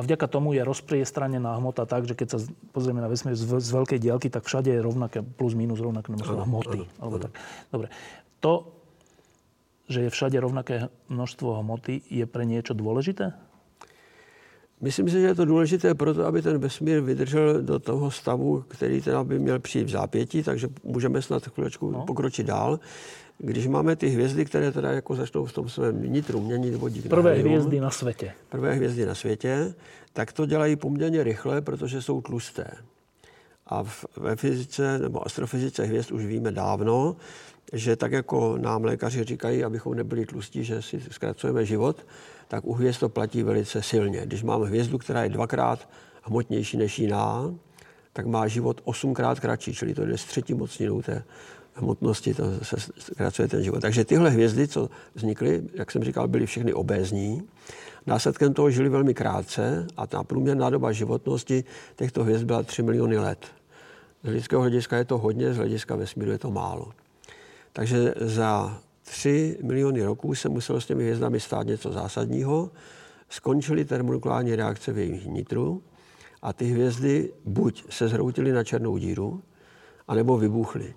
[0.00, 2.38] a vďaka tomu je rozpriestranená hmota tak, že keď sa
[2.72, 6.40] pozrieme na vesmír z, z veľkej diaľky, tak všade je rovnaké, plus minus rovnaké množstvo
[6.48, 6.88] hmoty.
[6.88, 7.24] Ano, alebo ano.
[7.28, 7.32] Tak.
[7.68, 7.88] Dobre.
[8.40, 8.52] To,
[9.92, 13.36] že je všade rovnaké množstvo hmoty, je pre niečo dôležité?
[14.80, 19.04] Myslím si, že je to důležité proto, aby ten vesmír vydržel do toho stavu, který
[19.04, 22.06] teda by měl přijít v zápětí, takže můžeme snad chvílečku no.
[22.08, 22.80] pokročit dál.
[23.42, 27.30] Když máme ty hvězdy, které teda jako začnou v tom svém nitru měnit vodík Prvé
[27.30, 28.32] na helium, hvězdy na světě.
[28.48, 29.74] Prvé hvězdy na světě,
[30.12, 32.70] tak to dělají poměrně rychle, protože jsou tlusté.
[33.66, 37.16] A v, ve fyzice nebo astrofyzice hvězd už víme dávno,
[37.72, 42.06] že tak jako nám lékaři říkají, abychom nebyli tlustí, že si zkracujeme život,
[42.48, 44.20] tak u hvězd to platí velice silně.
[44.26, 45.88] Když máme hvězdu, která je dvakrát
[46.22, 47.54] hmotnější než jiná,
[48.12, 51.24] tak má život osmkrát kratší, čili to je s třetí mocninou té
[51.74, 53.80] hmotnosti, to se zkracuje ten život.
[53.80, 57.42] Takže tyhle hvězdy, co vznikly, jak jsem říkal, byly všechny obézní.
[58.06, 61.64] Následkem toho žili velmi krátce a ta průměrná doba životnosti
[61.96, 63.46] těchto hvězd byla 3 miliony let.
[64.24, 66.92] Z lidského hlediska je to hodně, z hlediska vesmíru je to málo.
[67.72, 72.70] Takže za 3 miliony roků se muselo s těmi hvězdami stát něco zásadního.
[73.28, 75.82] Skončily termonukleární reakce v jejich nitru
[76.42, 79.42] a ty hvězdy buď se zhroutily na černou díru,
[80.08, 80.94] anebo vybuchly.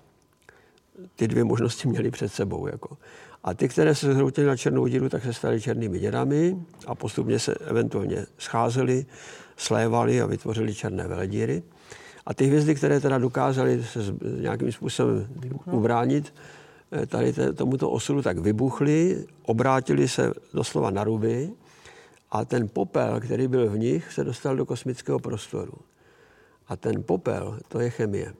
[1.16, 2.66] Ty dvě možnosti měly před sebou.
[2.66, 2.96] Jako.
[3.44, 6.56] A ty, které se zhroutily na černou díru, tak se staly černými děrami
[6.86, 9.06] a postupně se eventuálně scházely,
[9.56, 11.62] slévaly a vytvořily černé veledíry.
[12.26, 14.00] A ty hvězdy, které teda dokázaly se
[14.40, 15.28] nějakým způsobem
[15.70, 16.32] ubránit,
[16.94, 21.50] Eh, tady tomuto osudu, tak vybuchly, obrátili se doslova na ruby
[22.30, 25.72] a ten popel, který byl v nich, se dostal do kosmického prostoru.
[26.68, 28.34] A ten popel, to je chemie.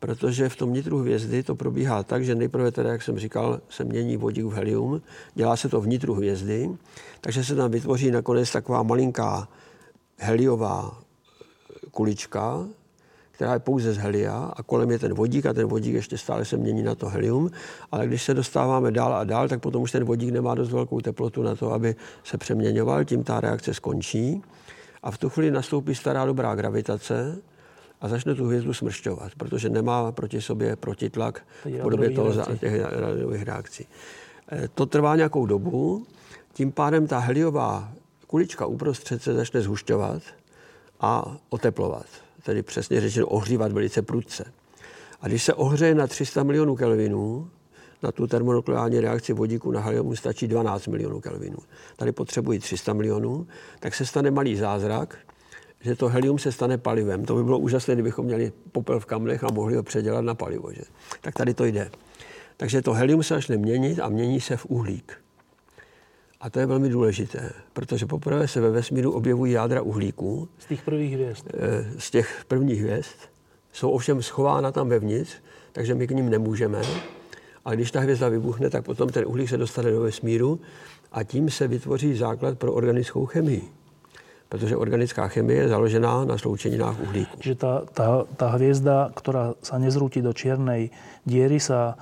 [0.00, 3.84] Protože v tom nitru hvězdy to probíhá tak, že nejprve teda, jak jsem říkal, se
[3.84, 5.02] mění vodík v helium,
[5.34, 6.70] dělá se to vnitru hvězdy,
[7.20, 9.48] takže se tam vytvoří nakonec taková malinká
[10.16, 10.98] heliová
[11.90, 12.66] kulička,
[13.40, 16.44] která je pouze z helia a kolem je ten vodík a ten vodík ještě stále
[16.44, 17.50] se mění na to helium.
[17.92, 21.00] Ale když se dostáváme dál a dál, tak potom už ten vodík nemá dost velkou
[21.00, 24.42] teplotu na to, aby se přeměňoval, tím ta reakce skončí.
[25.02, 27.38] A v tu chvíli nastoupí stará dobrá gravitace
[28.00, 33.42] a začne tu hvězdu smršťovat, protože nemá proti sobě protitlak v podobě toho, těch radiových
[33.42, 33.86] reakcí.
[34.52, 36.06] E, to trvá nějakou dobu,
[36.52, 37.92] tím pádem ta heliová
[38.26, 40.22] kulička uprostřed se začne zhušťovat
[41.00, 42.06] a oteplovat
[42.42, 44.52] tedy přesně řečeno ohřívat velice prudce.
[45.20, 47.50] A když se ohřeje na 300 milionů kelvinů,
[48.02, 51.58] na tu termonukleární reakci vodíku na helium stačí 12 milionů kelvinů.
[51.96, 53.46] Tady potřebují 300 milionů,
[53.80, 55.18] tak se stane malý zázrak,
[55.80, 57.24] že to helium se stane palivem.
[57.24, 60.72] To by bylo úžasné, kdybychom měli popel v kamlech a mohli ho předělat na palivo.
[60.72, 60.82] Že?
[61.20, 61.90] Tak tady to jde.
[62.56, 65.12] Takže to helium se začne měnit a mění se v uhlík.
[66.40, 70.48] A to je velmi důležité, protože poprvé se ve vesmíru objevují jádra uhlíků.
[70.58, 71.46] Z těch prvních hvězd.
[71.54, 73.16] Eh, z těch prvních hvězd.
[73.72, 75.34] Jsou ovšem schována tam vevnitř,
[75.72, 76.82] takže my k ním nemůžeme.
[77.64, 80.60] A když ta hvězda vybuchne, tak potom ten uhlík se dostane do vesmíru
[81.12, 83.79] a tím se vytvoří základ pro organickou chemii.
[84.50, 87.38] Protože organická chemie je založená na sloučeninách uhlíku.
[87.38, 90.90] Že ta, ta, ta hvězda, která se nezrúti do černé
[91.22, 91.94] díry, sa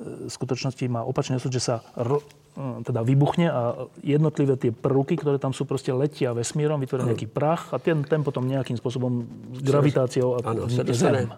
[0.00, 2.20] v skutočnosti má opačný osud, že sa ro,
[2.58, 7.26] hm, teda vybuchne a jednotlivé tie prvky, ktoré tam sú, prostě letia vesmírom, vytvoria nejaký
[7.26, 11.28] prach a ten, ten potom nejakým spôsobom s gravitáciou a ano, se dostane,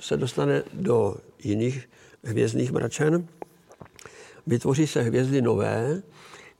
[0.00, 1.88] se dostane do jiných
[2.24, 3.26] hvězdných mračen.
[4.46, 6.02] Vytvoří se hvězdy nové,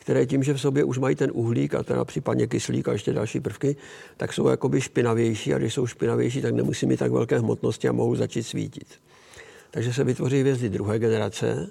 [0.00, 3.12] které tím, že v sobě už mají ten uhlík a teda případně kyslík a ještě
[3.12, 3.76] další prvky,
[4.16, 7.92] tak jsou jakoby špinavější a když jsou špinavější, tak nemusí mít tak velké hmotnosti a
[7.92, 8.86] mohou začít svítit.
[9.70, 11.70] Takže se vytvoří hvězdy druhé generace,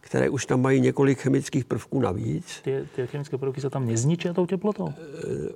[0.00, 2.60] které už tam mají několik chemických prvků navíc.
[2.64, 4.84] Ty, ty chemické prvky se tam nezničí tou teplotou?
[4.84, 4.92] Uh,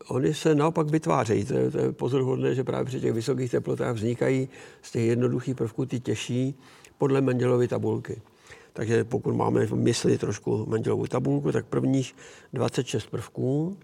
[0.08, 1.44] oni se naopak vytvářejí.
[1.44, 4.48] To je, to je pozoruhodné, že právě při těch vysokých teplotách vznikají
[4.82, 6.54] z těch jednoduchých prvků ty těžší
[6.98, 8.22] podle Mendelovy tabulky.
[8.76, 12.14] Takže pokud máme v mysli trošku Mendelovu tabulku, tak prvních
[12.52, 13.76] 26 prvků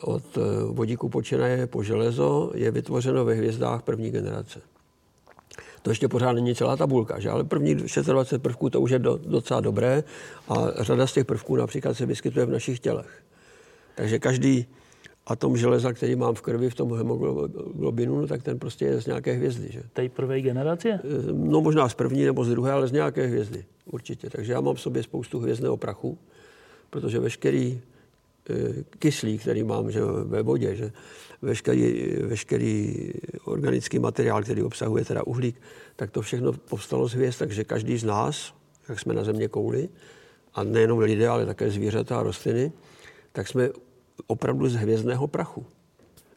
[0.00, 4.60] od eh, vodíku počínaje po železo je vytvořeno ve hvězdách první generace.
[5.82, 7.30] To ještě pořád není celá tabulka, že?
[7.30, 10.04] ale první 26 prvků to už je do, docela dobré
[10.48, 13.22] a řada z těch prvků například se vyskytuje v našich tělech.
[13.94, 14.66] Takže každý
[15.26, 19.06] atom železa, který mám v krvi v tom hemoglobinu, no, tak ten prostě je z
[19.06, 19.68] nějaké hvězdy.
[19.72, 19.82] Že?
[19.92, 21.00] Té prvé generace?
[21.32, 23.64] No možná z první nebo z druhé, ale z nějaké hvězdy.
[23.84, 24.30] Určitě.
[24.30, 26.18] Takže já mám v sobě spoustu hvězdného prachu,
[26.90, 27.80] protože veškerý
[28.50, 30.92] Eh, kyslík, který mám že, ve vodě, že
[31.42, 32.94] veškerý, veškerý
[33.44, 35.60] organický materiál, který obsahuje teda uhlík,
[35.96, 38.54] tak to všechno povstalo z hvězd, takže každý z nás,
[38.88, 39.88] jak jsme na země kouli,
[40.54, 42.72] a nejenom lidé, ale také zvířata a rostliny,
[43.32, 43.68] tak jsme
[44.26, 45.66] opravdu z hvězdného prachu.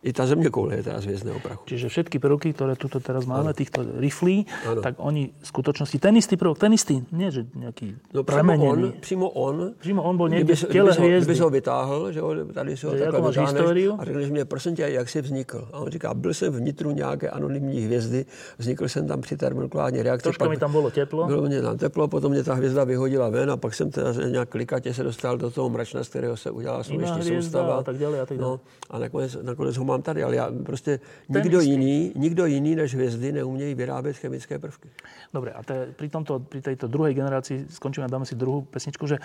[0.04, 1.64] I ta země koule je teda z hviezdného prachu.
[1.68, 3.58] Čiže všetky prvky, ktoré tuto teraz máme, ano.
[3.58, 4.80] týchto riflí, Ano.
[4.80, 8.68] tak oni v skutočnosti, ten istý prvok, ten istý, nie že nejaký No přímo premenený.
[8.72, 11.26] on, přímo on, Přímo on bol niekde v tele kdyby, ho, hviezdy.
[11.28, 13.92] kdyby ho vytáhl, že jo, tady si ho Že takhle vytáhneš históriu?
[14.00, 15.68] a řekneš mě, prosím tě, jak jsi vznikl?
[15.74, 18.26] A on říká, byl jsem vnitru nějaké anonymní hvězdy,
[18.58, 20.24] vznikl jsem tam při termonukleární reakci.
[20.24, 21.28] Troška mi tam bolo teplo.
[21.28, 24.50] Bylo mě tam teplo, potom mě ta hvězda vyhodila ven a pak jsem teda nějak
[24.50, 27.76] klikatě se dostal do toho mračna, z kterého se udělala sluneční soustava.
[27.76, 28.52] a tak dále a tak dále.
[28.52, 28.60] No,
[28.90, 31.00] a nakonec, nakonec ho mám tady, ale já prostě
[31.30, 34.90] nikdo jiný, nikdo jiný než hvězdy neumějí vyrábět chemické prvky.
[35.34, 39.04] Dobre, a te, pri, tomto, pri tejto druhej generácii skončíme a dáme si druhú pesničku,
[39.08, 39.18] že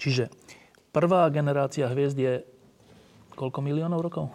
[0.00, 0.32] čiže
[0.96, 2.32] prvá generácia hviezd je
[3.36, 4.32] koľko miliónov rokov?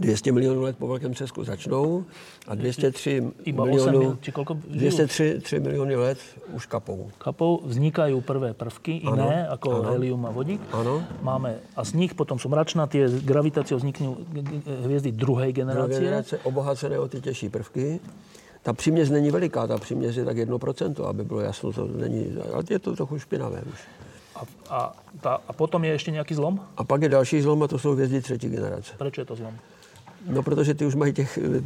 [0.00, 2.04] 200 milionů let po velkém třesku začnou
[2.48, 4.78] a 203 Iba 8 milionů, mil, či koľko žijú?
[4.78, 6.18] 203 3 miliony let
[6.52, 7.10] už kapou.
[7.18, 9.90] kapov vznikajú prvé prvky, Ano, iné ako ano.
[9.92, 10.60] helium a vodík.
[10.72, 11.02] Ano.
[11.22, 16.00] Máme, a z nich potom sú mračnaté, gravitáciou vzniknú g- g- hviezdy druhej Druhá generácie.
[16.00, 18.00] generace obohacené o ty těžší prvky.
[18.62, 22.62] Ta příměs není veliká, ta příměs je tak 1%, aby bylo jasno, to není, ale
[22.70, 23.80] je to trochu špinavé už.
[24.32, 24.40] A,
[24.70, 24.78] a,
[25.20, 26.56] tá, a potom je ešte nejaký zlom?
[26.76, 28.92] A pak je další zlom a to jsou hvězdy třetí generace.
[28.98, 29.54] Prečo je to zlom?
[30.26, 31.60] No, protože ty už mají těch eh,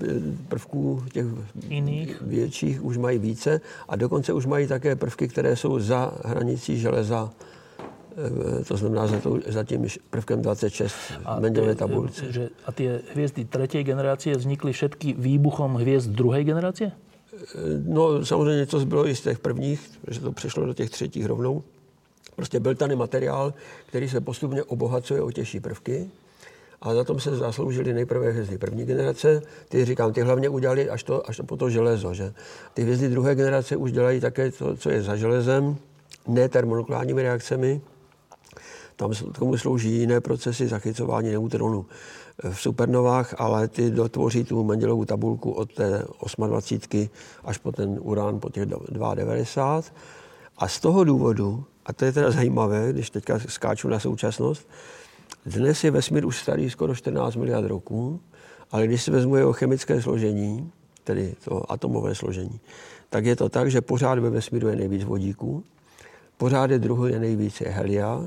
[0.49, 1.27] prvků, těch
[1.69, 2.23] Iných?
[2.23, 7.31] větších, už mají více a dokonce už mají také prvky, které jsou za hranicí železa,
[8.61, 12.33] eh, to znamená za, tou, za tím prvkem 26 v Mendelově tie- tabulce.
[12.33, 16.93] Že, a tie hviezdy tretej generácie vznikli všetky výbuchom hviezd druhej generácie?
[17.85, 21.63] No, samozřejmě něco zbylo i z těch prvních, že to přešlo do těch třetích rovnou.
[22.37, 23.55] Prostě byl tady materiál,
[23.87, 26.09] který se postupně obohacuje o těžší prvky.
[26.83, 29.43] A na tom se zasloužili nejprve hvězdy první generace.
[29.69, 32.15] Ty říkám, ty hlavně udělali až, to, až to po to železo.
[32.15, 32.33] Že?
[32.75, 35.77] Ty hvězdy druhé generace už dělají také to, co je za železem,
[36.27, 37.81] ne termonukleárními reakcemi.
[38.97, 41.87] Tam tomu slouží jiné procesy zachycování neutronů
[42.51, 46.03] v supernovách, ale ty dotvoří tu Mendelovu tabulku od té
[46.47, 47.09] 28
[47.45, 49.83] až po ten urán po těch 92.
[50.59, 54.69] A z toho důvodu, a to je teda zajímavé, když teďka skáču na současnost,
[55.47, 58.21] dnes je vesmír už starý skoro 14 miliard roků,
[58.71, 60.71] ale když si vezmu jeho chemické složení,
[61.05, 62.61] tedy to atomové složení,
[63.11, 65.65] tak je to tak, že pořád ve vesmíru je nejvíc vodíků,
[66.37, 68.23] pořád je druhý je nejvíc je helia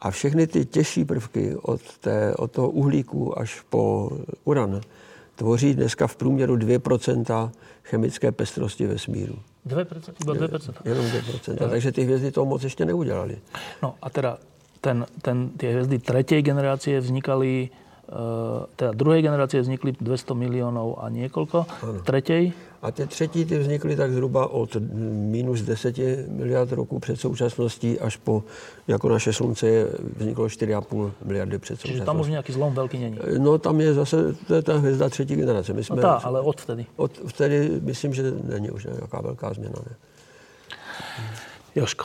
[0.00, 4.10] a všechny ty těžší prvky od, té, od toho uhlíku až po
[4.44, 4.80] uran
[5.36, 7.50] tvoří dneska v průměru 2%
[7.82, 9.38] chemické pestrosti vesmíru.
[9.66, 10.12] 2%?
[10.22, 10.74] Iba 2%.
[10.84, 11.68] Jenom 2%.
[11.68, 13.38] Takže ty hvězdy toho moc ještě neudělali.
[13.82, 14.38] No a teda
[14.84, 17.72] ten, ten, tie hviezdy tretej generácie vznikali,
[18.04, 18.16] e,
[18.76, 21.58] teda druhej generácie vznikli 200 miliónov a niekoľko.
[22.04, 22.52] Tretej
[22.84, 24.76] A ty třetí ty vznikly tak zhruba od
[25.32, 28.44] minus 10 miliard roků před současností až po,
[28.88, 29.88] jako naše slunce je,
[30.20, 32.06] vzniklo 4,5 miliardy před Čiže současností.
[32.06, 33.16] tam už nejaký zlom veľký není.
[33.40, 35.72] No tam je zase, to je ta hvězda třetí generace.
[35.72, 36.84] My No jsme, tá, ale odvtedy.
[37.00, 39.80] od, vtedy myslím, že není už nějaká velká změna.
[39.80, 39.92] Ne?
[41.74, 42.04] Joško.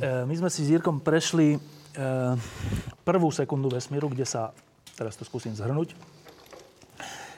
[0.00, 1.58] My sme si s Jirkom prešli e,
[3.04, 4.54] prvú sekundu vesmíru, kde sa,
[4.96, 5.92] teraz to skúsim zhrnúť,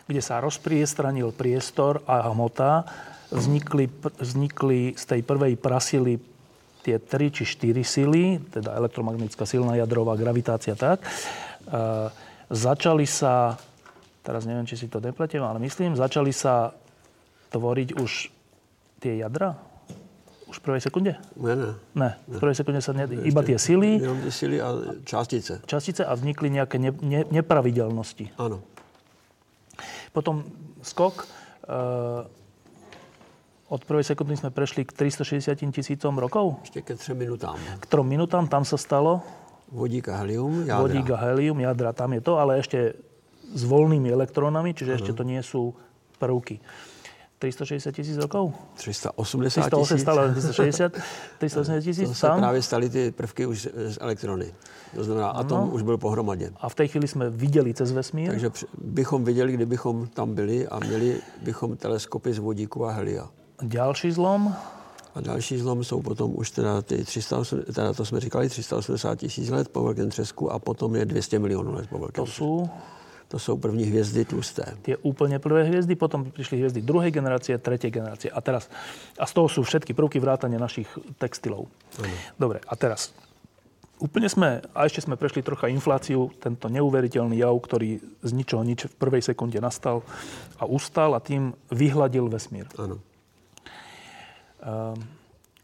[0.07, 2.87] kde sa rozpriestranil priestor a hmota,
[3.35, 6.21] vznikli, vznikli z tej prvej prasily
[6.83, 11.09] tie tri či štyri sily, teda elektromagnetická silná jadrová gravitácia tak, e,
[12.51, 13.59] začali sa,
[14.23, 16.75] teraz neviem, či si to nepletiem, ale myslím, začali sa
[17.51, 18.31] tvoriť už
[19.03, 19.72] tie jadra?
[20.63, 21.19] Prvej sekunde?
[21.37, 21.71] Ne, ne.
[21.99, 24.69] Ne, v prvej sekunde sa ne, iba tie sily, Jenom ty sily a
[25.03, 25.59] částice.
[25.67, 28.31] častice a vznikli nejaké ne, ne, nepravidelnosti.
[28.39, 28.63] Ano.
[30.15, 30.47] Potom
[30.87, 31.27] skok.
[31.67, 31.75] E,
[33.73, 36.61] od prvej sekundy sme prešli k 360 tisícom rokov.
[36.63, 37.57] Ještě ke třem minutám.
[37.81, 39.23] K trom minútam tam sa stalo
[39.73, 40.85] Vodík a helium, jádra.
[40.85, 42.93] vodík a helium, jadra, tam je to, ale ešte
[43.57, 45.73] s voľnými elektrónami, čiže ešte to nie sú
[46.21, 46.61] prvky.
[47.43, 48.55] 360 tisíc rokov?
[48.79, 50.01] 380 308 tisíc.
[50.03, 50.93] stále, len 360,
[51.39, 52.39] 380 tisíc To se tam.
[52.39, 54.55] právě staly ty prvky už z elektrony.
[54.95, 56.53] To znamená, atom už byl pohromadě.
[56.61, 58.31] A v tej chvíli sme videli cez vesmír.
[58.31, 63.27] Takže bychom viděli, kdybychom tam byli a měli bychom teleskopy z vodíku a helia.
[63.63, 64.55] Ďalší zlom,
[65.15, 69.51] A další zlom jsou potom už teda ty 380, teda to jsme říkali, 380 tisíc
[69.51, 72.65] let po velkém třesku a potom je 200 milionů let po velkém to třesku.
[72.65, 72.71] sú
[73.33, 74.77] To jsou první hvězdy tlusté.
[74.85, 78.29] tie úplne prvé hviezdy, potom prišli hviezdy druhej generácie, tretej generácie.
[78.29, 78.69] A teraz,
[79.17, 80.85] a z toho sú všetky prvky vrátane našich
[81.17, 81.73] textilov.
[82.37, 83.17] Dobre, a teraz,
[83.97, 88.93] úplne sme, a ešte sme prešli trocha infláciu, tento neuveriteľný jav, ktorý z ničoho nič
[88.93, 90.05] v prvej sekunde nastal
[90.61, 92.69] a ustal a tým vyhladil vesmír.
[92.77, 93.01] Ano.
[94.61, 95.01] Ehm,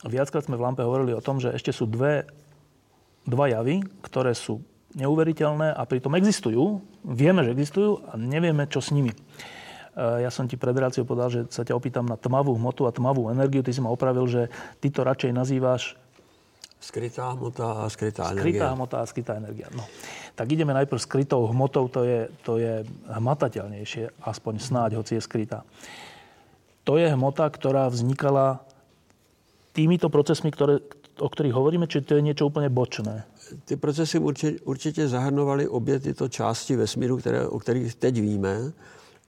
[0.08, 2.24] Viackrát sme v Lampe hovorili o tom, že ešte sú dve,
[3.28, 4.64] dva javy, ktoré sú
[4.94, 6.80] neuveriteľné a pritom existujú.
[7.08, 9.16] Vieme, že existujú a nevieme, čo s nimi.
[9.96, 12.92] Ehm, Ja som ti pred reláciou povedal, že sa ťa opýtam na tmavú hmotu a
[12.92, 13.64] tmavú energiu.
[13.64, 15.96] Ty si ma opravil, že ty to radšej nazývaš
[16.78, 18.74] Skrytá hmota a skrytá, skrytá energie.
[18.78, 19.66] hmota a skrytá energia.
[19.74, 19.82] No.
[20.38, 25.66] Tak ideme najprv skrytou hmotou, to je, to je hmatateľnejšie, aspoň snáď, hoci je skrytá.
[26.86, 28.62] To je hmota, ktorá vznikala
[29.74, 30.78] týmito procesmi, ktoré,
[31.18, 33.26] o ktorých hovoríme, či to je niečo úplne bočné?
[33.64, 38.72] Ty procesy určitě, určitě zahrnovaly obě tyto části vesmíru, které, o kterých teď víme,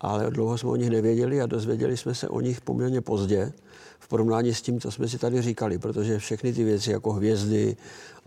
[0.00, 3.52] ale dlouho jsme o nich nevěděli a dozvěděli jsme se o nich poměrně pozdě
[3.98, 7.76] v porovnání s tím, co jsme si tady říkali, protože všechny ty věci jako hvězdy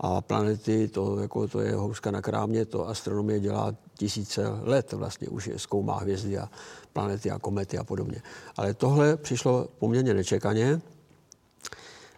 [0.00, 5.28] a planety, to, jako to je houska na krámě, to astronomie dělá tisíce let vlastně,
[5.28, 6.48] už je, zkoumá hvězdy a
[6.92, 8.22] planety a komety a podobně.
[8.56, 10.80] Ale tohle přišlo poměrně nečekaně.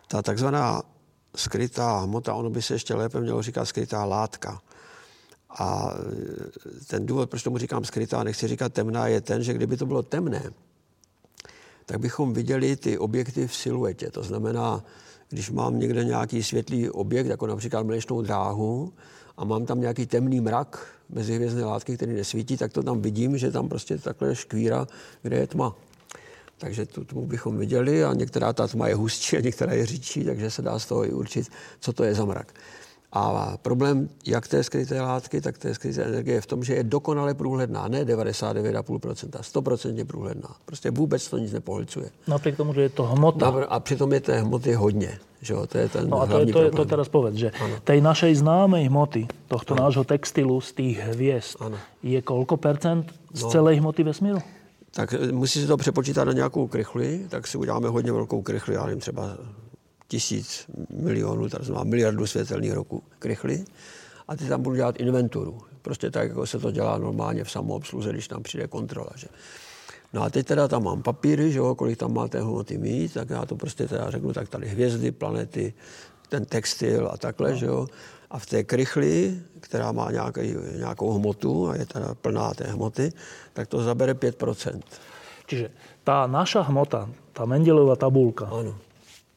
[0.08, 0.82] Ta takzvaná
[1.36, 4.62] skrytá hmota, ono by se ještě lépe mělo říkat skrytá látka.
[5.50, 5.94] A
[6.80, 9.86] e, ten důvod, proč tomu říkám skrytá, nechci říkat temná, je ten, že kdyby to
[9.86, 10.50] bylo temné,
[11.86, 14.10] tak bychom viděli ty objekty v siluetě.
[14.10, 14.84] To znamená,
[15.28, 18.92] když mám někde nějaký světlý objekt, jako například mlečnou dráhu,
[19.36, 23.38] a mám tam nějaký temný mrak mezi hvězdné látky, který nesvítí, tak to tam vidím,
[23.38, 24.86] že tam prostě takhle škvíra,
[25.22, 25.76] kde je tma.
[26.58, 30.24] Takže tu tmu bychom viděli a některá ta tma je hustší a některá je řidší,
[30.24, 31.46] takže se dá z toho i určit,
[31.80, 32.52] co to je za mrak.
[33.12, 36.84] A problém jak té skryté látky, tak té skryté energie je v tom, že je
[36.84, 40.48] dokonale průhledná, ne 99,5%, 100% průhledná.
[40.64, 42.10] Prostě vůbec to nic nepohlcuje.
[42.28, 43.48] Napriek tomu, že je to hmota.
[43.68, 45.18] A přitom je té hmoty hodně.
[45.42, 45.66] Že jo?
[45.66, 47.76] To je ten No a to, je, to, je, to teraz povedz, že Áno.
[47.84, 51.76] tej našej známej hmoty, tohto nášho textilu z tých hviezd, Áno.
[52.02, 53.04] je koľko percent
[53.36, 53.50] z No.
[53.52, 54.40] celej hmoty vesmíru?
[54.96, 58.74] Tak eh, musí si to přepočítat na nějakou krychli, tak si uděláme hodně velkou krychli,
[58.74, 59.36] já nevím, třeba
[60.08, 63.64] tisíc milionů, tak znamená miliardu světelných roků krychli.
[64.28, 65.58] A ty tam budu dělat inventuru.
[65.82, 69.10] Prostě tak, jako se to dělá normálně v samoobsluze, když tam přijde kontrola.
[69.16, 69.28] Že?
[70.12, 73.14] No a teď teda tam mám papíry, že jo, kolik tam má té hmoty mít,
[73.14, 75.74] tak já to prostě teda řeknu, tak tady hvězdy, planety,
[76.28, 77.86] ten textil a takhle, že jo.
[78.36, 79.32] A v té krychli,
[79.64, 83.12] která má nějaký, nějakou hmotu a je teda plná té hmoty,
[83.56, 84.84] tak to zabere 5%.
[85.48, 85.72] Čiže
[86.04, 88.76] tá naša hmota, tá Mendelová tabulka, Ano.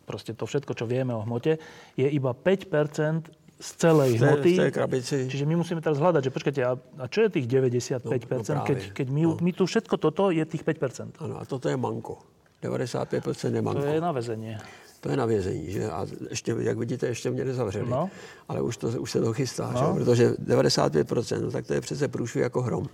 [0.03, 1.61] proste to všetko, čo vieme o hmote,
[1.95, 4.51] je iba 5% z celej V té, hmoty.
[4.51, 5.17] v té krabici.
[5.31, 8.11] Čiže my musíme teraz hľadať, že počkajte, a, a čo je tých 95%, No,
[8.59, 11.23] no keď, keď my, my tu všetko toto je tých 5%.
[11.23, 12.19] Ano, a toto je manko.
[12.59, 13.79] 95% je manko.
[13.79, 14.59] To je na väzenie.
[14.99, 15.89] To je na vězení, že?
[15.89, 17.89] A ještě, jak vidíte, ještě mě nezavřeli.
[17.89, 18.09] No.
[18.47, 19.79] Ale už, to, už se to chystá, No.
[19.79, 20.03] že?
[20.05, 22.89] protože 95%, no, tak to je přece průšvih jako hrom.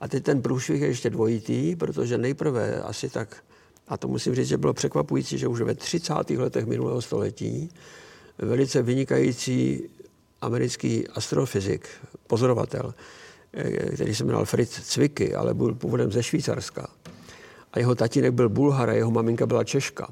[0.00, 3.36] A teď ten průšvih je ještě dvojitý, protože nejprve asi tak,
[3.88, 6.30] a to musím říct, že bylo překvapující, že už ve 30.
[6.30, 7.68] letech minulého století
[8.38, 9.82] velice vynikající
[10.40, 11.88] americký astrofyzik,
[12.26, 12.94] pozorovatel,
[13.52, 16.86] eh, který se jmenoval Fritz Zwicky, ale byl původem ze Švýcarska.
[17.72, 20.08] A jeho tatínek byl Bulhar a jeho maminka byla Češka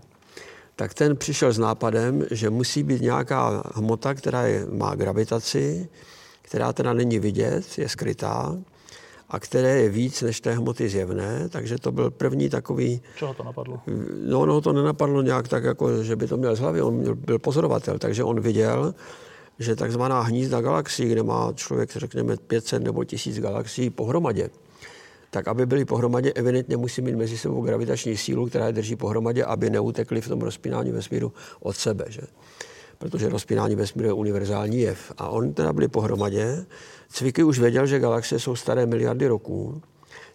[0.76, 5.88] tak ten přišel s nápadem, že musí být nějaká hmota, která je, má gravitaci,
[6.42, 8.56] která teda není vidět, je skrytá,
[9.30, 13.02] a které je víc než té hmoty zjevné, takže to byl první takový...
[13.16, 13.80] Čeho to napadlo?
[14.24, 17.38] No, no to nenapadlo nějak tak, jako, že by to měl z hlavy, on byl
[17.38, 18.94] pozorovatel, takže on viděl,
[19.58, 24.50] že takzvaná hnízda galaxií, kde má člověk, řekněme, 500 nebo 1000 galaxií pohromadě,
[25.30, 29.44] tak aby byly pohromadě, evidentně musí mít mezi sebou gravitační sílu, která je drží pohromadě,
[29.44, 32.04] aby neutekly v tom rozpínání vesmíru od sebe.
[32.08, 32.20] Že?
[32.98, 35.12] Protože rozpínání vesmíru je univerzální jev.
[35.18, 36.66] A on teda byli pohromadě.
[37.08, 39.82] Cviky už věděl, že galaxie jsou staré miliardy roků,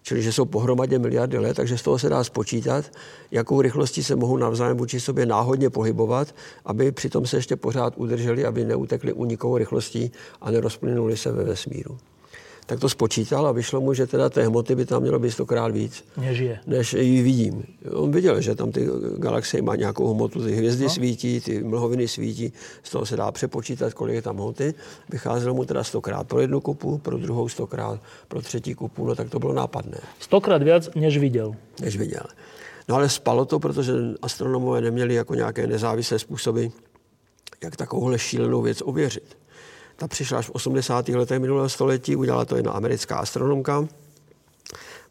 [0.01, 2.91] čili že jsou pohromadě miliardy let, takže z toho se dá spočítat,
[3.31, 6.35] jakou rychlostí se mohou navzájem vůči sobě náhodně pohybovat,
[6.65, 10.11] aby přitom se ještě pořád udrželi, aby neutekli unikovou rychlostí
[10.41, 11.97] a nerozplynuli se ve vesmíru
[12.65, 15.71] tak to spočítal a vyšlo mu, že teda té hmoty by tam mělo být stokrát
[15.71, 16.03] víc.
[16.17, 16.59] Než je.
[16.67, 17.63] Než ji vidím.
[17.93, 18.87] On viděl, že tam ty
[19.17, 20.89] galaxie má nějakou hmotu, ty hvězdy no.
[20.89, 24.73] svítí, ty mlhoviny svítí, z toho se dá přepočítat, kolik je tam hmoty.
[25.09, 29.29] Vycházelo mu teda stokrát pro jednu kupu, pro druhou stokrát, pro třetí kupu, no tak
[29.29, 29.97] to bylo nápadné.
[30.19, 31.55] Stokrát víc, než viděl.
[31.81, 32.23] Než viděl.
[32.89, 36.65] No ale spalo to, protože astronomové neměli jako nějaké nezávislé způsoby,
[37.63, 39.37] jak takovouhle šílenou věc ověřit.
[39.95, 41.09] Ta přišla až v 80.
[41.09, 43.87] letech minulého století, udělala to jedna americká astronomka,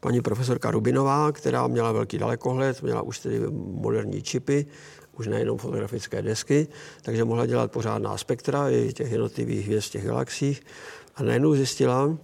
[0.01, 4.67] paní profesorka Rubinová, která měla velký dalekohled, měla už tedy moderní čipy,
[5.19, 6.67] už nejenom fotografické desky,
[7.03, 10.63] takže mohla dělat pořádná spektra i těch jednotlivých hvězd těch galaxiích.
[11.15, 12.17] A najednou zjistila,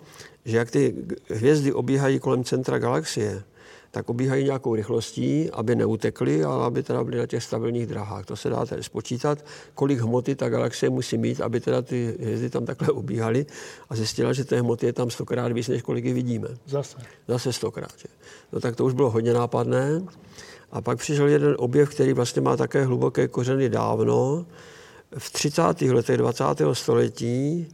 [0.44, 0.94] že jak ty
[1.28, 3.42] hvězdy obíhají kolem centra galaxie,
[3.90, 8.26] tak obíhají nějakou rychlostí, aby neutekly, ale aby teda byly na těch stabilních drahách.
[8.26, 9.44] To se dá tedy spočítat,
[9.74, 13.46] kolik hmoty ta galaxie musí mít, aby teda ty hvězdy tam takhle obíhaly
[13.90, 16.48] a zjistila, že té hmoty je tam stokrát víc, než kolik ji vidíme.
[16.66, 16.98] Zase.
[17.28, 17.92] Zase stokrát.
[17.98, 18.08] Že?
[18.52, 20.02] No tak to už bylo hodně nápadné.
[20.72, 24.46] A pak přišel jeden objev, který vlastně má také hluboké kořeny dávno.
[25.18, 25.82] V 30.
[25.82, 26.44] letech 20.
[26.72, 27.68] století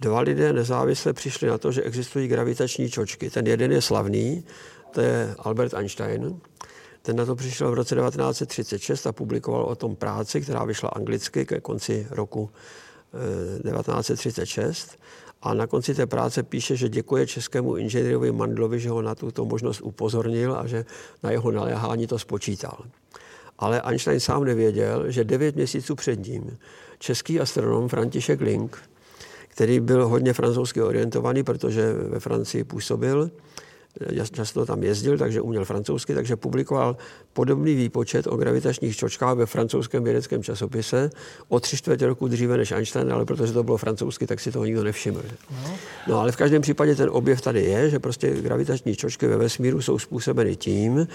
[0.00, 3.30] dva lidé nezávisle přišli na to, že existují gravitační čočky.
[3.30, 4.44] Ten jeden je slavný,
[4.94, 6.40] to je Albert Einstein.
[7.02, 11.46] Ten na to přišel v roce 1936 a publikoval o tom práci, která vyšla anglicky
[11.46, 12.50] ke konci roku
[13.62, 14.88] 1936.
[14.92, 14.96] Eh,
[15.42, 19.44] a na konci té práce píše, že děkuje českému inženýrovi Mandlovi, že ho na tuto
[19.44, 20.84] možnost upozornil a že
[21.22, 22.78] na jeho naléhání to spočítal.
[23.58, 26.58] Ale Einstein sám nevěděl, že devět měsíců před ním
[26.98, 28.78] český astronom František Link,
[29.48, 33.30] který byl hodně francouzsky orientovaný, protože ve Francii působil,
[34.32, 36.96] často tam jezdil, takže uměl francouzsky, takže publikoval
[37.32, 41.10] podobný výpočet o gravitačních čočkách ve francouzském vědeckém časopise
[41.48, 44.64] o tři čtvrtě roku dříve než Einstein, ale protože to bylo francouzsky, tak si toho
[44.64, 45.22] nikdo nevšiml.
[45.50, 45.74] No.
[46.08, 49.82] no ale v každém případě ten objev tady je, že prostě gravitační čočky ve vesmíru
[49.82, 51.08] jsou způsobeny tím,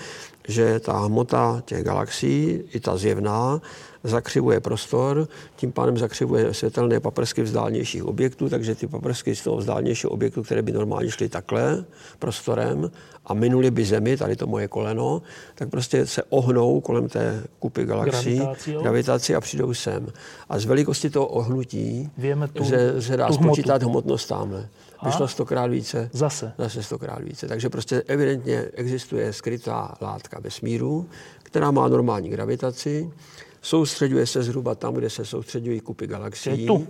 [0.47, 3.61] že ta hmota těch galaxií, i ta zjevná,
[4.03, 10.11] zakřivuje prostor, tím pádem zakřivuje světelné paprsky vzdálenějších objektů, takže ty paprsky z toho vzdálenějšího
[10.11, 11.85] objektu, které by normálně šly takhle
[12.19, 12.91] prostorem
[13.25, 15.21] a minuli by Zemi, tady to moje koleno,
[15.55, 18.41] tak prostě se ohnou kolem té kupy galaxií,
[18.81, 20.07] gravitací a přijdou sem.
[20.49, 24.67] A z velikosti toho ohnutí Víme tu, se, se dá spočítat hmotnost tamhle.
[25.05, 26.09] Vyšlo stokrát více.
[26.13, 26.53] Zase.
[26.57, 27.47] Zase stokrát více.
[27.47, 31.09] Takže prostě evidentně existuje skrytá látka vesmíru,
[31.43, 33.11] která má normální gravitaci,
[33.61, 36.61] soustředuje se zhruba tam, kde se soustředují kupy galaxií.
[36.61, 36.87] Je tu.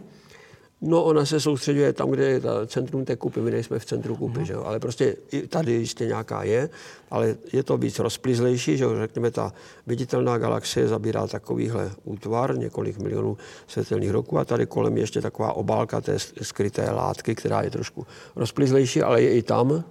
[0.81, 4.15] No, ona se soustředuje tam, kde je ta centrum té kupy, my nejsme v centru
[4.15, 4.43] kupy, uh-huh.
[4.43, 4.63] že jo?
[4.63, 6.69] ale prostě i tady jistě nějaká je,
[7.11, 8.99] ale je to víc rozplizlejší, že jo?
[8.99, 9.53] řekněme, ta
[9.87, 13.37] viditelná galaxie zabírá takovýhle útvar, několik milionů
[13.67, 18.07] světelných roků a tady kolem je ještě taková obálka té skryté látky, která je trošku
[18.35, 19.83] rozplizlejší, ale je i tam.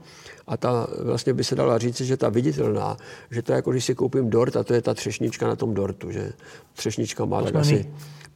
[0.46, 2.96] A ta vlastně by se dala říct, že ta viditelná,
[3.30, 5.74] že to je jako když si koupím dort a to je ta třešnička na tom
[5.74, 6.32] dortu, že
[6.72, 7.86] třešnička má tak asi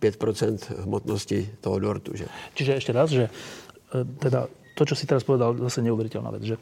[0.02, 2.18] 5% hmotnosti toho dortu.
[2.18, 2.26] Že?
[2.58, 6.56] Čiže ešte raz, že e, teda to, čo si teraz povedal, zase neuveriteľná vec, že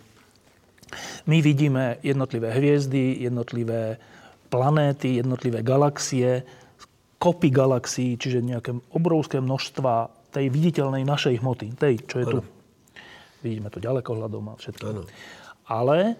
[1.24, 3.96] my vidíme jednotlivé hviezdy, jednotlivé
[4.52, 6.44] planéty, jednotlivé galaxie,
[7.16, 12.32] kopy galaxií, čiže nejaké obrovské množstva tej viditeľnej našej hmoty, tej, čo je ano.
[12.34, 12.38] tu.
[13.40, 14.84] Vidíme to ďalekohľadom a všetko.
[14.84, 15.02] Ano
[15.70, 16.18] ale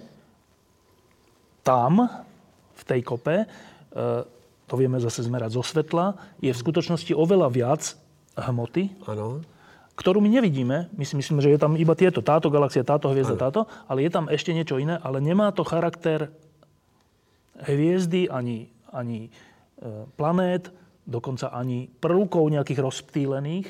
[1.67, 2.07] tam,
[2.79, 3.47] v tej kope, e,
[4.71, 7.99] to vieme zase zmerať zo svetla, je v skutočnosti oveľa viac
[8.39, 9.43] hmoty, ano.
[9.99, 10.87] ktorú my nevidíme.
[10.95, 13.43] My si myslíme, že je tam iba tieto, táto galaxia, táto hviezda, ano.
[13.43, 13.61] táto,
[13.91, 16.31] ale je tam ešte niečo iné, ale nemá to charakter
[17.67, 19.31] hviezdy, ani, ani e,
[20.15, 20.71] planét,
[21.03, 23.69] dokonca ani prvkov nejakých rozptýlených.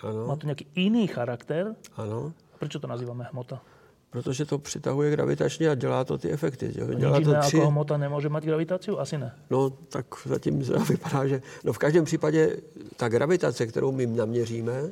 [0.00, 0.32] Ano.
[0.32, 1.76] Má to nejaký iný charakter.
[2.00, 2.32] Ano.
[2.56, 3.60] Prečo to nazývame hmota?
[4.10, 6.72] Protože to přitahuje gravitačně a dělá to ty efekty.
[6.96, 7.56] Dělá to tři...
[7.56, 8.90] jako hmota nemůže mít gravitaci?
[8.90, 9.34] Asi ne.
[9.50, 10.58] No, tak zatím
[10.88, 11.42] vypadá, že...
[11.64, 12.56] No v každém případě
[12.96, 14.82] ta gravitace, kterou my naměříme,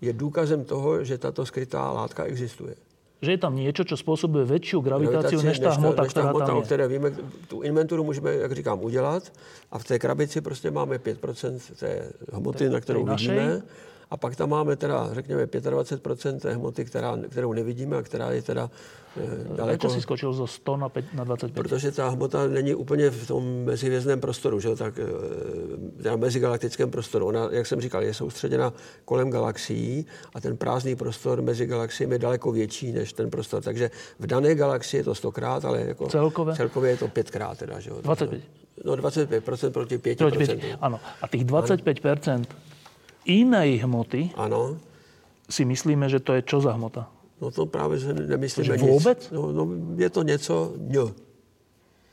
[0.00, 2.74] je důkazem toho, že tato skrytá látka existuje
[3.24, 6.46] že je tam něco, co způsobuje větší gravitaci než ta hmota, než ta hmota, která
[6.46, 6.62] tam je.
[6.62, 7.12] které víme,
[7.48, 9.32] tu inventuru můžeme, jak říkám, udělat
[9.72, 13.62] a v té krabici prostě máme 5% té hmoty, na kterou vidíme.
[14.10, 18.42] A pak tam máme teda, řekněme, 25% té hmoty, která, kterou nevidíme a která je
[18.42, 18.70] teda
[19.16, 19.88] e, daleko...
[19.90, 21.62] Si skočil zo 100 na, 5, na 25?
[21.62, 24.76] Protože ta hmota není úplně v tom mezihvězdném prostoru, že?
[24.76, 24.94] tak
[26.04, 27.26] e, mezigalaktickém prostoru.
[27.26, 28.72] Ona, jak jsem říkal, je soustředěna
[29.04, 33.62] kolem galaxií a ten prázdný prostor mezi galaxiemi je daleko větší než ten prostor.
[33.62, 37.58] Takže v dané galaxii je to stokrát, ale jako celkově, celkově je to pětkrát.
[37.58, 37.90] Teda, že?
[38.02, 38.42] 25.
[38.84, 40.16] No 25% proti 5%.
[40.16, 40.78] Proti 5.
[40.80, 41.00] Ano.
[41.22, 42.44] A těch 25%
[43.24, 44.76] inej hmoty ano.
[45.50, 47.08] si myslíme, že to je čo za hmota?
[47.40, 48.90] No to právě že nemyslíme nic.
[48.90, 49.30] Vůbec?
[49.30, 51.12] No, no, je to něco ň.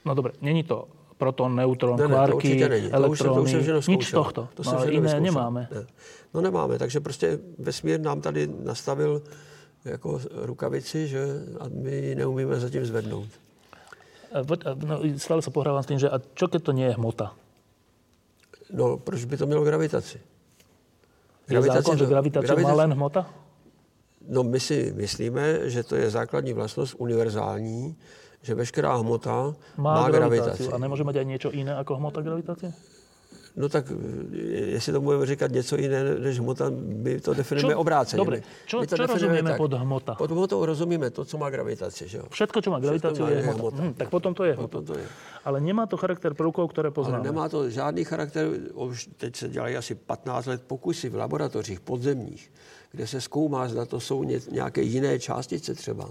[0.05, 3.87] No dobré, není to proton, neutron, ne, kvarky, ne, to elektrony, to už, to už
[3.87, 4.49] nic z tohto.
[4.53, 5.67] To no, ale jiné nemáme.
[5.71, 5.85] Ne.
[6.33, 9.21] No nemáme, takže prostě vesmír nám tady nastavil
[9.85, 11.21] jako rukavici, že
[11.59, 13.27] a my ji neumíme zatím zvednout.
[14.85, 17.35] No, stále se pohrávám s tím, že a čo keď to nie je hmota?
[18.73, 20.19] No, proč by to mělo gravitaci?
[21.51, 23.29] Je zákon, že gravitace, gravitace má len hmota?
[24.27, 27.97] No my si myslíme, že to je základní vlastnost univerzální,
[28.41, 30.67] že veškerá hmota má, má gravitaci.
[30.67, 32.73] A nemůže mít ani něco jiné jako hmota gravitace?
[33.55, 33.85] No tak
[34.43, 38.17] jestli to budeme říkat něco jiné než hmota, my to definujeme čo, obráceně.
[38.17, 40.15] Dobre, čo, my to čo rozumíme tak, pod hmota?
[40.15, 42.07] Pod hmotou rozumíme to, co má gravitaci.
[42.07, 42.23] Že jo?
[42.29, 43.59] Všetko, co má gravitaci, je hmota.
[43.59, 43.83] hmota.
[43.83, 44.67] Hm, tak potom to je hmota.
[44.67, 45.05] Potom to je.
[45.45, 47.17] Ale nemá to charakter prvků, které poznáme.
[47.17, 51.79] Ale nemá to žádný charakter, už teď se dělají asi 15 let pokusy v laboratořích
[51.79, 52.51] podzemních,
[52.91, 56.09] kde se zkoumá, zda to jsou nějaké jiné částice třeba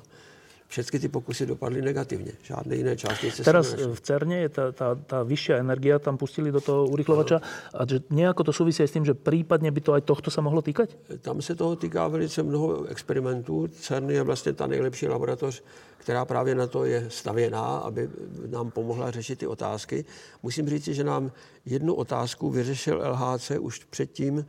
[0.71, 2.33] všechny ty pokusy dopadly negativně.
[2.43, 6.61] Žádné jiné částice Teraz v CERNě je ta, ta, ta vyšší energie, tam pustili do
[6.61, 7.41] toho urychlovača.
[7.75, 10.63] A že nějako to souvisí s tím, že případně by to aj tohto se mohlo
[10.63, 10.89] týkat?
[11.21, 13.69] Tam se toho týká velice mnoho experimentů.
[13.69, 15.63] CERN je vlastně ta nejlepší laboratoř,
[15.97, 18.09] která právě na to je stavěná, aby
[18.47, 20.05] nám pomohla řešit ty otázky.
[20.43, 21.33] Musím říct, že nám
[21.67, 24.47] jednu otázku vyřešil LHC už předtím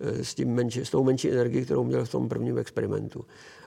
[0.00, 3.24] eh, s, tím menší, s tou menší energií, kterou měl v tom prvním experimentu.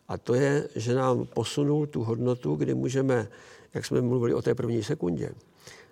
[0.07, 3.27] A to je, že nám posunul tu hodnotu, kdy můžeme,
[3.73, 5.31] jak jsme mluvili o té první sekundě,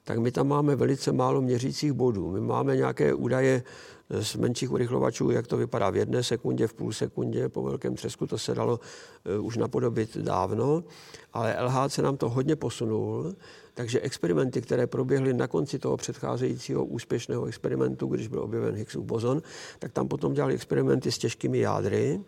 [0.04, 2.32] tak my tam máme velice málo měřících bodů.
[2.32, 3.64] My máme nějaké údaje
[4.10, 8.28] z menších urychlovačů, jak to vypadá v jedné sekundě, v půl sekundě, po velkém třesku,
[8.28, 8.80] to se dalo
[9.40, 10.84] uh, už napodobit dávno,
[11.34, 13.36] ale LHC nám to hodně posunul,
[13.74, 19.42] takže experimenty, které proběhly na konci toho předcházejícího úspěšného experimentu, když byl objeven Higgsův bozon,
[19.80, 22.22] tak tam potom dělali experimenty s těžkými jádry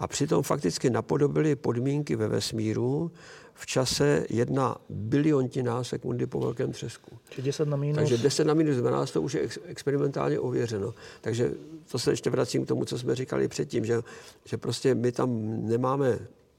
[0.00, 3.10] a přitom fakticky napodobili podmínky ve vesmíru
[3.54, 7.18] v čase jedna biliontina sekundy po velkém třesku.
[7.30, 7.96] Či 10 na minus.
[7.96, 10.94] Takže 10 na minus 12 to už je experimentálně ověřeno.
[11.20, 11.52] Takže
[11.92, 14.02] to se ještě vracím k tomu, co jsme říkali předtím, že,
[14.44, 15.30] že prostě my tam
[15.68, 16.18] nemáme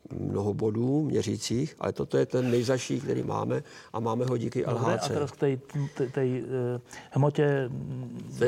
[0.09, 3.63] mnoho bodů měřících, ale toto je ten nejzaší, který máme
[3.93, 4.79] a máme ho díky LHC.
[4.79, 5.57] Dobre, a teraz k té,
[6.07, 6.37] té uh,
[7.11, 7.69] hmotě,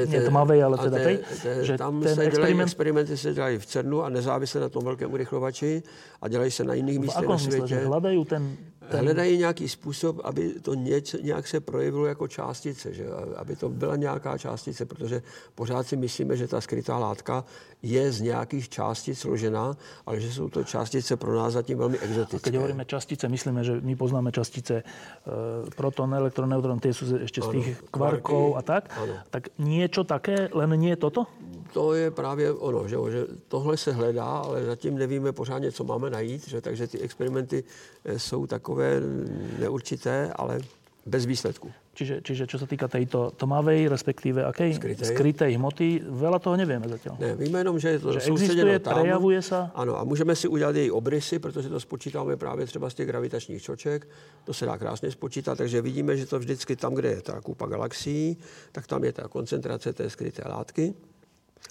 [0.06, 1.20] nie tmavej, ale teda tej,
[1.62, 2.68] že tam ten se experiment...
[2.68, 5.84] experimenty se dělají v CERNu a nezávisle na tom velkém urychlovači
[6.22, 7.76] a dělají se na jiných místech na světě.
[7.76, 8.58] Hledají ten, ten...
[8.90, 13.06] Hledají nějaký způsob, aby to něč, nějak se projevilo jako částice, že?
[13.36, 15.22] aby to byla nějaká částice, protože
[15.56, 17.46] pořád si myslíme, že ta skrytá látka
[17.84, 22.50] je z nějakých částic složená, ale že jsou to částice pro nás zatím velmi exotické.
[22.50, 24.84] Keď hovoríme částice, myslíme, že my poznáme částice e,
[25.76, 28.98] proton, elektron, neutron, ty jsou ještě z těch kvarků a tak.
[28.98, 29.14] Ano.
[29.30, 31.28] Tak něco také, len nie toto?
[31.74, 36.10] To je právě ono, že, že tohle se hledá, ale zatím nevíme pořádně, co máme
[36.10, 37.64] najít, že, takže ty experimenty
[38.06, 38.73] e, jsou takové
[39.60, 40.60] neurčité, ale
[41.06, 41.72] bez výsledku.
[41.94, 46.90] Čiže, čiže čo sa týka tejto tmavej, respektíve akej skrytej, skrytej hmoty, veľa toho nevieme
[46.90, 47.22] zatiaľ.
[47.22, 48.98] Ne, víme jenom, že je to že existuje, tam.
[48.98, 49.70] prejavuje sa.
[49.78, 53.62] Ano, a můžeme si udělat její obrysy, protože to spočítáme právě třeba z těch gravitačních
[53.62, 54.08] čoček.
[54.44, 57.68] To se dá krásně spočítat, takže vidíme, že to vždycky tam, kde je ta kupa
[57.68, 58.38] galaxií,
[58.72, 60.94] tak tam je ta koncentrace té skryté látky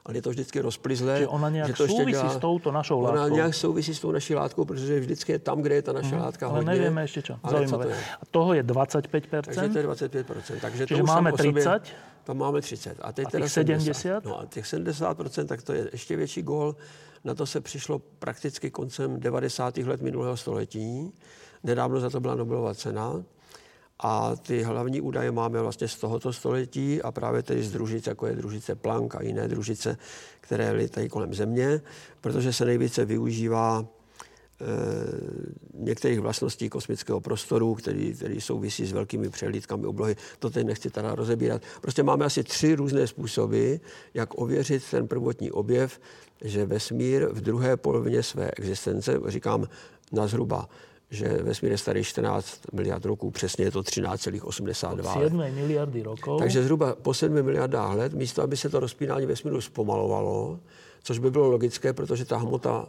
[0.05, 1.19] ale je to vždycky rozplizlé.
[1.19, 3.19] Že ona nějak že to souvisí dělá, s touto našou látkou.
[3.19, 6.15] Ona nějak souvisí s tou naší látkou, protože vždycky je tam, kde je ta naše
[6.15, 6.73] mm, látka ale hodně.
[6.73, 7.39] nevíme ještě čo.
[7.43, 7.97] Ale co to je?
[8.23, 9.43] A toho je 25%?
[9.43, 10.61] Takže to je 25%.
[10.61, 11.63] Takže Čiže to máme 30?
[11.63, 11.81] Sobě,
[12.25, 12.97] tam máme 30.
[13.01, 13.95] A, teď a těch 70?
[13.95, 14.25] 70?
[14.25, 16.77] No a těch 70%, tak to je ještě větší gol.
[17.25, 19.77] Na to se přišlo prakticky koncem 90.
[19.77, 21.13] let minulého století.
[21.65, 23.23] Nedávno za to byla Nobelova cena.
[24.05, 28.27] A ty hlavní údaje máme vlastně z tohoto století a právě tedy z družic, jako
[28.27, 29.97] je družice Planck a jiné družice,
[30.41, 31.81] které litají kolem Země,
[32.21, 33.87] protože se nejvíce využívá
[35.75, 40.17] některých vlastností kosmického prostoru, který, který souvisí s velkými přehlídkami oblohy.
[40.39, 41.63] To teď nechci teda rozebírat.
[41.81, 43.75] Prostě máme asi tři různé způsoby,
[44.15, 46.01] jak ověřit ten prvotní objev,
[46.45, 49.69] že vesmír v druhé polovině své existence, říkám
[50.13, 50.69] na zhruba
[51.13, 56.39] že vesmír je starý 14 miliard roků, přesně je to 13,82 7 miliardy rokov.
[56.39, 60.61] Takže zhruba po 7 miliardách let, místo aby se to rozpínání vesmíru zpomalovalo,
[61.03, 62.87] což by bylo logické, protože ta hmota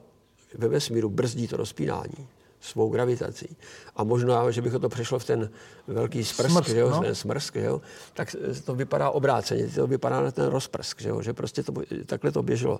[0.57, 2.27] ve vesmíru brzdí to rozpínání
[2.61, 3.57] svou gravitací.
[3.95, 5.49] A možná, že bych to přešlo v ten
[5.87, 7.01] velký sprsk, smrsk, že jo, no?
[7.01, 7.81] ten smrsk, že jo,
[8.13, 8.35] tak
[8.65, 11.73] to vypadá obráceně, to vypadá na ten rozprsk, že, jo, že prostě to,
[12.05, 12.79] takhle to běželo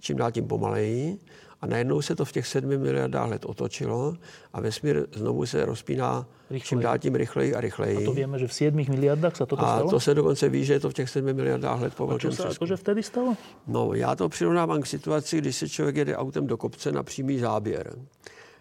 [0.00, 1.18] čím dál tím pomaleji
[1.62, 4.14] a najednou se to v těch sedmi miliardách let otočilo
[4.52, 6.68] a vesmír znovu se rozpíná rychleji.
[6.68, 7.96] čím dál tím rychleji a rychleji.
[7.96, 9.88] A to víme, že v 7 miliardách se to stalo?
[9.88, 12.18] A to se dokonce ví, že je to v těch 7 miliardách let po A
[12.18, 13.36] co se akože vtedy stalo?
[13.66, 17.38] No, já to přirovnávám k situaci, když se člověk jede autem do kopce na přímý
[17.38, 17.96] záběr.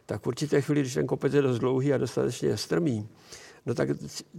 [0.05, 3.09] Tak v určité chvíli, když ten kopec je dost dlouhý a dostatečně strmý,
[3.65, 3.89] no tak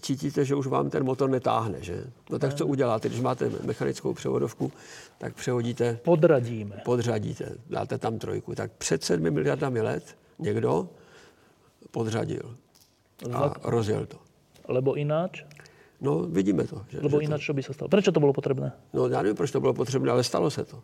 [0.00, 2.04] cítíte, že už vám ten motor netáhne, že?
[2.30, 4.72] No tak co uděláte, když máte mechanickou převodovku,
[5.18, 5.98] tak přehodíte...
[6.02, 6.82] Podradíme.
[6.84, 8.54] Podřadíte, dáte tam trojku.
[8.54, 10.88] Tak před sedmi miliardami let někdo
[11.90, 12.56] podřadil
[13.32, 14.16] a rozjel to.
[14.68, 15.44] Lebo ináč?
[16.00, 16.82] No, vidíme to.
[16.88, 17.54] Že, Lebo že ináč, to...
[17.54, 17.86] by sa stalo?
[17.86, 18.74] Prečo to bolo potrebné?
[18.90, 20.82] No, já nevím, proč to bylo potřebné, ale stalo se to.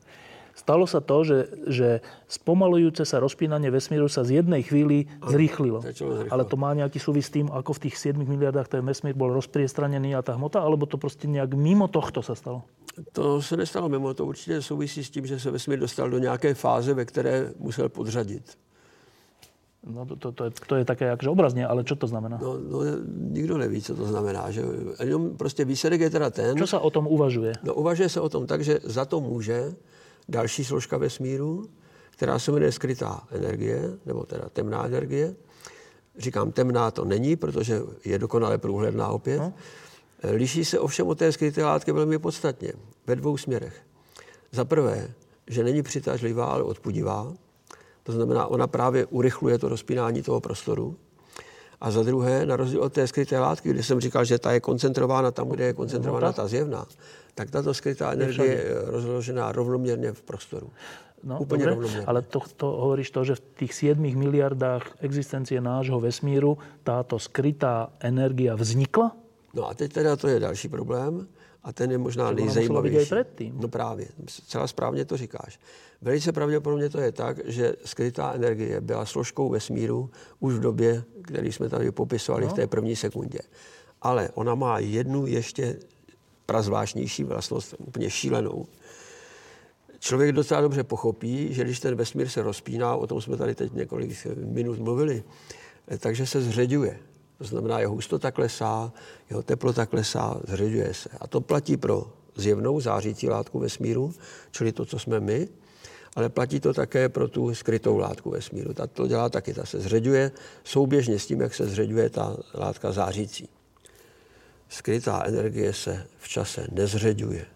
[0.59, 1.39] Stalo sa to, že,
[1.70, 1.89] že
[2.26, 5.86] spomalujúce sa rozpínanie vesmíru sa z jednej chvíli zrýchlilo.
[6.35, 9.30] Ale to má nejaký súvis s tým, ako v tých 7 miliardách ten vesmír bol
[9.30, 12.66] rozpriestranený a tá hmota, alebo to prostě nejak mimo tohto sa stalo?
[13.12, 16.55] To se nestalo mimo, to určitě souvisí s tím, že se vesmír dostal do nějaké
[16.55, 18.59] fáze, ve které musel podřadit.
[19.86, 22.39] No to, to, to, je, to je také jakže obrazně, ale co to znamená?
[22.43, 22.80] No, no,
[23.30, 24.51] nikdo neví, co to znamená.
[24.51, 24.62] Že?
[25.05, 26.59] Jenom prostě výsledek je teda ten...
[26.59, 27.52] Co se o tom uvažuje?
[27.62, 29.72] No, uvažuje se o tom tak, že za to může
[30.28, 31.68] další složka vesmíru,
[32.10, 35.34] která se jmenuje skrytá energie, nebo teda temná energie.
[36.18, 39.38] Říkám, temná to není, protože je dokonale průhledná opět.
[39.38, 39.55] No.
[40.22, 42.72] Liší se ovšem od té skryté látky velmi podstatně,
[43.06, 43.82] ve dvou směrech.
[44.52, 45.14] Za prvé,
[45.46, 47.32] že není přitažlivá, ale odpudivá.
[48.02, 50.96] To znamená, ona právě urychluje to rozpínání toho prostoru.
[51.80, 54.60] A za druhé, na rozdíl od té skryté látky, kde jsem říkal, že ta je
[54.60, 56.86] koncentrována tam, kde je koncentrována ta zjevná,
[57.34, 60.70] tak tato skrytá energie je rozložená rovnoměrně v prostoru.
[61.24, 62.06] No, Úplně dobre, rovnoměrně.
[62.06, 67.90] ale to, to hovoríš to, že v tých 7 miliardách existencie nášho vesmíru táto skrytá
[68.00, 69.16] energia vznikla?
[69.55, 71.26] No a teď teda to je další problém
[71.62, 73.14] a ten je možná nejzajímavější.
[73.55, 74.09] No právě,
[74.47, 75.60] celá správně to říkáš.
[76.02, 80.10] Velice pravděpodobně to je tak, že skrytá energie byla složkou vesmíru
[80.40, 82.51] už v době, který jsme tady popisovali no.
[82.51, 83.39] v té první sekundě.
[84.02, 85.76] Ale ona má jednu ještě
[86.47, 88.66] prazvláštnější vlastnost, úplně šílenou.
[89.98, 93.72] Člověk docela dobře pochopí, že když ten vesmír se rozpíná, o tom jsme tady teď
[93.72, 95.24] několik minut mluvili,
[95.98, 96.98] takže se zředuje.
[97.39, 98.93] To znamená, jeho hustota klesá,
[99.31, 101.09] jeho teplota klesá, zředuje se.
[101.20, 104.15] A to platí pro zjevnou zářící látku vesmíru,
[104.51, 105.48] čili to, co jsme my,
[106.16, 108.74] ale platí to také pro tu skrytou látku vesmíru.
[108.74, 110.31] Ta to dělá taky, ta se zředuje
[110.65, 113.48] souběžně s tím, jak se zředuje ta látka zářící
[114.69, 117.47] skrytá energie se v čase nezředuje.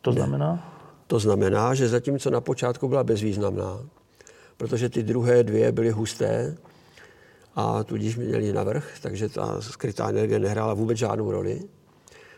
[0.00, 0.52] To znamená?
[0.52, 0.62] Ne.
[1.06, 3.80] To znamená, že zatímco na počátku byla bezvýznamná,
[4.56, 6.56] protože ty druhé dvě byly husté
[7.54, 11.60] a tudíž měli navrh, takže ta skrytá energie nehrála vůbec žádnou roli,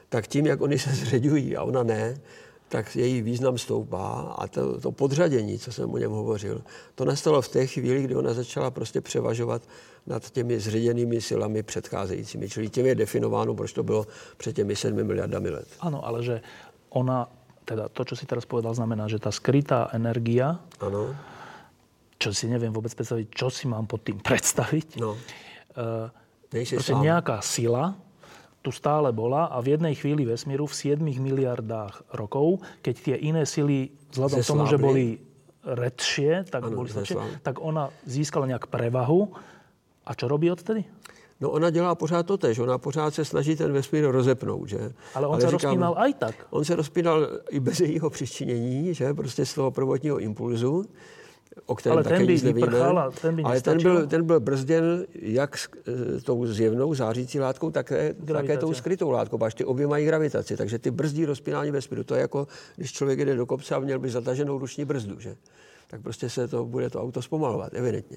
[0.09, 2.21] tak tím, jak oni se zředují a ona ne,
[2.69, 6.63] tak její význam stoupá a to, to podřadění, co jsem o něm hovořil,
[6.95, 9.63] to nastalo v té chvíli, kdy ona začala prostě převažovat
[10.07, 12.49] nad těmi zředěnými silami předcházejícími.
[12.49, 14.07] Čili tím je definováno, proč to bylo
[14.37, 15.69] před těmi 7 miliardami let.
[15.81, 16.41] Ano, ale že
[16.91, 17.29] ona,
[17.65, 21.17] teda to, co si teraz povedal, znamená, že ta skrytá energia, ano.
[22.19, 25.13] Čo si nevím vůbec představit, čo si mám pod tým představit, no.
[25.13, 26.11] Uh,
[26.71, 27.95] prostě nějaká sila,
[28.63, 33.47] tu stále bola a v jednej chvíli vesmíru v 7 miliardách rokov, keď tie iné
[33.47, 35.05] sily vzhľadom k tomu, že boli
[35.63, 39.31] redšie, tak, ano, boli slabšie, tak ona získala nějak prevahu.
[40.07, 40.85] A čo robí odtedy?
[41.41, 42.59] No ona dělá pořád to tež.
[42.59, 44.93] Ona pořád se snaží ten vesmír rozepnout, že?
[45.15, 46.35] Ale on Ale se říkám, rozpínal aj tak.
[46.51, 49.15] On se rozpínal i bez jejího přičinění, že?
[49.15, 50.85] Prostě z toho prvotního impulzu
[51.67, 52.67] o kterém ale také ten by nic nevíme.
[52.67, 55.69] Vyprchala, ten by ale ten byl, ten byl brzděn jak s,
[56.19, 60.57] e, tou zjevnou zářící látkou, také, také tou skrytou látkou, protože ty obě mají gravitaci,
[60.57, 62.05] takže ty brzdí rozpínání vesmíru.
[62.05, 62.47] To je jako,
[62.77, 65.37] když člověk jede do kopce a měl by zataženou ruční brzdu, že?
[65.87, 68.17] tak prostě se to bude to auto zpomalovat, evidentně.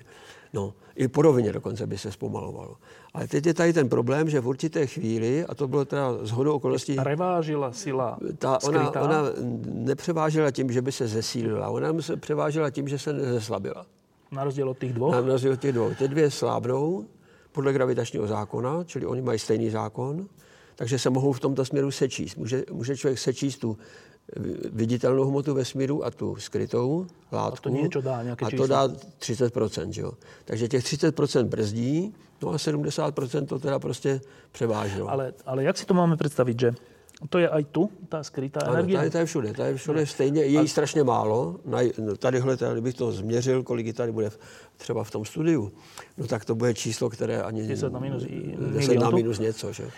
[0.54, 2.76] No, i po rovině dokonce by se zpomalovalo.
[3.14, 6.54] Ale teď je tady ten problém, že v určité chvíli, a to bylo teda zhodou
[6.54, 6.96] okolností...
[6.96, 9.24] Prevážila sila ta, ona, ona
[9.66, 13.86] nepřevážila tím, že by se zesílila, ona se převážila tím, že se nezeslabila.
[14.32, 15.12] Na rozdíl od těch dvou?
[15.12, 15.94] Na rozdíl od těch dvou.
[15.98, 17.06] Ty dvě slábnou
[17.52, 20.28] podle gravitačního zákona, čili oni mají stejný zákon,
[20.76, 22.36] takže se mohou v tomto směru sečíst.
[22.36, 23.78] Může, může člověk sečíst tu
[24.72, 27.57] viditelnou hmotu vesmíru a tu skrytou látku.
[27.57, 30.11] A to něco dá, nějaké A to dá 30%, jo.
[30.45, 35.10] Takže těch 30% brzdí, no a 70% to teda prostě převážilo.
[35.10, 36.73] Ale, ale jak si to máme představit, že
[37.30, 39.10] to je aj tu, ta skrytá ano, energie?
[39.10, 41.60] Ta je všude, ta je všude stejně, je jí strašně málo.
[41.65, 41.77] No,
[42.18, 44.31] tadyhle, tady bych to změřil, kolik tady bude
[44.77, 45.72] třeba v tom studiu,
[46.18, 47.68] no tak to bude číslo, které ani...
[47.68, 48.23] 10 na minus,
[48.73, 49.89] 10 na minus něco, že?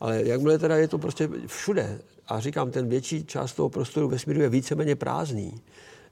[0.00, 1.98] Ale jakmile teda je to prostě všude,
[2.30, 5.60] a říkám, ten větší část toho prostoru vesmíru je víceméně prázdný,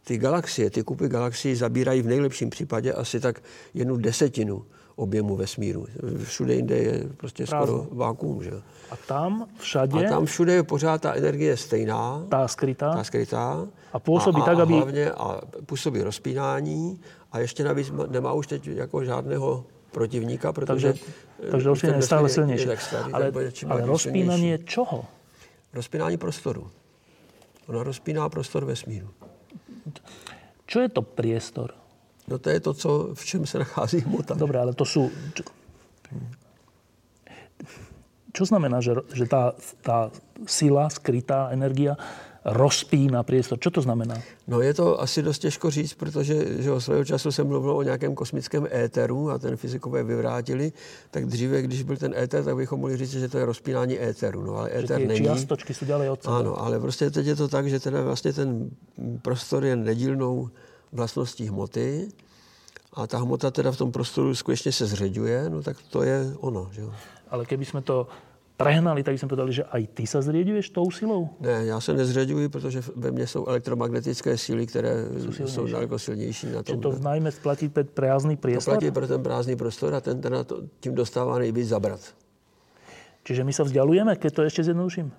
[0.05, 3.43] ty galaxie, ty kupy galaxií zabírají v nejlepším případě asi tak
[3.75, 4.65] jednu desetinu
[4.97, 5.87] objemu vesmíru.
[6.25, 7.83] Všude jinde je prostě Prázdno.
[7.85, 8.43] skoro vákuum.
[8.43, 8.51] Že?
[8.91, 10.07] A tam všade...
[10.07, 12.27] A tam všude je pořád ta energie stejná.
[12.29, 12.95] Ta skrytá.
[12.95, 13.67] Ta skrytá.
[13.93, 14.75] A působí a, tak, aby...
[14.75, 17.01] A hlavně a působí rozpínání
[17.33, 20.89] a ještě navíc nemá už teď jako žádného protivníka, protože...
[20.89, 21.05] Takže,
[21.51, 22.69] takže rozpínání je stále silnější.
[22.69, 22.79] Je
[23.13, 23.33] ale,
[23.69, 25.05] ale rozpínání čoho?
[25.73, 26.71] Rozpínání prostoru.
[27.67, 29.11] Ona rozpíná prostor vesmíru.
[30.67, 31.75] Co je to priestor?
[32.29, 34.35] No to je to, co, v čem se nachází hmota.
[34.35, 35.11] Dobré, ale to jsou...
[38.33, 40.15] Čo znamená, že, že tá, tá
[40.47, 41.99] sila, skrytá energia
[42.45, 43.59] rozpíná priestor.
[43.59, 44.15] Co to znamená?
[44.47, 48.15] No je to asi dost těžko říct, protože že svého času se mluvilo o nějakém
[48.15, 50.73] kosmickém éteru a ten fyzikové vyvrátili.
[51.11, 54.45] Tak dříve, když byl ten éter, tak bychom mohli říct, že to je rozpínání éteru.
[54.45, 55.21] No ale éter není.
[55.21, 56.35] Čiastočky jsou dělali od sebe.
[56.35, 58.71] Ano, ale prostě teď je to tak, že teda vlastně ten
[59.23, 60.49] prostor je nedílnou
[60.93, 62.09] vlastností hmoty
[62.93, 66.69] a ta hmota teda v tom prostoru skutečně se zředuje, no tak to je ono.
[66.73, 66.83] Že?
[67.31, 68.09] Ale keby jsme to
[68.59, 71.29] prehnali, tak jsme povedali, že aj ty se zřeďuješ tou silou?
[71.41, 76.47] Ne, já se nezřeďuji, protože ve mně jsou elektromagnetické síly, které jsou, jsou daleko silnější
[76.51, 76.81] na tom.
[76.81, 78.75] To najmä platí pro prázdný prostor?
[78.75, 82.01] To platí pro ten prázdný prostor a ten teda to, tím dostává nejvíc zabrat.
[83.25, 85.13] Čiže my se vzdialujeme, keď to ještě zjednoduším?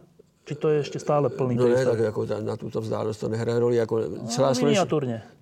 [0.45, 3.59] Či to je ještě stále plný No ne, tak jako na tuto vzdálenost to nehraje
[3.59, 3.75] roli.
[3.75, 4.85] Jako celá, no, sluneční,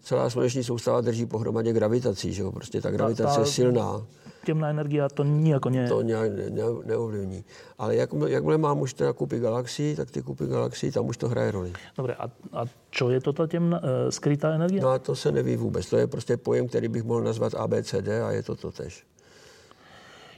[0.01, 2.51] celá sluneční soustava drží pohromadě gravitací, že jo?
[2.51, 4.05] Prostě ta gravitace ta, ta, je silná
[4.47, 5.87] temná energia to nijako ne...
[5.87, 7.43] To nějak ne, ne, neovlivní.
[7.77, 11.27] Ale jak, jakmile mám už teda kupy galaxií, tak ty kupy galaxií, tam už to
[11.27, 11.73] hraje roli.
[11.97, 14.81] Dobře, a, a čo je to ta temná, e, skrytá energie?
[14.81, 15.89] No a to se neví vůbec.
[15.89, 19.03] To je prostě pojem, který bych mohl nazvat ABCD a je to to tež.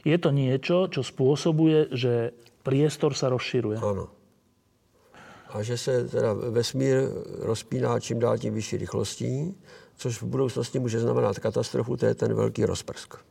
[0.04, 2.30] Je to něco, co způsobuje, že
[2.62, 3.78] priestor se rozširuje.
[3.78, 4.08] Ano.
[5.48, 6.96] A že se teda vesmír
[7.38, 9.54] rozpíná čím dál tím vyšší rychlostí,
[9.96, 13.29] což v budoucnosti může znamenat katastrofu, to je ten velký rozprsk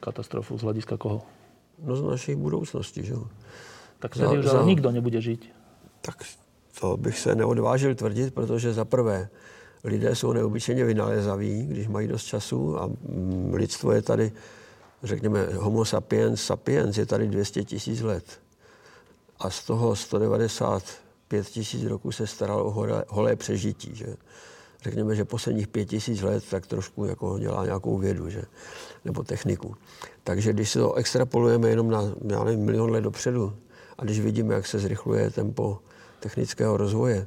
[0.00, 1.22] katastrofu z hlediska koho?
[1.78, 3.24] No z naší budoucnosti, že jo.
[3.98, 5.48] Tak se už ale nikdo nebude žít.
[6.00, 6.24] Tak
[6.80, 9.28] to bych se neodvážil tvrdit, protože za prvé
[9.84, 14.32] lidé jsou neobyčejně vynalézaví, když mají dost času a mm, lidstvo je tady,
[15.02, 18.40] řekněme, homo sapiens sapiens je tady 200 tisíc let.
[19.38, 23.94] A z toho 195 tisíc roku se staral o holé, holé přežití.
[23.94, 24.16] Že?
[24.82, 28.42] Řekněme, že posledních pět tisíc let tak trošku jako dělá nějakou vědu, že?
[29.04, 29.76] nebo techniku.
[30.24, 33.56] Takže když se to extrapolujeme jenom na já nevím, milion let dopředu
[33.98, 35.78] a když vidíme, jak se zrychluje tempo
[36.20, 37.26] technického rozvoje,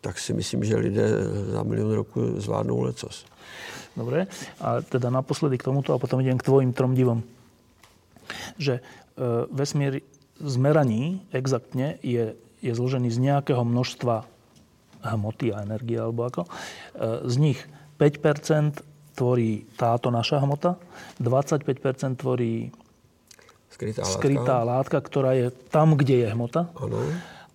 [0.00, 1.08] tak si myslím, že lidé
[1.52, 3.26] za milion roku zvládnou lecos.
[3.96, 4.26] Dobre,
[4.60, 7.22] a teda naposledy k tomuto a potom idem k tvojim trom divom.
[8.58, 8.80] Že e,
[9.52, 10.00] vesmír
[10.40, 14.24] zmeraní exaktně je, je zložený z nějakého množstva
[15.02, 16.42] hmoty a energie, alebo ako.
[16.46, 16.50] E,
[17.26, 17.58] z nich
[17.98, 18.80] 5%
[19.18, 20.80] tvorí táto naša hmota,
[21.20, 22.72] 25 tvorí
[23.68, 24.14] skrytá látka.
[24.16, 26.72] skrytá látka, ktorá je tam, kde je hmota.
[26.78, 27.02] Ano.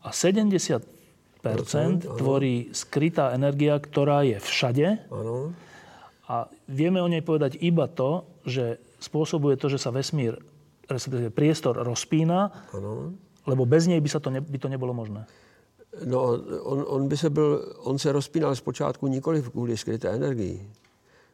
[0.06, 0.98] A 70
[1.38, 5.08] Procent, tvorí skrytá energia, ktorá je všade.
[5.14, 5.56] Ano.
[6.28, 10.36] A vieme o nej povedať iba to, že spôsobuje to, že sa vesmír,
[10.92, 13.16] respektíve priestor rozpína, ano.
[13.48, 15.24] lebo bez nej by, sa to ne, by to nebolo možné.
[16.06, 20.70] No, on, on, by se byl, on se rozpínal zpočátku nikoli kvůli skryté energii.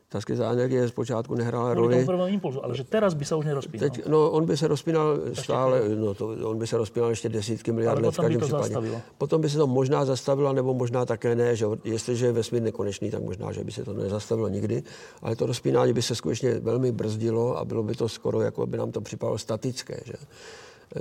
[0.10, 2.08] Ta skrytá energie zpočátku nehrála roli.
[2.28, 3.90] impulzu, ale že teraz by se už nerozpínal.
[3.90, 7.72] Teď, no, on by se rozpínal stále, no, to, on by se rozpínal ještě desítky
[7.72, 8.64] miliard let v každém případě.
[8.64, 9.02] Zastavilo.
[9.18, 13.12] Potom by se to možná zastavilo, nebo možná také ne, že jestliže je vesmír nekonečný,
[13.12, 14.84] tak možná, že by se to nezastavilo nikdy,
[15.22, 18.78] ale to rozpínání by se skutečně velmi brzdilo a bylo by to skoro, jako by
[18.78, 20.14] nám to připadalo statické, že?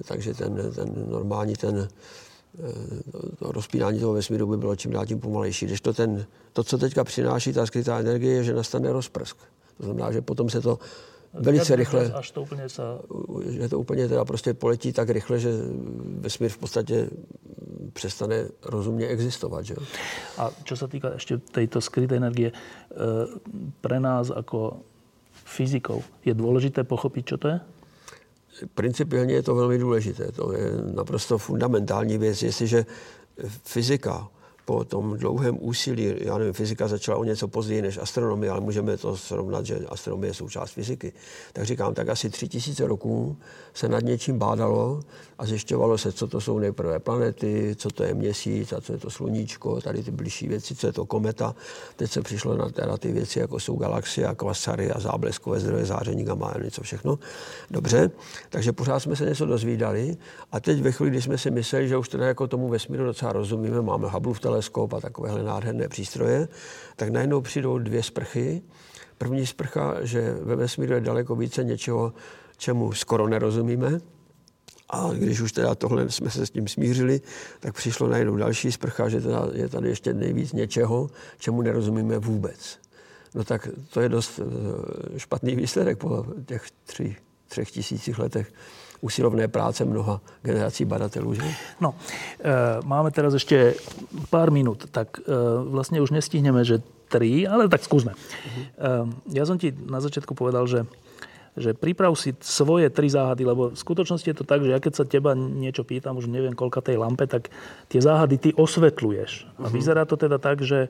[0.04, 1.88] Takže ten, ten normální ten
[3.38, 5.66] to rozpínání toho vesmíru by bylo čím dál tím pomalejší.
[5.66, 9.36] Když to, ten, to, co teďka přináší ta skrytá energie, je, že nastane rozprsk.
[9.76, 10.78] To znamená, že potom se to
[11.32, 12.82] velice rychle, až to úplně se...
[13.48, 15.50] že to úplně teda prostě poletí tak rychle, že
[16.20, 17.10] vesmír v podstatě
[17.92, 19.64] přestane rozumně existovat.
[19.64, 19.74] Že?
[20.38, 22.54] A čo sa týka ešte tejto skrytej energie, e,
[23.80, 24.80] pre nás ako
[25.32, 27.58] fyzikov je dôležité pochopiť, čo to je?
[28.74, 30.32] Principiálně je to velmi důležité.
[30.32, 32.42] To je naprosto fundamentální věc.
[32.42, 32.86] Jestliže
[33.64, 34.28] fyzika
[34.72, 38.96] po tom dlouhém úsilí, já nevím, fyzika začala o něco později než astronomie, ale můžeme
[38.96, 41.12] to srovnat, že astronomie je součást fyziky.
[41.52, 43.36] Tak říkám, tak asi tři tisíce roků
[43.74, 45.00] se nad něčím bádalo
[45.38, 48.98] a zjišťovalo se, co to jsou nejprve planety, co to je měsíc a co je
[48.98, 51.54] to sluníčko, tady ty blížší věci, co je to kometa.
[51.96, 55.84] Teď se přišlo na teda ty věci, jako jsou galaxie a kvasary a zábleskové zdroje
[55.84, 57.18] záření, gamma, něco všechno.
[57.70, 58.10] Dobře,
[58.48, 60.16] takže pořád jsme se něco dozvídali
[60.52, 63.32] a teď ve chvíli, kdy jsme si mysleli, že už teda jako tomu vesmíru docela
[63.32, 66.48] rozumíme, máme Hubble teleskop a takovéhle nádherné přístroje,
[66.96, 68.62] tak najednou přijdou dvě sprchy.
[69.18, 72.12] První sprcha, že ve vesmíru je daleko více něčeho,
[72.56, 74.00] čemu skoro nerozumíme.
[74.90, 77.20] A když už teda tohle jsme se s tím smířili,
[77.60, 82.78] tak přišlo najednou další sprcha, že teda je tady ještě nejvíc něčeho, čemu nerozumíme vůbec.
[83.34, 87.16] No tak to je dost eh, špatný výsledek po těch tři,
[87.48, 88.52] třech tisících letech
[89.02, 91.34] usilovné práce mnoha generací badatelů.
[91.34, 91.42] Že?
[91.82, 91.94] No,
[92.38, 93.74] e, máme teraz ešte
[94.30, 95.26] pár minút, tak e,
[95.66, 96.78] vlastne už nestihneme, že
[97.10, 98.14] tri, ale tak skúsme.
[98.14, 98.64] Uh-huh.
[99.26, 100.86] E, ja som ti na začiatku povedal, že
[101.52, 104.92] že priprav si svoje tri záhady, lebo v skutočnosti je to tak, že ja keď
[104.96, 107.52] sa teba niečo pýtam, už neviem koľka tej lampe, tak
[107.92, 109.60] tie záhady ty osvetľuješ.
[109.60, 109.72] A mhm.
[109.76, 110.88] vyzerá to teda tak, že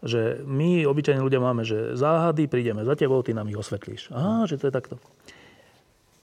[0.00, 4.08] že my, obyčajní ľudia, máme, že záhady, prídeme za tebou, ty nám ich osvetlíš.
[4.16, 4.96] Aha, že to je takto.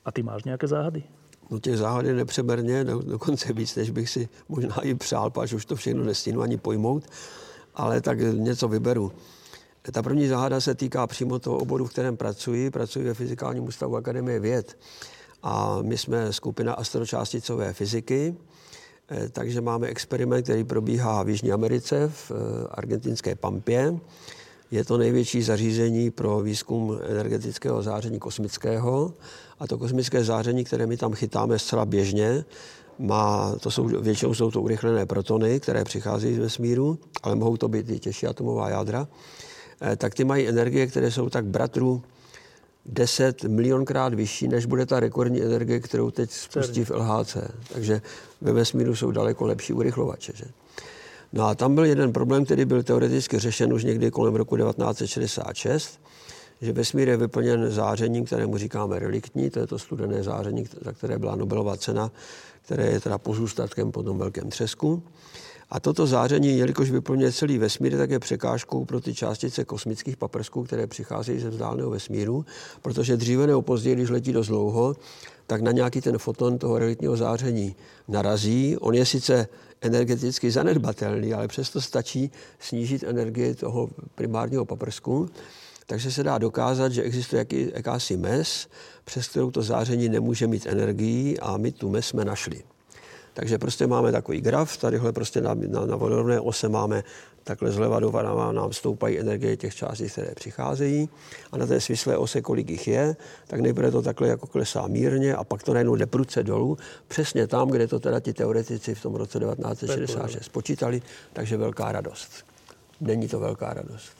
[0.01, 1.05] A ty máš nejaké záhady?
[1.49, 5.65] No těch záhad je nepřeberně, dokonce víc, než bych si možná i přál, pač už
[5.65, 7.03] to všechno nestínu ani pojmout,
[7.75, 9.11] ale tak něco vyberu.
[9.91, 12.71] Ta první záhada se týká přímo toho oboru, v kterém pracuji.
[12.71, 14.77] Pracuji ve Fyzikálním ústavu Akademie věd
[15.43, 18.35] a my jsme skupina astročásticové fyziky,
[19.09, 23.99] eh, takže máme experiment, který probíhá v Jižní Americe, v eh, argentinské Pampě.
[24.71, 29.13] Je to největší zařízení pro výzkum energetického záření kosmického
[29.59, 32.45] a to kosmické záření, které my tam chytáme zcela běžně,
[32.99, 37.67] má, to jsou, většinou jsou to urychlené protony, které přichází z vesmíru, ale mohou to
[37.67, 39.07] být i těžší atomová jádra,
[39.81, 42.01] eh, tak ty mají energie, které jsou tak bratru
[42.85, 47.37] 10 milionkrát vyšší, než bude ta rekordní energie, kterou teď spustí v LHC.
[47.73, 48.01] Takže
[48.41, 50.33] ve vesmíru jsou daleko lepší urychlovače.
[50.35, 50.45] Že?
[51.33, 55.99] No a tam byl jeden problém, který byl teoreticky řešen už někdy kolem roku 1966,
[56.61, 61.19] že vesmír je vyplněn zářením, kterému říkáme reliktní, to je to studené záření, za které
[61.19, 62.11] byla Nobelová cena,
[62.61, 65.03] které je teda pozůstatkem po tom velkém třesku.
[65.69, 70.63] A toto záření, jelikož vyplňuje celý vesmír, tak je překážkou pro ty částice kosmických paprsků,
[70.63, 72.45] které přicházejí ze vzdáleného vesmíru,
[72.81, 74.95] protože dříve nebo později, když letí dost dlouho,
[75.47, 77.75] tak na nějaký ten foton toho reliktního záření
[78.07, 78.77] narazí.
[78.77, 79.47] On je sice
[79.81, 85.29] energeticky zanedbatelný, ale přesto stačí snížit energii toho primárního paprsku.
[85.85, 88.67] Takže se dá dokázat, že existuje jaký, jakási mes,
[89.03, 92.63] přes kterou to záření nemůže mít energii a my tu mes jsme našli.
[93.33, 97.03] Takže prostě máme takový graf, tadyhle prostě na, na, na vodorovné ose máme
[97.47, 101.09] takhle zleva doprava nám stoupají energie těch částí, které přicházejí
[101.51, 103.15] a na té svislé ose, kolik jich je,
[103.47, 107.47] tak nejprve to takhle jako klesá mírně a pak to najednou jde prudce dolů, přesně
[107.47, 111.01] tam, kde to teda ti teoretici v tom roce 1966 počítali,
[111.33, 112.29] takže velká radost.
[113.01, 114.11] Není to velká radost.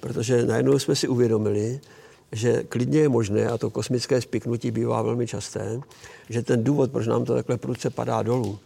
[0.00, 1.80] Protože najednou jsme si uvědomili,
[2.32, 5.80] že klidně je možné, a to kosmické spiknutí bývá velmi časté,
[6.28, 8.58] že ten důvod, proč nám to takhle prudce padá dolů,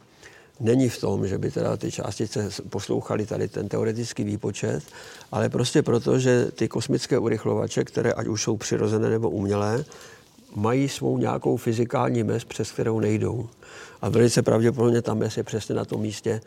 [0.61, 4.83] není v tom, že by teda ty částice poslouchaly tady ten teoretický výpočet,
[5.33, 9.85] ale prostě proto, že ty kosmické urychlovače, které ať už jsou přirozené nebo umělé,
[10.55, 13.49] mají svou nějakou fyzikální mez, přes kterou nejdou.
[14.03, 16.41] A velice pravděpodobně ta mez je přesně na tom místě,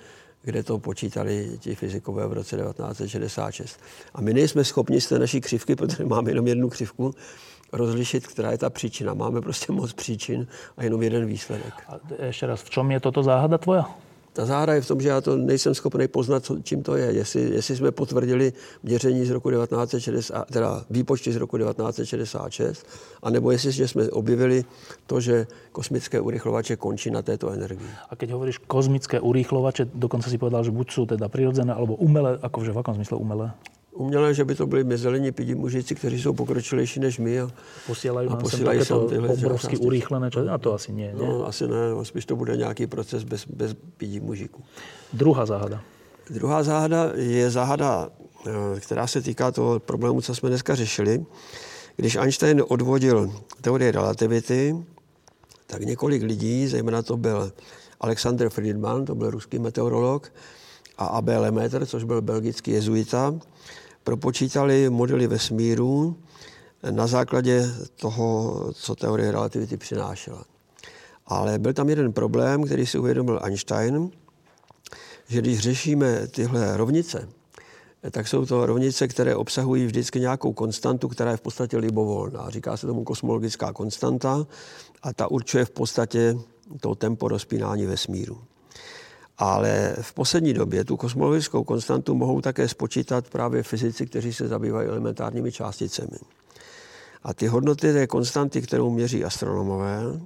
[0.44, 3.80] kde to počítali ti fyzikové v roce 1966.
[4.14, 7.16] A my nejsme schopni z té naší křivky, protože máme jenom jednu křivku,
[7.72, 9.14] rozlišit, která je ta příčina.
[9.14, 11.74] Máme prostě moc příčin a jenom jeden výsledek.
[11.88, 14.03] A ještě raz, v čem je toto záhada tvoja?
[14.34, 17.06] Ta záhada je v tom, že já to nejsem schopný poznat, co, čím to je.
[17.06, 18.54] Jestli, jestli jsme potvrdili
[18.84, 22.88] měření z roku 1960, teda výpočty z roku 1966,
[23.24, 24.66] anebo jestli že jsme objevili
[25.06, 27.90] to, že kosmické urychlovače končí na této energii.
[28.10, 32.40] A keď hovoríš kosmické urychlovače, dokonce si povedal, že buď jsou teda přirozené, alebo umelé,
[32.42, 33.54] akože v akom smysle umelé?
[33.94, 37.40] Umělé, že by to byli mezelení pidi mužici, kteří jsou pokročilejší než my.
[37.40, 37.50] A,
[37.88, 40.50] posílají a posílají sem tyhle obrovsky urýchlené časy.
[40.50, 41.14] A to asi nie?
[41.18, 41.76] No, asi ne.
[42.04, 44.64] Spíš to bude nějaký proces bez, bez pidí mužíků.
[45.14, 45.82] Druhá záhada.
[46.30, 48.10] Druhá záhada je záhada,
[48.48, 51.26] eh, která se týká toho problému, co jsme dneska řešili.
[51.96, 54.76] Když Einstein odvodil teorie relativity,
[55.68, 57.52] tak několik lidí, zejména to byl
[58.00, 60.32] Alexander Friedman, to byl ruský meteorolog,
[60.98, 61.38] a A.B.
[61.38, 63.34] Lemaitre, což byl belgický jezuita,
[64.04, 66.18] propočítali modely vesmíru
[66.92, 70.46] na základě toho, co teorie relativity přinášela.
[71.26, 74.12] Ale byl tam jeden problém, který si uvědomil Einstein,
[75.28, 77.30] že když řešíme tyhle rovnice,
[78.12, 82.50] tak jsou to rovnice, které obsahují vždycky nějakou konstantu, která je v podstatě libovolná.
[82.50, 84.48] Říká se tomu kosmologická konstanta
[85.04, 86.38] a ta určuje v podstatě
[86.82, 88.42] to tempo rozpínání vesmíru.
[89.38, 94.88] Ale v poslední době tu kosmologickou konstantu mohou také spočítat právě fyzici, kteří se zabývají
[94.88, 96.18] elementárními částicemi.
[97.24, 100.20] A ty hodnoty té konstanty, kterou měří astronomové,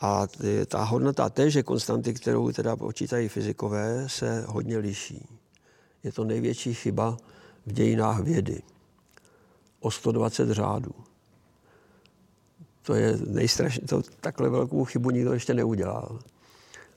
[0.00, 5.28] a ty, ta hodnota téže konstanty, kterou teda počítají fyzikové, se hodně liší.
[6.04, 7.16] Je to největší chyba
[7.66, 8.62] v dějinách vědy.
[9.80, 10.94] O 120 řádů.
[12.82, 13.86] To je nejstrašnější.
[13.86, 16.18] To takhle velkou chybu nikdo ještě neudělal.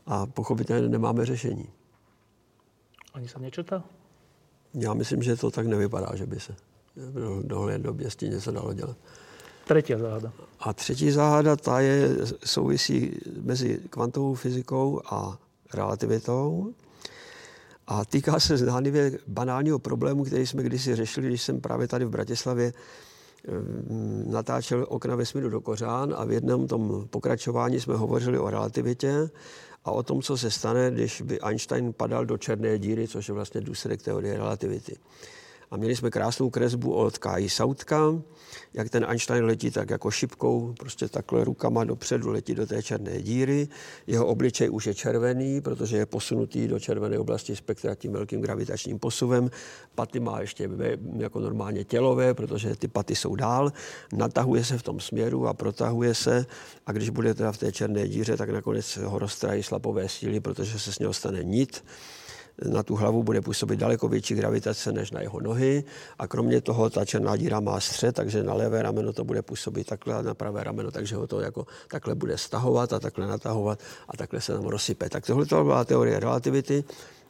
[0.06, 1.70] A pochopitelně nemáme řešení.
[3.14, 3.84] Ani se nečetá?
[4.74, 6.56] Já myslím, že to tak nevypadá, že by se
[6.96, 8.98] v dohledné době s tím něco dalo dělat.
[9.66, 10.32] Třetí záhada.
[10.60, 12.10] A třetí záhada, ta je,
[12.46, 15.38] souvisí mezi kvantovou fyzikou a
[15.74, 16.74] relativitou
[17.88, 22.10] a týká se zdánlivě banálního problému, který jsme kdysi řešili, když jsem právě tady v
[22.10, 22.74] Bratislavě
[23.90, 29.30] mm, natáčel okna vesmíru do Kořán a v jednom tom pokračování jsme hovořili o relativitě
[29.86, 33.34] a o tom, co se stane, když by Einstein padal do černé díry, což je
[33.34, 34.96] vlastně důsledek teorie relativity.
[35.72, 37.50] A měli jsme krásnou kresbu od K.I.
[37.50, 38.22] Sautka,
[38.74, 43.22] jak ten Einstein letí tak jako šipkou, prostě takhle rukama dopředu letí do té černé
[43.22, 43.68] díry.
[44.08, 49.00] Jeho obličej už je červený, protože je posunutý do červené oblasti spektra tím velkým gravitačním
[49.00, 49.52] posuvem.
[49.96, 50.70] Paty má ještě
[51.18, 53.74] jako normálně tělové, protože ty paty jsou dál.
[54.14, 56.46] Natahuje se v tom směru a protahuje se.
[56.86, 60.80] A když bude teda v té černé díře, tak nakonec ho roztrají slapové síly, protože
[60.80, 61.84] se z něho stane nit
[62.64, 65.84] na tu hlavu bude působit daleko větší gravitace než na jeho nohy
[66.20, 69.88] a kromě toho ta černá díra má střed, takže na levé rameno to bude působit
[69.88, 73.80] takhle a na pravé rameno, takže ho to jako takhle bude stahovat a takhle natahovat
[74.08, 75.10] a takhle se tam rozsype.
[75.10, 76.84] Tak tohle to byla teorie relativity,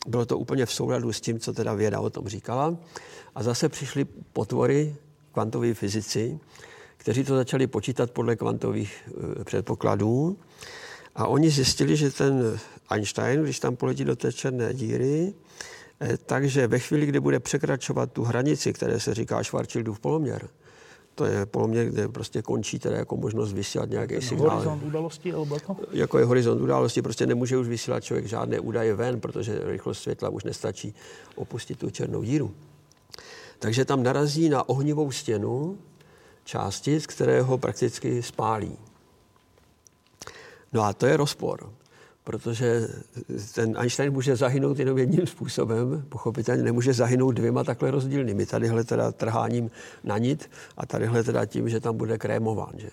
[0.08, 2.78] bylo to úplně v souladu s tím, co teda věda o tom říkala.
[3.36, 4.96] A zase přišly potvory,
[5.32, 6.40] kvantoví fyzici,
[6.98, 10.38] kteří to začali počítat podle kvantových eh, předpokladů.
[11.16, 15.34] A oni zjistili, že ten Einstein, když tam poletí do té černé díry,
[16.02, 20.50] eh, takže ve chvíli, kdy bude překračovat tu hranici, které se říká Schwarzschildův poloměr,
[21.16, 24.50] to je poloměr, kde prostě končí teda jako možnost vysílat nějaké signály.
[24.50, 25.78] Horizont události, alebo to?
[25.92, 30.30] Jako je horizont události, prostě nemůže už vysílat člověk žádné údaje ven, protože rychlost světla
[30.30, 30.94] už nestačí
[31.36, 32.52] opustit tu černou díru.
[33.60, 35.78] Takže tam narazí na ohnivou stěnu
[36.44, 38.78] částic, které ho prakticky spálí.
[40.74, 41.74] No a to je rozpor,
[42.26, 42.88] protože
[43.56, 48.46] ten Einstein může zahynout jenom jedním způsobem, pochopitelně nemůže zahynout dvěma takhle rozdílnými.
[48.46, 49.72] Tadyhle teda trháním
[50.04, 52.74] na nit a tadyhle teda tím, že tam bude krémován.
[52.78, 52.90] Že?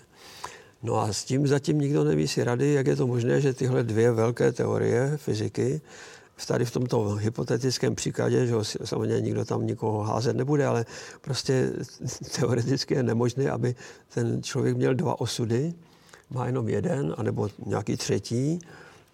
[0.83, 3.83] No a s tím zatím nikdo neví si rady, jak je to možné, že tyhle
[3.83, 5.81] dvě velké teorie fyziky
[6.45, 8.55] tady v tomto hypotetickém příkladě, že
[8.85, 10.85] samozřejmě nikdo tam nikoho házet nebude, ale
[11.21, 11.71] prostě
[12.35, 13.75] teoreticky je nemožné, aby
[14.13, 15.73] ten člověk měl dva osudy,
[16.29, 18.59] má jenom jeden, anebo nějaký třetí,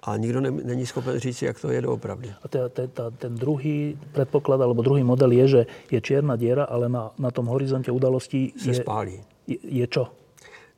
[0.03, 2.33] a nikdo ne, není schopen říct, jak to je doopravdy.
[2.43, 6.63] A te, te, ta, ten druhý předpoklad, alebo druhý model je, že je čierna diera,
[6.63, 9.21] ale na, na tom horizonte udalostí se je, spálí.
[9.47, 10.07] Je, je čo?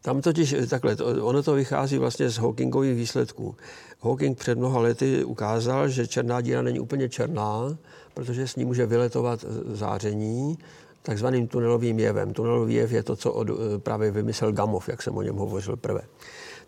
[0.02, 3.56] Tam totiž takhle, to, ono to vychází vlastně z Hawkingových výsledků.
[4.02, 7.78] Hawking před mnoha lety ukázal, že černá díra není úplně černá,
[8.14, 10.58] protože s ní může vyletovat záření
[11.02, 12.34] takzvaným tunelovým jevem.
[12.34, 15.76] Tunelový jev je to, co od, eh, právě vymyslel Gamov, jak jsem o něm hovořil
[15.76, 16.02] prvé.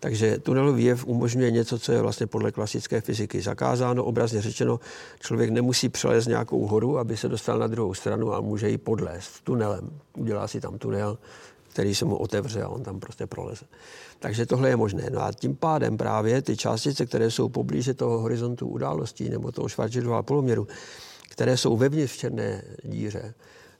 [0.03, 4.03] Takže tunelový jev umožňuje něco, co je vlastně podle klasické fyziky zakázáno.
[4.03, 4.79] Obrazně řečeno,
[5.19, 9.41] člověk nemusí přelézt nějakou horu, aby se dostal na druhou stranu, a může ji podlézt
[9.43, 9.89] tunelem.
[10.17, 11.17] Udělá si tam tunel,
[11.69, 13.65] který se mu otevře a on tam prostě proleze.
[14.19, 15.09] Takže tohle je možné.
[15.09, 19.69] No a tím pádem právě ty částice, které jsou poblíže toho horizontu událostí nebo toho
[19.69, 20.67] Schwarzschildova poloměru,
[21.29, 23.33] které jsou vevnitř v černé díře,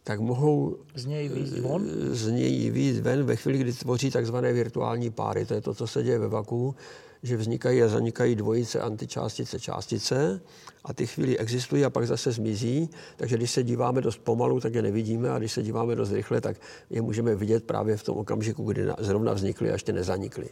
[0.04, 1.90] tak mohou z něj výjít von?
[2.12, 5.46] Z něj výjít ven ve chvíli, kdy tvoří takzvané virtuální páry.
[5.46, 6.76] To je to, co se děje ve vaku,
[7.24, 10.42] že vznikají a zanikají dvojice antičástice částice
[10.84, 12.90] a ty chvíli existují a pak zase zmizí.
[13.18, 16.42] Takže když se díváme dost pomalu, tak je nevidíme a když se díváme dost rychle,
[16.42, 16.58] tak
[16.90, 20.50] je můžeme vidět právě v tom okamžiku, kdy zrovna vznikly a ještě nezanikly.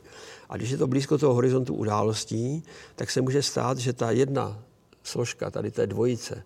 [0.49, 2.64] A když je to blízko toho horizontu událostí,
[2.95, 4.64] tak se může stát, že ta jedna
[5.03, 6.44] složka tady té dvojice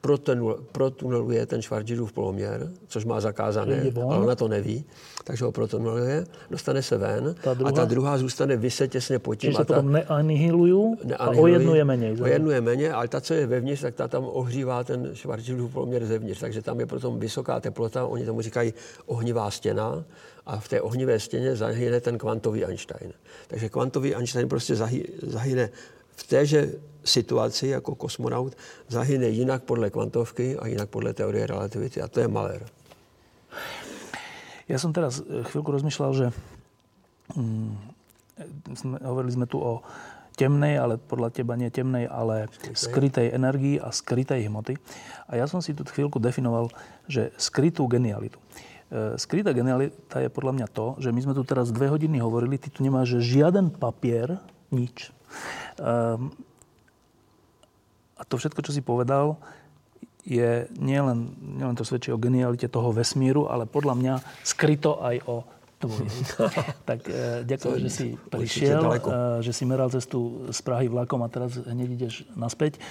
[0.00, 4.84] protunel, protuneluje ten Schwarzschildův poloměr, což má zakázané, ale ona to neví,
[5.24, 9.50] takže ho protuneluje, dostane se ven ta a ta druhá zůstane vyset těsně pod tím.
[9.50, 12.16] Čiže se potom neanihilují a o jednu je méně.
[12.22, 15.72] O jednu je méně, ale ta, co je vevnitř, tak ta tam ohřívá ten Schwarzschildův
[15.72, 18.74] poloměr zevnitř, takže tam je potom vysoká teplota, oni tomu říkají
[19.06, 20.04] ohnivá stěna
[20.46, 23.12] a v té ohnivé stěně zahyne ten kvantový Einstein.
[23.48, 24.74] Takže kvantový Einstein prostě
[25.22, 25.70] zahyne
[26.16, 26.72] v téže
[27.06, 28.58] situaci jako kosmonaut
[28.88, 32.02] zahyne jinak podle kvantovky a jinak podle teorie relativity.
[32.02, 32.66] A to je Maler.
[34.66, 36.26] Ja som teraz chvíľku rozmýšľal, že
[37.38, 37.72] hm,
[39.06, 39.86] hovorili sme tu o
[40.36, 42.76] temnej, ale podľa teba nie temnej, ale skrytej.
[42.76, 44.76] skrytej energii a skrytej hmoty.
[45.32, 46.68] A ja som si tu chvíľku definoval,
[47.08, 48.36] že skrytú genialitu.
[48.92, 52.60] E, skrytá genialita je podľa mňa to, že my sme tu teraz dve hodiny hovorili,
[52.60, 54.36] ty tu nemáš žiaden papier,
[54.68, 55.08] nič.
[55.80, 56.30] Um,
[58.16, 59.36] a to všetko, čo si povedal,
[60.26, 65.46] je nielen, nielen to svedčí o genialite toho vesmíru, ale podľa mňa skryto aj o
[65.78, 66.10] tvojej.
[66.88, 68.98] tak e, ďakujem, že si prišiel, e,
[69.44, 72.82] že si meral cestu z Prahy vlakom a teraz hneď ideš naspäť.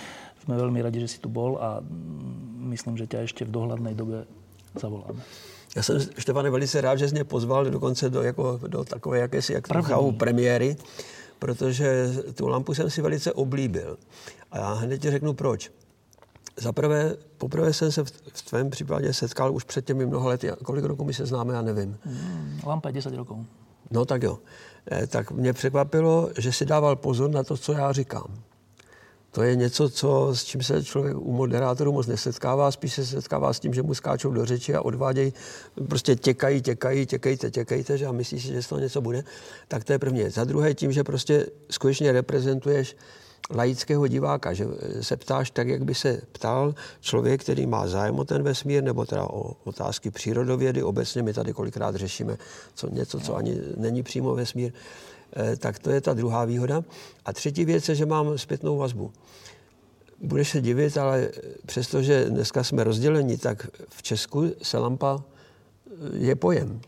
[0.47, 3.97] Sme veľmi radi, že si tu bol a mm, myslím, že ťa ešte v dohľadnej
[3.97, 4.23] dobe
[4.79, 5.19] zavoláme.
[5.75, 9.53] Já jsem, Štefane, velice rád, že jsi mě pozval dokonce do, jako, do takové jakési
[9.53, 9.67] jak
[10.17, 10.75] premiéry
[11.39, 13.97] protože tu lampu jsem si velice oblíbil.
[14.51, 15.71] A já hned ti řeknu proč.
[16.57, 20.51] Za prvé, poprvé jsem se v, v tvém případě setkal už před těmi mnoha lety.
[20.63, 21.97] Kolik roků my se známe, já nevím.
[22.03, 23.45] Hmm, lampa je 10 roků.
[23.91, 24.39] No tak jo.
[24.91, 28.27] Eh, tak mě překvapilo, že si dával pozor na to, co já říkám
[29.35, 33.53] to je něco, co, s čím se člověk u moderátorů moc nesetkává, spíš se setkává
[33.53, 35.33] s tím, že mu skáčou do řeči a odvádějí,
[35.87, 39.23] prostě těkají, těkají, těkejte, těkejte, že a myslíš si, že z toho něco bude.
[39.67, 40.29] Tak to je první.
[40.29, 42.95] Za druhé tím, že prostě skutečně reprezentuješ
[43.51, 44.65] laického diváka, že
[45.01, 49.05] se ptáš tak, jak by se ptal člověk, který má zájem o ten vesmír, nebo
[49.05, 50.83] teda o otázky přírodovědy.
[50.83, 52.37] Obecně my tady kolikrát řešíme
[52.75, 54.71] co, něco, co ani není přímo vesmír.
[55.35, 56.83] Eh, tak to je ta druhá výhoda.
[57.25, 59.11] A třetí věc je, že mám zpětnou vazbu.
[60.21, 61.29] Budeš se divit, ale
[61.65, 66.81] přestože dneska jsme rozděleni, tak v Česku se lampa eh, je pojem.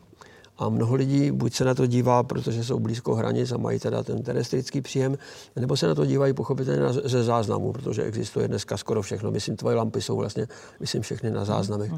[0.57, 4.03] A mnoho lidí buď se na to dívá, protože jsou blízko hranic a mají teda
[4.03, 5.17] ten terestrický příjem,
[5.55, 9.31] nebo se na to dívají pochopitelně ze záznamu, protože existuje dneska skoro všechno.
[9.31, 10.47] Myslím, tvoje lampy jsou vlastně,
[10.79, 11.91] myslím, všechny na záznamech.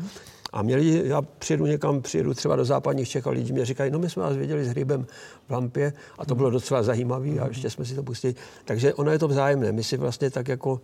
[0.54, 3.92] A mě lidi, já přijedu někam, přijedu třeba do západních Čech a lidi mě říkají,
[3.92, 5.06] no my jsme vás viděli s hrybem
[5.48, 8.36] v lampě a to bylo docela zajímavé a ještě jsme si to pustili.
[8.66, 9.72] Takže ono je to vzájemné.
[9.72, 10.82] My si vlastně tak jako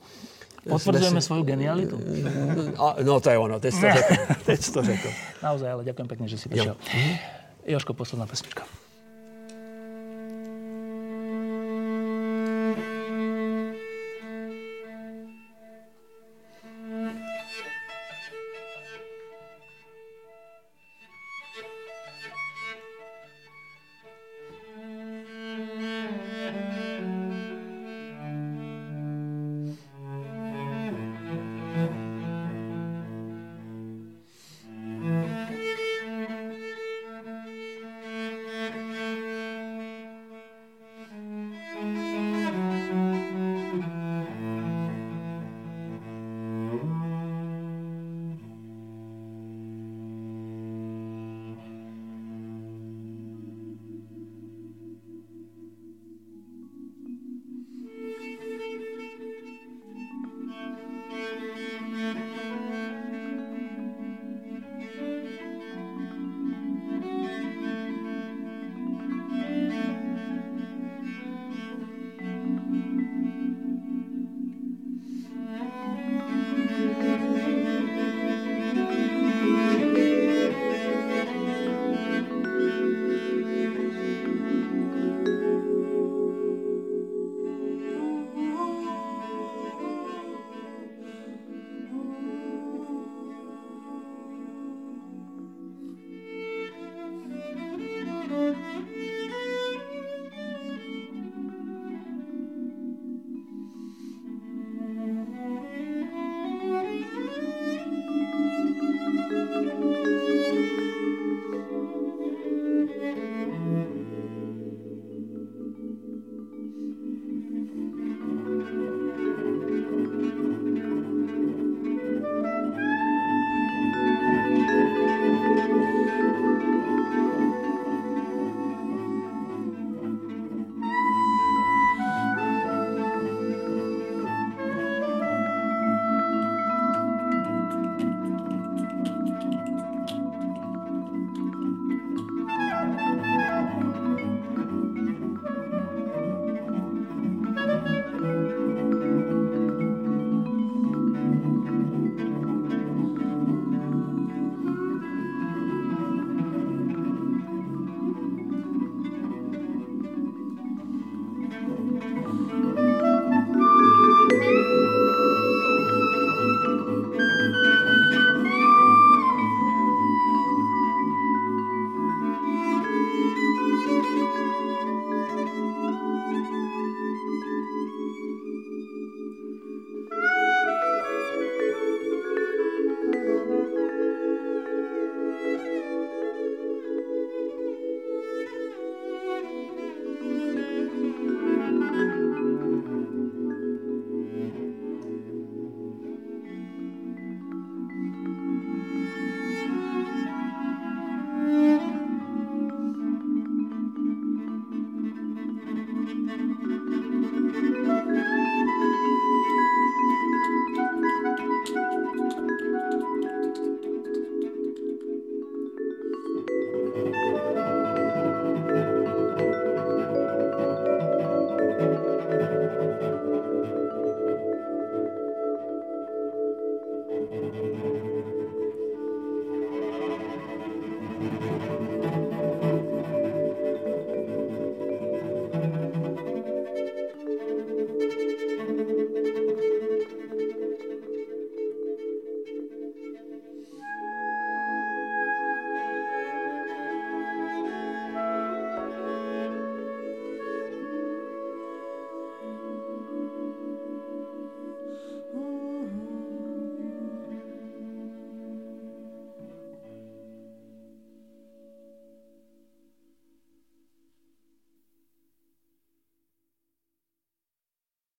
[0.70, 1.26] Potvrdzujeme si...
[1.26, 2.00] svoju genialitu.
[2.78, 4.14] A, no to je ono, teď to řekl.
[4.46, 5.08] teď to řekl.
[5.44, 6.50] Naozaj, ale ďakujem pekne, že si
[7.66, 7.74] prišiel.
[7.74, 8.85] Jožko, posledná pesnička.